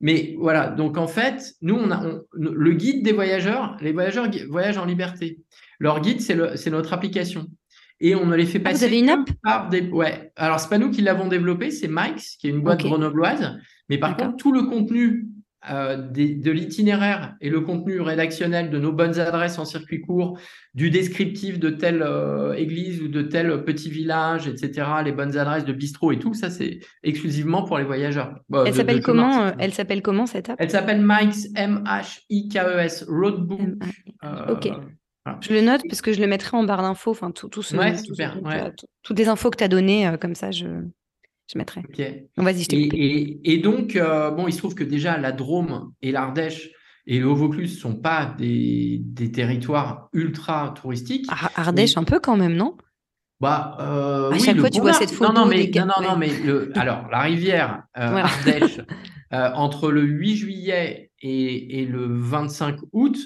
mais 0.02 0.36
voilà, 0.38 0.68
donc 0.68 0.98
en 0.98 1.08
fait, 1.08 1.56
nous, 1.62 1.74
on 1.74 1.90
a 1.90 2.04
le 2.34 2.74
guide 2.74 3.04
des 3.04 3.14
voyageurs, 3.14 3.76
les 3.82 3.92
voyageurs 3.92 4.28
voyagent 4.50 4.78
en 4.78 4.86
liberté. 4.86 5.40
Leur 5.80 6.02
guide, 6.02 6.22
c'est 6.22 6.70
notre 6.70 6.94
application 6.94 7.48
et 8.00 8.16
on 8.16 8.26
ne 8.26 8.36
les 8.36 8.46
fait 8.46 8.60
passer 8.60 8.86
ah, 8.86 8.88
vous 8.88 8.94
avez 8.94 9.00
une 9.00 9.10
app 9.10 9.30
par 9.44 9.70
des. 9.70 9.82
Ouais. 9.90 10.32
Alors 10.36 10.60
c'est 10.60 10.70
pas 10.70 10.78
nous 10.78 10.92
qui 10.92 11.02
l'avons 11.02 11.28
développé, 11.28 11.72
c'est 11.72 11.88
Mike's 11.90 12.38
qui 12.40 12.48
est 12.48 12.52
une 12.52 12.62
boîte 12.62 12.84
grenobloise. 12.84 13.58
Mais 13.90 13.98
par 13.98 14.16
contre, 14.18 14.38
tout 14.38 14.52
le 14.52 14.64
contenu 14.64 15.28
euh, 15.70 15.98
de 15.98 16.52
l'itinéraire 16.52 17.36
et 17.42 17.50
le 17.50 17.62
contenu 17.62 18.00
rédactionnel 18.00 18.70
de 18.70 18.78
nos 18.78 18.94
bonnes 18.94 19.20
adresses 19.20 19.58
en 19.58 19.66
circuit 19.66 20.02
court, 20.02 20.40
du 20.76 20.92
descriptif 20.92 21.60
de 21.60 21.72
telle 21.72 22.04
euh, 22.04 22.54
église 22.54 23.02
ou 23.02 23.08
de 23.08 23.24
tel 23.24 23.64
petit 23.64 23.90
village, 23.90 24.48
etc., 24.48 24.88
les 25.04 25.12
bonnes 25.12 25.36
adresses 25.36 25.66
de 25.66 25.74
bistrot 25.74 26.12
et 26.12 26.20
tout, 26.20 26.34
ça 26.34 26.50
c'est 26.52 26.80
exclusivement 27.04 27.64
pour 27.64 27.80
les 27.80 27.84
voyageurs. 27.84 28.36
elle 28.66 28.74
s'appelle 28.74 29.02
comment 29.02 29.46
euh, 29.46 29.52
Elle 29.58 29.74
s'appelle 29.74 30.02
comment 30.02 30.26
cette 30.26 30.50
app? 30.50 30.58
Elle 30.60 30.70
s'appelle 30.70 31.02
Mike's 31.04 31.48
M 31.56 31.84
H 31.86 32.22
I 32.30 32.48
K 32.50 32.58
E 32.58 32.80
S 32.80 33.04
Roadbook. 33.10 33.60
ok. 34.50 34.72
Je 35.42 35.54
le 35.54 35.62
note 35.62 35.82
parce 35.88 36.02
que 36.02 36.14
je 36.14 36.22
le 36.22 36.28
mettrai 36.28 36.58
en 36.58 36.64
barre 36.64 36.82
d'infos, 36.82 37.12
enfin 37.12 37.32
tout, 37.32 37.50
tout 37.50 37.64
ce, 37.64 37.76
toutes 39.04 39.18
les 39.18 39.28
infos 39.28 39.50
que 39.50 39.58
tu 39.58 39.64
as 39.64 39.68
données, 39.68 40.08
euh, 40.08 40.18
comme 40.18 40.36
ça, 40.36 40.52
je, 40.52 40.66
je 41.52 41.58
mettrai. 41.58 41.82
vas-y, 42.38 42.64
je 42.64 42.76
et, 42.76 43.40
et, 43.44 43.58
donc, 43.58 43.96
euh, 43.96 44.32
bon, 44.32 44.48
il 44.48 44.54
se 44.54 44.58
trouve 44.58 44.76
que 44.76 44.84
déjà 44.84 45.18
la 45.18 45.32
Drôme 45.32 45.92
et 46.02 46.12
l'Ardèche 46.12 46.72
et 47.06 47.20
le 47.20 47.28
Haut-Vaucluse 47.28 47.76
ne 47.76 47.80
sont 47.80 47.96
pas 47.96 48.36
des, 48.38 49.00
des, 49.02 49.32
territoires 49.32 50.10
ultra 50.14 50.74
touristiques. 50.76 51.26
Ah, 51.30 51.52
Ardèche 51.56 51.98
un 51.98 52.04
peu 52.04 52.20
quand 52.20 52.36
même, 52.38 52.56
non? 52.56 52.78
Bah, 53.40 53.78
euh, 53.80 54.32
à 54.32 54.40
chaque 54.40 54.58
fois, 54.58 54.70
tu 54.70 54.82
vois 54.82 54.94
cette 54.94 55.12
photo. 55.12 55.32
Non, 55.32 55.42
non, 55.42 55.48
mais, 55.48 55.70
non, 55.74 56.02
non, 56.02 56.18
mais 56.18 56.38
le, 56.44 56.72
alors, 56.78 57.08
la 57.10 57.20
rivière 57.20 57.84
Ardèche, 57.94 58.82
entre 59.32 59.92
le 59.92 60.02
8 60.02 60.36
juillet 60.36 61.12
et, 61.22 61.82
et 61.82 61.86
le 61.86 62.08
25 62.08 62.80
août, 62.94 63.18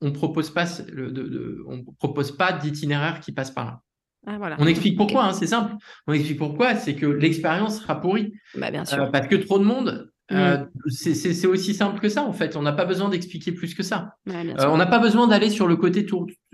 on 0.00 0.12
propose 0.12 0.50
pas 0.50 0.64
de, 0.64 1.64
on 1.66 1.84
propose 1.98 2.36
pas 2.36 2.52
d'itinéraire 2.52 3.20
qui 3.20 3.32
passe 3.32 3.50
par 3.50 3.64
là. 3.64 3.80
Ah, 4.26 4.56
on 4.58 4.66
explique 4.66 4.96
pourquoi, 4.96 5.24
hein, 5.24 5.32
c'est 5.32 5.46
simple. 5.46 5.74
On 6.06 6.12
explique 6.12 6.38
pourquoi, 6.38 6.74
c'est 6.74 6.94
que 6.94 7.06
l'expérience 7.06 7.80
sera 7.80 8.00
pourrie. 8.00 8.32
Bah, 8.54 8.70
bien 8.70 8.84
sûr. 8.84 9.04
Euh, 9.04 9.06
parce 9.06 9.26
que 9.26 9.36
trop 9.36 9.58
de 9.58 9.64
monde, 9.64 10.10
euh, 10.32 10.58
mm. 10.58 10.90
c'est 10.90 11.46
aussi 11.46 11.72
simple 11.72 12.00
que 12.00 12.08
ça 12.08 12.24
en 12.24 12.32
fait. 12.32 12.56
On 12.56 12.62
n'a 12.62 12.72
pas 12.72 12.84
besoin 12.84 13.08
d'expliquer 13.08 13.52
plus 13.52 13.74
que 13.74 13.82
ça. 13.82 14.16
Euh, 14.28 14.54
on 14.66 14.76
n'a 14.76 14.86
pas 14.86 14.98
besoin 14.98 15.28
d'aller 15.28 15.48
sur 15.48 15.66
le 15.66 15.76
côté 15.76 16.06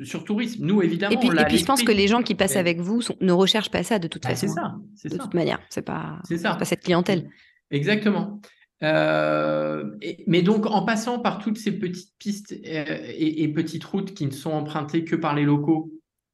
sur 0.02 0.24
tourisme. 0.24 0.64
Nous, 0.64 0.82
évidemment. 0.82 1.20
Et 1.20 1.46
puis, 1.46 1.58
je 1.58 1.64
pense 1.64 1.82
que 1.82 1.92
les 1.92 2.06
gens 2.06 2.22
qui 2.22 2.34
passent 2.34 2.56
avec 2.56 2.80
vous 2.80 3.00
ne 3.20 3.32
recherchent 3.32 3.70
pas 3.70 3.82
ça 3.82 3.98
de 3.98 4.06
toute 4.06 4.22
bah, 4.22 4.30
façon. 4.30 4.48
C'est 4.94 5.08
ça. 5.08 5.16
De 5.16 5.20
toute 5.20 5.34
manière, 5.34 5.58
c'est 5.68 5.82
pas, 5.82 6.20
pas 6.28 6.64
cette 6.64 6.84
clientèle. 6.84 7.28
Exactement. 7.70 8.40
Euh, 8.84 9.84
mais 10.26 10.42
donc, 10.42 10.66
en 10.66 10.82
passant 10.84 11.18
par 11.18 11.38
toutes 11.38 11.56
ces 11.56 11.72
petites 11.72 12.12
pistes 12.18 12.52
euh, 12.66 12.84
et, 13.16 13.48
petites 13.48 13.84
routes 13.84 14.12
qui 14.12 14.26
ne 14.26 14.30
sont 14.30 14.52
empruntées 14.52 15.04
que 15.04 15.16
par 15.16 15.34
les 15.34 15.44
locaux 15.44 15.90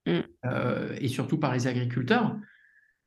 mm. 0.06 0.18
euh, 0.46 0.96
et 1.00 1.08
surtout 1.08 1.38
par 1.38 1.54
les 1.54 1.66
agriculteurs, 1.66 2.36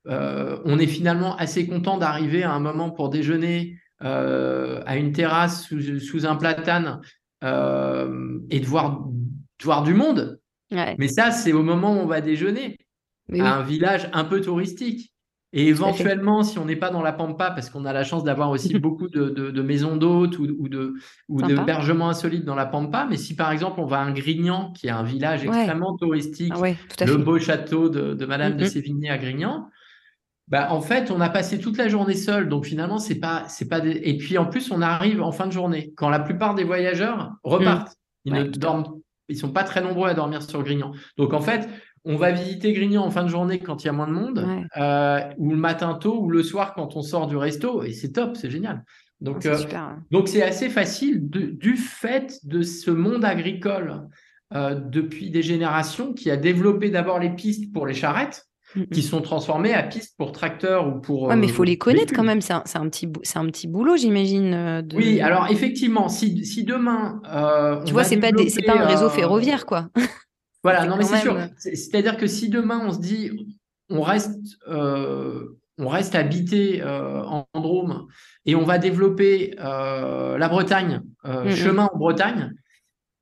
on 0.06 0.80
est 0.80 0.88
finalement 0.88 1.36
assez 1.38 1.66
content 1.68 1.98
d'arriver 1.98 2.44
à 2.44 2.52
un 2.52 2.60
moment 2.60 2.90
pour 2.92 3.10
déjeuner 3.10 3.80
à 4.00 4.98
une 4.98 5.14
terrasse 5.14 5.70
sous, 5.70 6.26
un 6.26 6.36
platane 6.36 7.00
et 7.42 8.60
de 8.60 8.66
voir, 8.66 9.08
voir 9.64 9.84
du 9.84 9.94
monde. 9.94 10.40
Mais 10.72 11.08
ça, 11.08 11.32
c'est 11.32 11.54
au 11.54 11.64
moment 11.64 11.94
où 11.94 12.00
on 12.00 12.06
va 12.06 12.20
déjeuner 12.20 12.78
à 13.32 13.60
un 13.60 13.64
village 13.64 14.10
un 14.12 14.26
peu 14.26 14.42
touristique. 14.42 15.14
Et 15.56 15.68
éventuellement, 15.68 16.42
si 16.42 16.58
on 16.58 16.66
n'est 16.66 16.76
pas 16.76 16.90
dans 16.90 17.04
la 17.04 17.14
pampa, 17.14 17.52
parce 17.52 17.70
qu'on 17.70 17.86
a 17.86 17.94
la 17.94 18.04
chance 18.04 18.24
d'avoir 18.24 18.50
aussi 18.50 18.80
beaucoup 18.80 19.08
de, 19.08 19.62
maisons 19.62 19.96
d'hôtes 19.98 20.40
ou, 20.40 20.68
de 20.68 20.96
ou 21.30 21.42
d'hébergements 21.44 22.10
insolites 22.10 22.44
dans 22.44 22.56
la 22.56 22.66
pampa, 22.66 23.06
mais 23.08 23.18
si 23.18 23.36
par 23.36 23.52
exemple 23.52 23.80
on 23.80 23.86
va 23.86 24.00
à 24.00 24.04
un 24.04 24.12
Grignan, 24.12 24.72
qui 24.74 24.88
est 24.88 24.92
un 24.92 25.04
village 25.04 25.46
extrêmement 25.46 25.96
touristique, 25.96 26.54
ah 26.56 27.06
le 27.06 27.18
beau 27.18 27.38
château 27.38 27.90
de, 27.90 28.26
Madame 28.26 28.58
de. 28.58 28.66
Sévigné 28.66 29.12
à 29.12 29.20
Grignan, 29.20 29.68
bah, 30.48 30.68
en 30.72 30.82
fait, 30.82 31.12
on 31.12 31.22
a 31.22 31.30
passé 31.30 31.60
toute 31.60 31.78
la 31.78 31.88
journée 31.88 32.16
seul, 32.16 32.50
donc 32.50 32.66
finalement, 32.66 32.98
c'est 32.98 33.20
pas, 33.20 33.46
c'est 33.48 33.68
pas. 33.68 33.80
Et 33.86 34.18
puis 34.18 34.38
en 34.38 34.46
plus, 34.46 34.72
on 34.72 34.82
arrive 34.82 35.22
en 35.22 35.32
fin 35.32 35.46
de 35.46 35.52
journée, 35.52 35.94
quand 35.96 36.10
la 36.10 36.20
plupart 36.20 36.56
des 36.56 36.64
voyageurs 36.64 37.34
repartent. 37.44 37.90
Mm. 37.90 37.94
Ils 38.26 38.34
ne 38.34 38.44
dorment, 38.44 38.86
ils 39.30 39.38
sont 39.38 39.52
pas 39.52 39.64
très 39.64 39.82
nombreux 39.82 40.10
à 40.10 40.14
dormir 40.14 40.42
sur 40.42 40.64
Grignan. 40.64 40.92
Donc 41.18 41.34
en 41.34 41.42
fait, 41.42 41.70
on 42.06 42.16
va 42.16 42.32
visiter 42.32 42.74
Grignan 42.74 43.04
en 43.04 43.12
fin 43.12 43.24
de 43.24 43.30
journée 43.30 43.60
quand 43.60 43.84
il 43.84 43.88
y 43.88 43.90
a 43.90 43.94
moins 43.94 44.08
de 44.08 44.14
monde, 44.14 44.46
euh, 44.78 45.20
ou 45.38 45.52
le 45.52 45.58
matin 45.58 45.94
tôt, 45.94 46.20
ou 46.22 46.30
le 46.30 46.44
soir 46.44 46.74
quand 46.74 46.96
on 46.96 47.02
sort 47.02 47.28
du 47.28 47.38
resto, 47.38 47.84
et 47.84 47.94
c'est 47.94 48.12
top, 48.12 48.36
c'est 48.36 48.50
génial. 48.50 48.84
Donc, 49.22 49.46
euh, 49.46 49.58
donc 50.12 50.28
c'est 50.28 50.44
assez 50.44 50.70
facile 50.70 51.30
du 51.30 51.78
fait 51.78 52.40
de 52.44 52.62
ce 52.62 52.92
monde 52.92 53.24
agricole 53.24 54.02
euh, 54.54 54.76
depuis 54.76 55.30
des 55.30 55.42
générations 55.42 56.14
qui 56.14 56.30
a 56.30 56.36
développé 56.36 56.90
d'abord 56.90 57.20
les 57.20 57.30
pistes 57.30 57.72
pour 57.72 57.88
les 57.88 57.94
charrettes, 57.94 58.46
qui 58.92 59.04
sont 59.04 59.22
transformées 59.22 59.74
à 59.74 59.84
pistes 59.84 60.16
pour 60.18 60.32
tracteurs 60.32 60.88
ou 60.88 61.00
pour. 61.00 61.24
Ouais, 61.24 61.36
mais 61.36 61.46
il 61.46 61.54
faut 61.54 61.64
les 61.64 61.78
connaître 61.78 62.12
quand 62.12 62.24
même. 62.24 62.42
C'est 62.42 62.54
un, 62.54 62.64
un, 62.74 62.90
petit, 62.90 63.08
c'est 63.22 63.38
un 63.38 63.46
petit 63.46 63.68
boulot, 63.68 63.96
j'imagine. 63.96 64.84
Oui, 64.96 65.22
alors 65.22 65.48
effectivement, 65.52 66.10
si, 66.10 66.44
si 66.44 66.66
demain. 66.66 67.22
tu 67.86 67.94
vois, 67.94 68.04
c'est 68.04 68.18
pas, 68.18 68.32
c'est 68.50 68.64
pas 68.64 68.78
un 68.78 68.86
réseau 68.88 69.10
ferroviaire, 69.10 69.66
quoi. 69.66 69.90
Voilà, 70.64 70.86
non, 70.86 70.96
mais 70.98 71.04
c'est 71.04 71.20
sûr. 71.20 71.38
C'est-à-dire 71.58 72.18
que 72.18 72.28
si 72.28 72.50
demain 72.50 72.82
on 72.86 72.92
se 72.92 73.00
dit, 73.00 73.32
on 73.90 74.02
reste, 74.02 74.58
euh, 74.68 75.60
on 75.78 75.88
reste 75.88 76.16
habité 76.16 76.82
euh, 76.82 77.22
en 77.24 77.46
Drôme 77.54 78.08
et 78.46 78.56
on 78.56 78.64
va 78.64 78.78
développer 78.78 79.56
euh, 79.60 80.38
la 80.38 80.48
Bretagne, 80.48 81.02
mm, 81.24 81.30
mm. 81.30 81.52
chemin 81.52 81.90
en 81.94 81.98
Bretagne, 81.98 82.54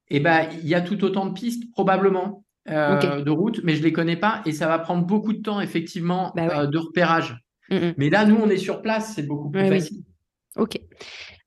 et 0.10 0.17
eh 0.17 0.19
ben 0.19 0.49
il 0.62 0.67
y 0.67 0.75
a 0.75 0.82
tout 0.82 1.04
autant 1.04 1.25
de 1.25 1.34
pistes 1.34 1.71
probablement 1.71 2.43
de 2.67 3.30
routes, 3.30 3.62
mais 3.63 3.75
je 3.75 3.82
les 3.82 3.91
connais 3.91 4.17
pas 4.17 4.41
et 4.45 4.51
ça 4.51 4.67
va 4.67 4.77
prendre 4.77 5.06
beaucoup 5.06 5.34
de 5.34 5.41
temps 5.41 5.62
effectivement 5.62 6.32
bah 6.36 6.67
de 6.67 6.77
repérage. 6.77 7.41
Mm, 7.71 7.91
mais 7.97 8.10
là, 8.10 8.25
nous, 8.25 8.36
on 8.36 8.49
est 8.49 8.58
sur 8.58 8.82
place, 8.82 9.13
c'est 9.15 9.23
beaucoup 9.23 9.49
plus 9.49 9.67
facile. 9.67 10.04
Ok. 10.58 10.80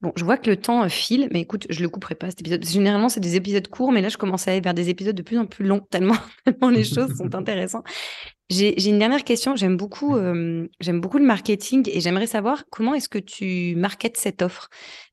Bon, 0.05 0.13
je 0.17 0.25
vois 0.27 0.37
que 0.37 0.51
le 0.51 0.59
temps 0.59 0.85
euh, 0.85 0.89
file, 0.89 1.31
mais 1.33 1.41
écoute, 1.41 1.67
je 1.71 1.81
le 1.81 1.89
couperai 1.89 2.15
pas 2.15 2.29
cet 2.29 2.41
épisode. 2.41 2.63
Généralement, 2.63 3.09
c'est 3.09 3.21
des 3.21 3.37
épisodes 3.37 3.67
courts, 3.69 3.91
mais 3.91 4.03
là, 4.03 4.11
je 4.11 4.19
commence 4.19 4.47
à 4.47 4.51
aller 4.51 4.61
vers 4.61 4.75
des 4.75 4.91
épisodes 4.91 5.17
de 5.17 5.23
plus 5.23 5.39
en 5.39 5.47
plus 5.47 5.65
longs, 5.65 5.81
tellement, 5.91 6.19
les 6.71 6.85
choses 6.85 7.17
sont 7.17 7.35
intéressantes. 7.35 7.87
J'ai 8.51 8.87
une 8.87 8.99
dernière 8.99 9.25
question. 9.25 9.57
J'aime 9.57 9.79
beaucoup, 9.79 10.15
euh, 10.15 10.69
j'aime 10.79 11.01
beaucoup 11.01 11.17
le 11.17 11.25
marketing 11.25 11.89
et 11.91 12.03
j'aimerais 12.03 12.27
savoir 12.27 12.65
comment 12.71 12.93
est-ce 12.93 13.09
que 13.09 13.19
tu 13.19 13.75
marketes 13.77 14.19
cette 14.19 14.43
offre? 14.43 14.69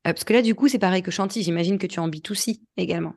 Euh, 0.05 0.11
Parce 0.11 0.25
que 0.25 0.33
là, 0.33 0.41
du 0.41 0.55
coup, 0.55 0.67
c'est 0.67 0.77
pareil 0.77 1.01
que 1.03 1.09
Chanty. 1.09 1.41
J'imagine 1.41 1.77
que 1.77 1.87
tu 1.87 1.95
es 1.95 1.99
en 1.99 2.09
B2C 2.09 2.59
également. 2.75 3.13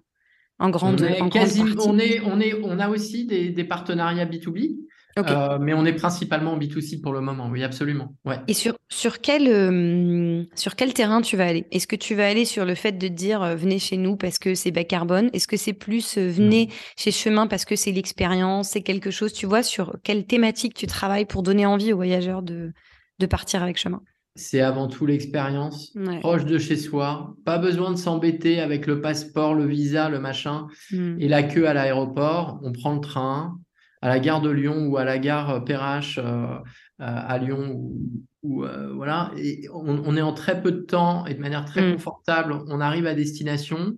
En 0.60 0.70
grande, 0.70 1.00
on, 1.00 1.04
est 1.04 1.20
en 1.20 1.26
on, 1.26 1.98
est, 1.98 2.20
on, 2.20 2.38
est, 2.38 2.54
on 2.62 2.78
a 2.78 2.88
aussi 2.88 3.26
des, 3.26 3.50
des 3.50 3.64
partenariats 3.64 4.26
B2B. 4.26 4.76
Euh, 5.18 5.58
mais 5.60 5.74
on 5.74 5.84
est 5.84 5.92
principalement 5.92 6.52
en 6.52 6.58
B2C 6.58 7.00
pour 7.00 7.12
le 7.12 7.20
moment, 7.20 7.48
oui, 7.50 7.62
absolument. 7.62 8.14
Ouais. 8.24 8.38
Et 8.48 8.54
sur, 8.54 8.76
sur, 8.88 9.20
quel, 9.20 9.48
euh, 9.48 10.44
sur 10.54 10.74
quel 10.76 10.92
terrain 10.92 11.20
tu 11.20 11.36
vas 11.36 11.46
aller? 11.46 11.66
Est-ce 11.70 11.86
que 11.86 11.96
tu 11.96 12.14
vas 12.14 12.26
aller 12.26 12.44
sur 12.44 12.64
le 12.64 12.74
fait 12.74 12.92
de 12.92 13.08
dire 13.08 13.42
euh, 13.42 13.54
venez 13.54 13.78
chez 13.78 13.96
nous 13.96 14.16
parce 14.16 14.38
que 14.38 14.54
c'est 14.54 14.70
bas 14.70 14.84
carbone? 14.84 15.30
Est-ce 15.32 15.46
que 15.46 15.56
c'est 15.56 15.72
plus 15.72 16.18
venez 16.18 16.68
chez 16.96 17.12
Chemin 17.12 17.46
parce 17.46 17.64
que 17.64 17.76
c'est 17.76 17.92
l'expérience, 17.92 18.70
c'est 18.70 18.82
quelque 18.82 19.10
chose, 19.10 19.32
tu 19.32 19.46
vois, 19.46 19.62
sur 19.62 19.96
quelle 20.02 20.26
thématique 20.26 20.74
tu 20.74 20.86
travailles 20.86 21.26
pour 21.26 21.42
donner 21.42 21.66
envie 21.66 21.92
aux 21.92 21.96
voyageurs 21.96 22.42
de, 22.42 22.72
de 23.18 23.26
partir 23.26 23.62
avec 23.62 23.78
Chemin? 23.78 24.02
C'est 24.36 24.60
avant 24.60 24.88
tout 24.88 25.06
l'expérience, 25.06 25.96
proche 26.20 26.44
de 26.44 26.58
chez 26.58 26.76
soi. 26.76 27.36
Pas 27.44 27.58
besoin 27.58 27.92
de 27.92 27.96
s'embêter 27.96 28.58
avec 28.58 28.88
le 28.88 29.00
passeport, 29.00 29.54
le 29.54 29.64
visa, 29.64 30.08
le 30.08 30.18
machin 30.18 30.66
hmm. 30.90 31.20
et 31.20 31.28
la 31.28 31.44
queue 31.44 31.68
à 31.68 31.74
l'aéroport. 31.74 32.58
On 32.64 32.72
prend 32.72 32.94
le 32.94 33.00
train, 33.00 33.56
à 34.04 34.08
la 34.08 34.20
gare 34.20 34.42
de 34.42 34.50
Lyon 34.50 34.88
ou 34.88 34.98
à 34.98 35.04
la 35.04 35.18
gare 35.18 35.64
Perrache 35.64 36.18
euh, 36.18 36.22
euh, 36.22 36.58
à 36.98 37.38
Lyon 37.38 37.90
ou, 38.42 38.62
euh, 38.62 38.92
voilà. 38.94 39.30
Et 39.38 39.66
on, 39.72 40.14
est 40.14 40.20
en 40.20 40.34
très 40.34 40.60
peu 40.60 40.72
de 40.72 40.82
temps 40.82 41.24
et 41.24 41.32
de 41.32 41.40
manière 41.40 41.64
très 41.64 41.80
mm. 41.80 41.94
confortable 41.94 42.54
on 42.68 42.82
arrive 42.82 43.06
à 43.06 43.14
destination 43.14 43.94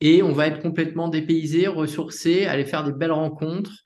et 0.00 0.24
on 0.24 0.32
va 0.32 0.48
être 0.48 0.60
complètement 0.60 1.06
dépaysé 1.06 1.68
ressourcé 1.68 2.46
aller 2.46 2.64
faire 2.64 2.82
des 2.82 2.92
belles 2.92 3.12
rencontres 3.12 3.84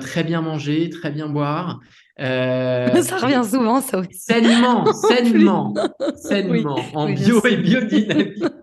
très 0.00 0.22
bien 0.22 0.40
manger 0.40 0.88
très 0.90 1.10
bien 1.10 1.28
boire 1.28 1.80
ça 2.18 3.16
revient 3.16 3.42
souvent 3.44 3.80
ça 3.80 3.98
aussi. 3.98 4.14
sainement 4.14 4.92
sainement 4.92 5.74
sainement 6.14 6.78
en 6.94 7.12
bio 7.12 7.44
et 7.44 7.56
biodynamique 7.56 8.44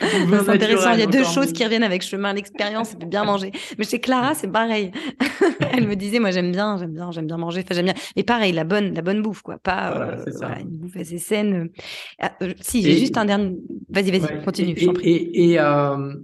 c'est 0.00 0.48
intéressant. 0.48 0.92
Il 0.92 1.00
y 1.00 1.02
a 1.02 1.06
deux 1.06 1.24
choses 1.24 1.52
qui 1.52 1.64
reviennent 1.64 1.82
avec 1.82 2.02
chemin, 2.02 2.32
l'expérience 2.32 2.94
et 3.00 3.06
bien 3.06 3.24
manger. 3.24 3.52
Mais 3.78 3.84
chez 3.84 4.00
Clara, 4.00 4.34
c'est 4.34 4.50
pareil. 4.50 4.90
Elle 5.72 5.86
me 5.86 5.96
disait, 5.96 6.18
moi, 6.18 6.30
j'aime 6.30 6.52
bien, 6.52 6.76
j'aime 6.78 6.92
bien, 6.92 7.10
j'aime 7.10 7.26
bien 7.26 7.36
manger. 7.36 7.62
Enfin, 7.64 7.74
j'aime 7.74 7.86
bien. 7.86 7.94
Et 8.16 8.24
pareil, 8.24 8.52
la 8.52 8.64
bonne, 8.64 8.94
la 8.94 9.02
bonne 9.02 9.22
bouffe, 9.22 9.42
quoi. 9.42 9.58
Pas 9.58 9.96
euh, 9.96 10.24
une 10.60 10.68
bouffe 10.68 10.96
assez 10.96 11.18
saine. 11.18 11.70
Ah, 12.20 12.32
euh, 12.42 12.52
si, 12.60 12.82
j'ai 12.82 12.98
juste 12.98 13.16
un 13.16 13.24
dernier. 13.24 13.56
Vas-y, 13.88 14.10
vas-y, 14.10 14.44
continue. 14.44 14.76
Et, 15.02 15.52
et, 15.52 15.60
euh, 15.60 16.14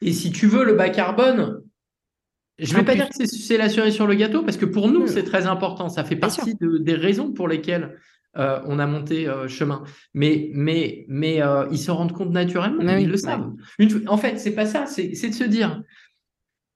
et, 0.00 0.12
si 0.12 0.32
tu 0.32 0.46
veux 0.46 0.64
le 0.64 0.74
bas 0.74 0.90
carbone, 0.90 1.62
je 2.58 2.72
ne 2.72 2.78
vais 2.78 2.84
pas 2.84 2.94
dire 2.94 3.08
que 3.08 3.26
c'est 3.26 3.56
la 3.56 3.68
cerise 3.68 3.94
sur 3.94 4.06
le 4.06 4.14
gâteau, 4.14 4.42
parce 4.42 4.56
que 4.56 4.66
pour 4.66 4.88
nous, 4.88 5.06
c'est 5.06 5.24
très 5.24 5.46
important. 5.46 5.88
Ça 5.88 6.04
fait 6.04 6.16
partie 6.16 6.54
des 6.60 6.94
raisons 6.94 7.32
pour 7.32 7.48
lesquelles 7.48 7.96
euh, 8.38 8.60
on 8.64 8.78
a 8.78 8.86
monté 8.86 9.28
euh, 9.28 9.46
chemin. 9.46 9.82
Mais, 10.14 10.50
mais, 10.54 11.04
mais 11.08 11.42
euh, 11.42 11.66
ils 11.70 11.78
se 11.78 11.90
rendent 11.90 12.12
compte 12.12 12.30
naturellement, 12.30 12.96
ils 12.96 13.08
le 13.08 13.16
savent. 13.16 13.52
en 14.06 14.16
fait, 14.16 14.38
c'est 14.38 14.54
pas 14.54 14.66
ça, 14.66 14.86
c'est 14.86 15.08
de 15.08 15.34
se 15.34 15.44
dire, 15.44 15.82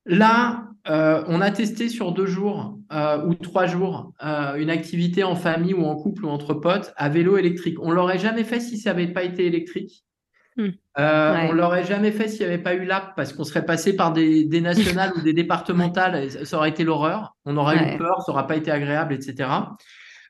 là, 0.04 0.64
on 0.88 1.40
a 1.40 1.50
testé 1.50 1.88
sur 1.88 2.12
deux 2.12 2.26
jours 2.26 2.78
ou 3.26 3.34
trois 3.34 3.66
jours 3.66 4.12
une 4.22 4.70
activité 4.70 5.24
en 5.24 5.34
famille 5.34 5.74
ou 5.74 5.84
en 5.84 5.96
couple 5.96 6.26
ou 6.26 6.28
entre 6.28 6.54
potes 6.54 6.92
à 6.96 7.08
vélo 7.08 7.36
électrique. 7.38 7.78
On 7.80 7.90
l'aurait 7.90 8.18
jamais 8.18 8.44
fait 8.44 8.60
si 8.60 8.78
ça 8.78 8.92
n'avait 8.92 9.12
pas 9.12 9.24
été 9.24 9.46
électrique. 9.46 10.04
Hmm. 10.56 10.70
On 10.96 11.52
l'aurait 11.52 11.84
jamais 11.84 12.12
fait 12.12 12.28
s'il 12.28 12.46
n'y 12.46 12.52
avait 12.52 12.62
pas 12.62 12.74
eu 12.74 12.84
l'app 12.84 13.14
parce 13.16 13.32
qu'on 13.32 13.44
serait 13.44 13.66
passé 13.66 13.96
par 13.96 14.12
des, 14.12 14.46
nationales 14.60 15.12
ou 15.16 15.22
des 15.22 15.32
départementales, 15.34 16.30
ça 16.30 16.56
aurait 16.56 16.70
été 16.70 16.84
l'horreur. 16.84 17.34
On 17.44 17.56
aurait 17.56 17.94
eu 17.94 17.98
peur, 17.98 18.22
ça 18.22 18.32
n'aurait 18.32 18.46
pas 18.46 18.56
été 18.56 18.70
agréable, 18.70 19.12
etc. 19.12 19.48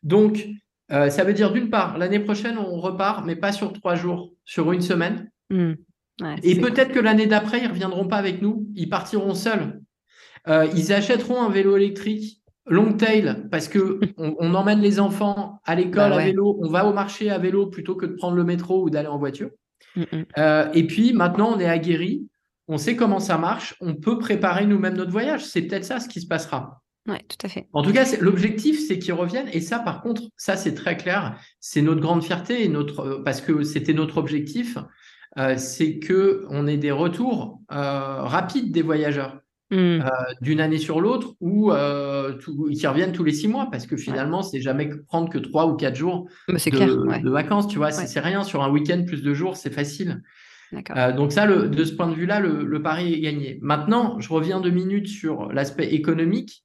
Donc, 0.02 0.46
euh, 0.92 1.10
ça 1.10 1.24
veut 1.24 1.32
dire 1.32 1.52
d'une 1.52 1.70
part, 1.70 1.98
l'année 1.98 2.20
prochaine, 2.20 2.58
on 2.58 2.80
repart, 2.80 3.24
mais 3.24 3.36
pas 3.36 3.52
sur 3.52 3.72
trois 3.72 3.94
jours, 3.94 4.32
sur 4.44 4.72
une 4.72 4.82
semaine. 4.82 5.30
Hmm. 5.48 5.74
et 6.42 6.58
peut-être 6.60 6.92
que 6.92 6.98
l'année 6.98 7.26
d'après, 7.26 7.60
ils 7.60 7.68
reviendront 7.68 8.08
pas 8.08 8.16
avec 8.16 8.42
nous, 8.42 8.66
ils 8.74 8.88
partiront 8.88 9.34
seuls. 9.34 9.80
Euh, 10.48 10.66
ils 10.74 10.92
achèteront 10.92 11.42
un 11.42 11.50
vélo 11.50 11.76
électrique 11.76 12.42
long 12.66 12.94
tail 12.94 13.46
parce 13.50 13.68
que 13.68 14.00
on, 14.16 14.54
emmène 14.54 14.80
les 14.80 14.98
enfants 14.98 15.60
à 15.64 15.74
l'école 15.74 16.10
bah 16.10 16.16
à 16.16 16.24
vélo, 16.24 16.58
on 16.60 16.68
va 16.68 16.86
au 16.86 16.92
marché 16.92 17.30
à 17.30 17.38
vélo 17.38 17.66
plutôt 17.66 17.94
que 17.94 18.06
de 18.06 18.14
prendre 18.14 18.36
le 18.36 18.44
métro 18.44 18.82
ou 18.82 18.90
d'aller 18.90 19.08
en 19.08 19.18
voiture. 19.18 19.50
Hmm, 19.94 20.02
hmm. 20.02 20.24
Euh, 20.38 20.70
et 20.72 20.86
puis 20.86 21.12
maintenant, 21.12 21.54
on 21.54 21.60
est 21.60 21.68
aguerri, 21.68 22.26
on 22.68 22.78
sait 22.78 22.96
comment 22.96 23.20
ça 23.20 23.38
marche, 23.38 23.76
on 23.80 23.94
peut 23.94 24.18
préparer 24.18 24.66
nous-mêmes 24.66 24.96
notre 24.96 25.12
voyage. 25.12 25.44
C'est 25.44 25.62
peut-être 25.62 25.84
ça 25.84 26.00
ce 26.00 26.08
qui 26.08 26.20
se 26.20 26.26
passera. 26.26 26.82
Oui, 27.08 27.16
tout 27.28 27.46
à 27.46 27.48
fait. 27.48 27.68
En 27.72 27.82
tout 27.82 27.92
cas, 27.92 28.04
l'objectif, 28.20 28.84
c'est 28.86 28.98
qu'ils 28.98 29.12
reviennent. 29.12 29.48
Et 29.52 29.60
ça, 29.60 29.78
par 29.78 30.02
contre, 30.02 30.22
ça, 30.36 30.56
c'est 30.56 30.74
très 30.74 30.96
clair. 30.96 31.38
C'est 31.60 31.82
notre 31.82 32.00
grande 32.00 32.22
fierté, 32.22 32.64
et 32.64 32.68
notre, 32.68 33.00
euh, 33.00 33.22
parce 33.24 33.40
que 33.40 33.62
c'était 33.62 33.92
notre 33.92 34.18
objectif, 34.18 34.76
euh, 35.38 35.56
c'est 35.56 36.00
qu'on 36.00 36.66
ait 36.66 36.76
des 36.76 36.90
retours 36.90 37.60
euh, 37.72 38.22
rapides 38.22 38.72
des 38.72 38.82
voyageurs. 38.82 39.40
Hmm. 39.68 39.98
d'une 40.42 40.60
année 40.60 40.78
sur 40.78 41.00
l'autre 41.00 41.34
ou 41.40 41.72
qui 41.72 42.86
reviennent 42.86 43.10
tous 43.10 43.24
les 43.24 43.32
six 43.32 43.48
mois 43.48 43.68
parce 43.68 43.84
que 43.88 43.96
finalement 43.96 44.42
c'est 44.42 44.60
jamais 44.60 44.88
prendre 45.08 45.28
que 45.28 45.38
trois 45.38 45.66
ou 45.66 45.74
quatre 45.74 45.96
jours 45.96 46.28
de, 46.48 47.28
vacances 47.28 47.66
tu 47.66 47.78
vois 47.78 47.90
c'est 47.90 48.20
rien 48.20 48.44
sur 48.44 48.62
un 48.62 48.70
week-end 48.70 49.02
plus 49.04 49.24
de 49.24 49.34
jours 49.34 49.56
c'est 49.56 49.72
facile 49.72 50.22
donc 51.16 51.32
ça 51.32 51.48
de 51.48 51.84
ce 51.84 51.94
point 51.94 52.06
de 52.06 52.14
vue 52.14 52.26
là 52.26 52.38
le, 52.38 52.62
le, 52.64 52.80
pari 52.80 53.12
est 53.14 53.18
gagné 53.18 53.58
maintenant 53.60 54.20
je 54.20 54.28
reviens 54.32 54.60
deux 54.60 54.70
minutes 54.70 55.08
sur 55.08 55.52
l'aspect 55.52 55.92
économique 55.92 56.64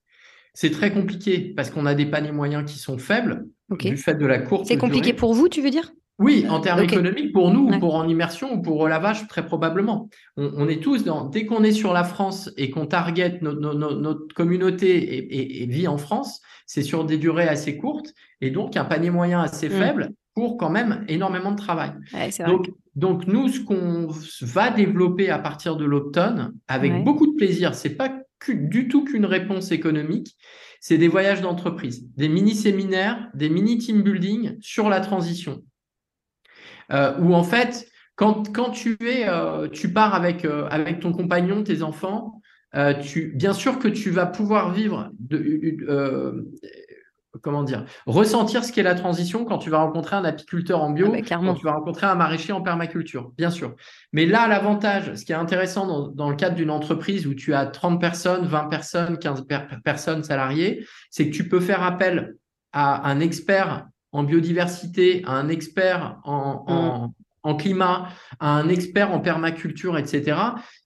c'est 0.54 0.70
très 0.70 0.92
compliqué 0.92 1.52
parce 1.56 1.70
qu'on 1.70 1.86
a 1.86 1.94
des 1.94 2.06
paniers 2.06 2.32
moyens 2.32 2.70
qui 2.70 2.78
sont 2.78 2.98
faibles 2.98 3.46
du 3.70 3.96
fait 3.96 4.14
de 4.14 4.26
la 4.26 4.38
courte. 4.38 4.66
C'est 4.66 4.76
compliqué 4.76 5.12
pour 5.12 5.32
vous, 5.34 5.48
tu 5.48 5.62
veux 5.62 5.70
dire? 5.70 5.92
Oui, 6.18 6.46
en 6.48 6.60
termes 6.60 6.82
économiques, 6.82 7.32
pour 7.32 7.50
nous, 7.52 7.78
pour 7.80 7.94
en 7.94 8.06
immersion 8.06 8.54
ou 8.54 8.62
pour 8.62 8.78
relavage, 8.78 9.26
très 9.28 9.44
probablement. 9.44 10.08
On, 10.36 10.68
est 10.68 10.80
tous 10.80 11.04
dans. 11.04 11.24
Dès 11.24 11.46
qu'on 11.46 11.64
est 11.64 11.72
sur 11.72 11.92
la 11.92 12.04
France 12.04 12.50
et 12.56 12.70
qu'on 12.70 12.86
target 12.86 13.40
notre 13.40 14.34
communauté 14.34 15.62
et, 15.62 15.66
vit 15.66 15.88
en 15.88 15.96
France, 15.96 16.40
c'est 16.66 16.82
sur 16.82 17.04
des 17.04 17.16
durées 17.16 17.48
assez 17.48 17.76
courtes 17.76 18.12
et 18.40 18.50
donc 18.50 18.76
un 18.76 18.84
panier 18.84 19.10
moyen 19.10 19.40
assez 19.40 19.68
mm. 19.68 19.72
faible 19.72 20.10
pour 20.34 20.58
quand 20.58 20.70
même 20.70 21.04
énormément 21.08 21.50
de 21.50 21.56
travail. 21.56 21.92
donc, 22.46 22.70
donc, 22.94 23.26
nous, 23.26 23.48
ce 23.48 23.60
qu'on 23.60 24.08
va 24.42 24.70
développer 24.70 25.30
à 25.30 25.38
partir 25.38 25.76
de 25.76 25.84
l'automne, 25.84 26.52
avec 26.68 27.04
beaucoup 27.04 27.26
de 27.26 27.36
plaisir, 27.36 27.74
c'est 27.74 27.96
pas 27.96 28.12
du 28.50 28.88
tout 28.88 29.04
qu'une 29.04 29.26
réponse 29.26 29.70
économique, 29.70 30.36
c'est 30.80 30.98
des 30.98 31.08
voyages 31.08 31.40
d'entreprise, 31.40 32.08
des 32.16 32.28
mini-séminaires, 32.28 33.30
des 33.34 33.48
mini-team 33.48 34.02
building 34.02 34.56
sur 34.60 34.88
la 34.88 35.00
transition. 35.00 35.62
Euh, 36.90 37.16
où 37.18 37.34
en 37.34 37.44
fait, 37.44 37.86
quand, 38.16 38.42
euh, 38.58 39.68
tu 39.68 39.92
pars 39.92 40.14
avec, 40.14 40.44
euh, 40.44 40.66
avec 40.70 41.00
ton 41.00 41.12
compagnon, 41.12 41.62
tes 41.62 41.82
enfants, 41.82 42.40
tu, 43.02 43.32
bien 43.34 43.52
sûr 43.52 43.78
que 43.78 43.86
tu 43.86 44.08
vas 44.08 44.24
pouvoir 44.24 44.72
vivre 44.72 45.10
comment 47.40 47.62
dire, 47.62 47.84
ressentir 48.06 48.64
ce 48.64 48.72
qu'est 48.72 48.82
la 48.82 48.94
transition 48.94 49.44
quand 49.44 49.58
tu 49.58 49.70
vas 49.70 49.78
rencontrer 49.78 50.16
un 50.16 50.24
apiculteur 50.24 50.82
en 50.82 50.90
bio, 50.90 51.12
ah, 51.14 51.22
quand 51.22 51.54
tu 51.54 51.64
vas 51.64 51.72
rencontrer 51.72 52.06
un 52.06 52.14
maraîcher 52.14 52.52
en 52.52 52.60
permaculture, 52.60 53.32
bien 53.38 53.50
sûr. 53.50 53.74
Mais 54.12 54.26
là, 54.26 54.46
l'avantage, 54.48 55.14
ce 55.14 55.24
qui 55.24 55.32
est 55.32 55.36
intéressant 55.36 56.10
dans, 56.10 56.30
le 56.30 56.36
cadre 56.36 56.56
d'une 56.56 56.70
entreprise 56.70 57.26
où 57.26 57.34
tu 57.34 57.54
as 57.54 57.66
30 57.66 58.00
personnes, 58.00 58.46
20 58.46 58.64
personnes, 58.66 59.18
15 59.18 59.46
personnes 59.84 60.24
salariées, 60.24 60.86
c'est 61.10 61.30
que 61.30 61.34
tu 61.34 61.48
peux 61.48 61.60
faire 61.60 61.82
appel 61.82 62.34
à 62.72 63.08
un 63.08 63.20
expert 63.20 63.86
en 64.12 64.24
biodiversité, 64.24 65.22
à 65.26 65.32
un 65.32 65.48
expert 65.48 66.18
en, 66.24 66.64
mm. 66.66 66.72
en 66.72 67.14
climat, 67.54 68.08
à 68.40 68.50
un 68.50 68.68
expert 68.68 69.12
en 69.12 69.20
permaculture, 69.20 69.98
etc 69.98 70.36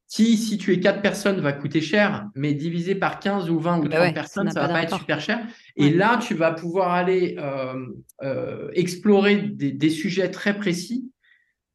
qui, 0.09 0.36
si 0.36 0.57
tu 0.57 0.72
es 0.72 0.80
4 0.80 1.02
personnes, 1.02 1.40
va 1.40 1.52
coûter 1.52 1.80
cher, 1.80 2.28
mais 2.34 2.54
divisé 2.54 2.94
par 2.94 3.18
15 3.18 3.50
ou 3.50 3.59
20 3.59 3.78
ou 3.78 3.88
30 3.88 3.90
bah 3.90 4.12
personnes, 4.12 4.50
ça, 4.50 4.62
ne 4.62 4.66
va 4.68 4.72
pas 4.72 4.82
être 4.82 4.98
super 4.98 5.20
cher. 5.20 5.40
Et 5.76 5.90
là, 5.90 6.18
tu 6.18 6.34
vas 6.34 6.52
pouvoir 6.52 6.92
aller 6.92 7.36
euh, 7.38 7.86
euh, 8.22 8.70
explorer 8.74 9.36
des, 9.36 9.90
sujets 9.90 10.30
très 10.30 10.57
précis, 10.57 11.11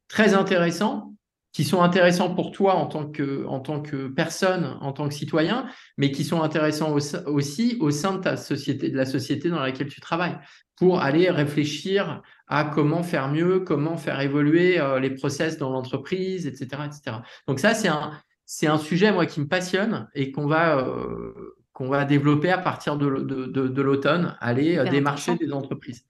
très 0.08 0.34
intéressants, 0.34 1.14
qui 1.52 1.66
sont 1.66 1.82
intéressants 1.82 2.34
pour 2.34 2.54
toi 2.54 2.76
en 2.76 2.86
tant 2.86 3.12
que, 3.12 3.46
en 3.46 3.60
tant 3.60 3.82
que 3.82 4.08
personne, 4.08 4.78
en 4.80 4.94
tant 4.94 5.10
que 5.10 5.14
citoyen, 5.14 5.66
mais 5.98 6.12
qui 6.12 6.24
sont 6.24 6.42
intéressants 6.42 6.96
aussi 7.26 7.76
au 7.82 7.92
sein 7.92 8.14
de 8.14 8.22
ta 8.22 8.38
société, 8.38 8.90
de 8.90 8.96
la 8.96 9.06
société 9.06 9.50
dans 9.50 9.60
laquelle 9.60 9.90
tu 9.90 10.00
travailles, 10.00 10.38
pour 10.78 11.02
aller 11.02 11.30
réfléchir 11.30 12.22
à 12.52 12.64
comment 12.64 13.02
faire 13.02 13.30
mieux, 13.30 13.62
comment 13.62 13.98
faire 13.98 14.20
évoluer 14.22 14.80
euh, 14.80 15.00
les 15.00 15.10
process 15.10 15.58
dans 15.58 15.72
l'entreprise, 15.72 16.46
etc., 16.46 16.84
etc. 16.86 17.18
Donc 17.48 17.60
ça, 17.60 17.74
c'est 17.74 17.88
un, 17.88 18.12
c'est 18.46 18.68
un 18.68 18.78
sujet 18.78 19.12
moi 19.12 19.26
qui 19.26 19.40
me 19.40 19.48
passionne 19.48 20.10
et 20.14 20.32
qu'on 20.32 20.46
va 20.46 20.78
euh, 20.78 21.56
qu'on 21.74 21.88
va 21.88 22.06
développer 22.06 22.52
à 22.52 22.60
partir 22.60 22.98
de, 22.98 23.10
de, 23.22 23.46
de, 23.48 23.82
l'automne, 23.82 24.38
aller 24.40 24.78
euh, 24.78 24.86
démarcher 24.86 25.36
des 25.36 25.52
entreprises. 25.52 26.06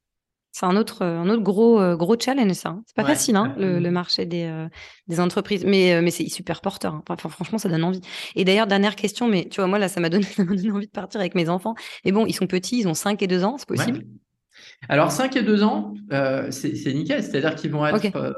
C'est 0.53 0.65
un 0.65 0.75
autre, 0.75 1.05
un 1.05 1.29
autre 1.29 1.43
gros, 1.43 1.79
euh, 1.79 1.95
gros 1.95 2.19
challenge, 2.19 2.51
ça. 2.53 2.69
Hein. 2.69 2.83
C'est 2.85 2.95
pas 2.95 3.05
facile, 3.05 3.37
hein, 3.37 3.55
le, 3.57 3.89
marché 3.89 4.25
des, 4.25 4.43
euh, 4.43 4.67
des 5.07 5.21
entreprises. 5.21 5.63
Mais, 5.65 5.93
euh, 5.93 6.01
mais 6.01 6.11
c'est 6.11 6.27
super 6.27 6.59
porteur. 6.59 6.95
Hein. 6.95 7.03
Enfin, 7.07 7.29
franchement, 7.29 7.57
ça 7.57 7.69
donne 7.69 7.85
envie. 7.85 8.01
Et 8.35 8.43
d'ailleurs, 8.43 8.67
dernière 8.67 8.97
question, 8.97 9.29
mais 9.29 9.47
tu 9.49 9.61
vois, 9.61 9.67
moi, 9.67 9.79
là, 9.79 9.87
ça 9.87 10.01
m'a 10.01 10.09
donné, 10.09 10.25
envie 10.39 10.87
de 10.87 10.91
partir 10.91 11.21
avec 11.21 11.35
mes 11.35 11.47
enfants. 11.47 11.73
Mais 12.03 12.11
bon, 12.11 12.25
ils 12.25 12.33
sont 12.33 12.47
petits, 12.47 12.79
ils 12.79 12.87
ont 12.89 12.93
5 12.93 13.21
et 13.21 13.27
2 13.27 13.45
ans, 13.45 13.55
c'est 13.57 13.67
possible? 13.67 14.03
Alors, 14.89 15.11
5 15.11 15.35
et 15.35 15.43
2 15.43 15.63
ans, 15.63 15.93
c'est 16.49 16.93
nickel. 16.93 17.23
C'est-à-dire 17.23 17.55
qu'ils 17.55 17.71
vont, 17.71 17.85
être, 17.85 18.35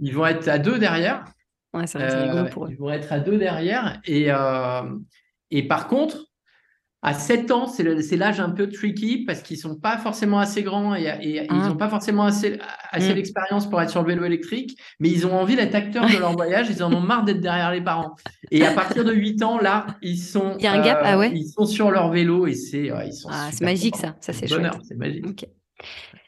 ils 0.00 0.14
vont 0.14 0.26
être 0.26 0.48
à 0.48 0.58
deux 0.58 0.78
derrière. 0.78 1.24
Ouais, 1.72 1.86
ça 1.86 1.98
pour 2.50 2.66
eux. 2.66 2.68
Ils 2.70 2.78
vont 2.78 2.90
être 2.90 3.12
à 3.12 3.20
deux 3.20 3.38
derrière. 3.38 4.00
Et, 4.06 4.28
et 5.50 5.68
par 5.68 5.88
contre, 5.88 6.26
à 7.06 7.14
7 7.14 7.52
ans, 7.52 7.66
c'est 7.68 8.16
l'âge 8.16 8.40
un 8.40 8.50
peu 8.50 8.68
tricky 8.68 9.24
parce 9.24 9.40
qu'ils 9.40 9.58
sont 9.58 9.76
pas 9.76 9.96
forcément 9.96 10.40
assez 10.40 10.64
grands 10.64 10.96
et, 10.96 11.16
ils 11.22 11.46
n'ont 11.52 11.74
ah. 11.74 11.76
pas 11.78 11.88
forcément 11.88 12.24
assez, 12.24 12.58
assez 12.90 13.12
mm. 13.12 13.14
d'expérience 13.14 13.70
pour 13.70 13.80
être 13.80 13.90
sur 13.90 14.02
le 14.02 14.08
vélo 14.08 14.24
électrique, 14.24 14.76
mais 14.98 15.08
ils 15.08 15.24
ont 15.24 15.32
envie 15.32 15.54
d'être 15.54 15.76
acteurs 15.76 16.08
de 16.10 16.16
leur 16.16 16.32
voyage, 16.36 16.66
ils 16.68 16.82
en 16.82 16.92
ont 16.92 17.00
marre 17.00 17.22
d'être 17.22 17.40
derrière 17.40 17.70
les 17.70 17.80
parents. 17.80 18.16
Et 18.50 18.66
à 18.66 18.72
partir 18.72 19.04
de 19.04 19.12
8 19.12 19.42
ans, 19.44 19.58
là, 19.60 19.86
ils 20.02 20.18
sont, 20.18 20.56
Il 20.58 20.66
un 20.66 20.82
gap, 20.82 21.00
ah 21.04 21.16
ouais. 21.16 21.30
ils 21.32 21.46
sont 21.46 21.64
sur 21.64 21.92
leur 21.92 22.10
vélo 22.10 22.48
et 22.48 22.54
c'est 22.54 22.90
ah, 22.90 23.50
c'est 23.52 23.64
magique 23.64 23.94
ça, 23.94 24.16
ça 24.20 24.32
c'est 24.32 24.48
chouette. 24.48 24.72
C'est 24.82 24.96
magique. 24.96 25.46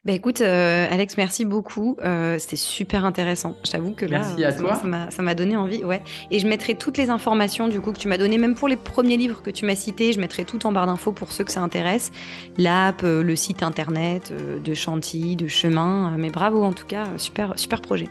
Bah, 0.04 0.12
écoute, 0.12 0.40
euh, 0.40 0.86
Alex, 0.90 1.16
merci 1.16 1.44
beaucoup. 1.44 1.96
Euh, 2.02 2.38
c'était 2.38 2.56
super 2.56 3.04
intéressant. 3.04 3.56
Je 3.64 3.72
t'avoue 3.72 3.92
que 3.92 4.06
là, 4.06 4.20
merci 4.20 4.44
à 4.44 4.52
toi. 4.52 4.80
ça 5.10 5.22
m'a 5.22 5.34
donné 5.34 5.56
envie. 5.56 5.84
Ouais. 5.84 6.02
Et 6.30 6.38
je 6.38 6.46
mettrai 6.46 6.74
toutes 6.76 6.96
les 6.96 7.10
informations 7.10 7.68
du 7.68 7.80
coup 7.80 7.92
que 7.92 7.98
tu 7.98 8.08
m'as 8.08 8.16
donné, 8.16 8.38
même 8.38 8.54
pour 8.54 8.68
les 8.68 8.76
premiers 8.76 9.16
livres 9.16 9.42
que 9.42 9.50
tu 9.50 9.66
m'as 9.66 9.74
cités. 9.74 10.12
Je 10.12 10.20
mettrai 10.20 10.44
tout 10.44 10.64
en 10.66 10.72
barre 10.72 10.86
d'infos 10.86 11.12
pour 11.12 11.32
ceux 11.32 11.44
que 11.44 11.52
ça 11.52 11.60
intéresse. 11.60 12.10
L'app, 12.56 13.02
euh, 13.04 13.22
le 13.22 13.36
site 13.36 13.62
internet 13.62 14.32
de 14.32 14.74
Chantilly, 14.74 15.36
de 15.36 15.48
Chemin. 15.48 16.14
mais 16.16 16.30
bravo 16.30 16.62
en 16.64 16.72
tout 16.72 16.86
cas, 16.86 17.04
super, 17.16 17.58
super 17.58 17.80
projet. 17.80 18.08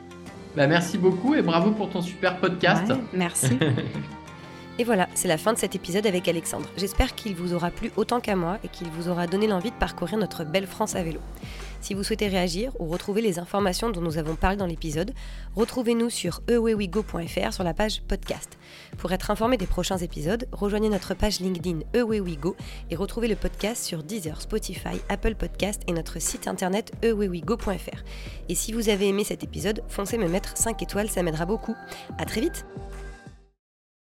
Bah, 0.55 0.67
merci 0.67 0.97
beaucoup 0.97 1.35
et 1.35 1.41
bravo 1.41 1.71
pour 1.71 1.89
ton 1.89 2.01
super 2.01 2.37
podcast. 2.37 2.91
merci. 3.13 3.57
Et 4.79 4.83
voilà, 4.83 5.09
c'est 5.15 5.27
la 5.27 5.39
fin 5.39 5.53
de 5.53 5.57
cet 5.57 5.73
épisode 5.73 6.05
avec 6.05 6.27
Alexandre. 6.27 6.69
J'espère 6.77 7.15
qu'il 7.15 7.35
vous 7.35 7.55
aura 7.55 7.71
plu 7.71 7.91
autant 7.97 8.19
qu'à 8.19 8.35
moi 8.35 8.59
et 8.63 8.67
qu'il 8.67 8.87
vous 8.89 9.09
aura 9.09 9.25
donné 9.25 9.47
l'envie 9.47 9.71
de 9.71 9.75
parcourir 9.75 10.19
notre 10.19 10.43
belle 10.43 10.67
France 10.67 10.95
à 10.95 11.01
vélo. 11.01 11.19
Si 11.81 11.95
vous 11.95 12.03
souhaitez 12.03 12.27
réagir 12.27 12.71
ou 12.79 12.85
retrouver 12.87 13.21
les 13.21 13.39
informations 13.39 13.89
dont 13.89 14.01
nous 14.01 14.19
avons 14.19 14.35
parlé 14.35 14.55
dans 14.55 14.67
l'épisode, 14.67 15.13
retrouvez-nous 15.55 16.11
sur 16.11 16.41
ewewigo.fr 16.47 17.53
sur 17.53 17.63
la 17.63 17.73
page 17.73 18.03
podcast. 18.07 18.57
Pour 18.97 19.11
être 19.13 19.31
informé 19.31 19.57
des 19.57 19.65
prochains 19.65 19.97
épisodes, 19.97 20.47
rejoignez 20.51 20.89
notre 20.89 21.15
page 21.15 21.39
LinkedIn 21.39 21.79
ewewigo 21.93 22.55
et 22.91 22.95
retrouvez 22.95 23.27
le 23.27 23.35
podcast 23.35 23.83
sur 23.83 24.03
Deezer, 24.03 24.41
Spotify, 24.41 25.01
Apple 25.09 25.33
Podcast 25.33 25.81
et 25.87 25.91
notre 25.91 26.19
site 26.19 26.47
internet 26.47 26.91
ewewigo.fr. 27.01 28.03
Et 28.47 28.55
si 28.55 28.73
vous 28.73 28.89
avez 28.89 29.07
aimé 29.07 29.23
cet 29.23 29.43
épisode, 29.43 29.81
foncez 29.87 30.19
me 30.19 30.27
mettre 30.27 30.55
5 30.55 30.83
étoiles, 30.83 31.09
ça 31.09 31.23
m'aidera 31.23 31.47
beaucoup. 31.47 31.75
À 32.19 32.25
très 32.25 32.41
vite 32.41 32.65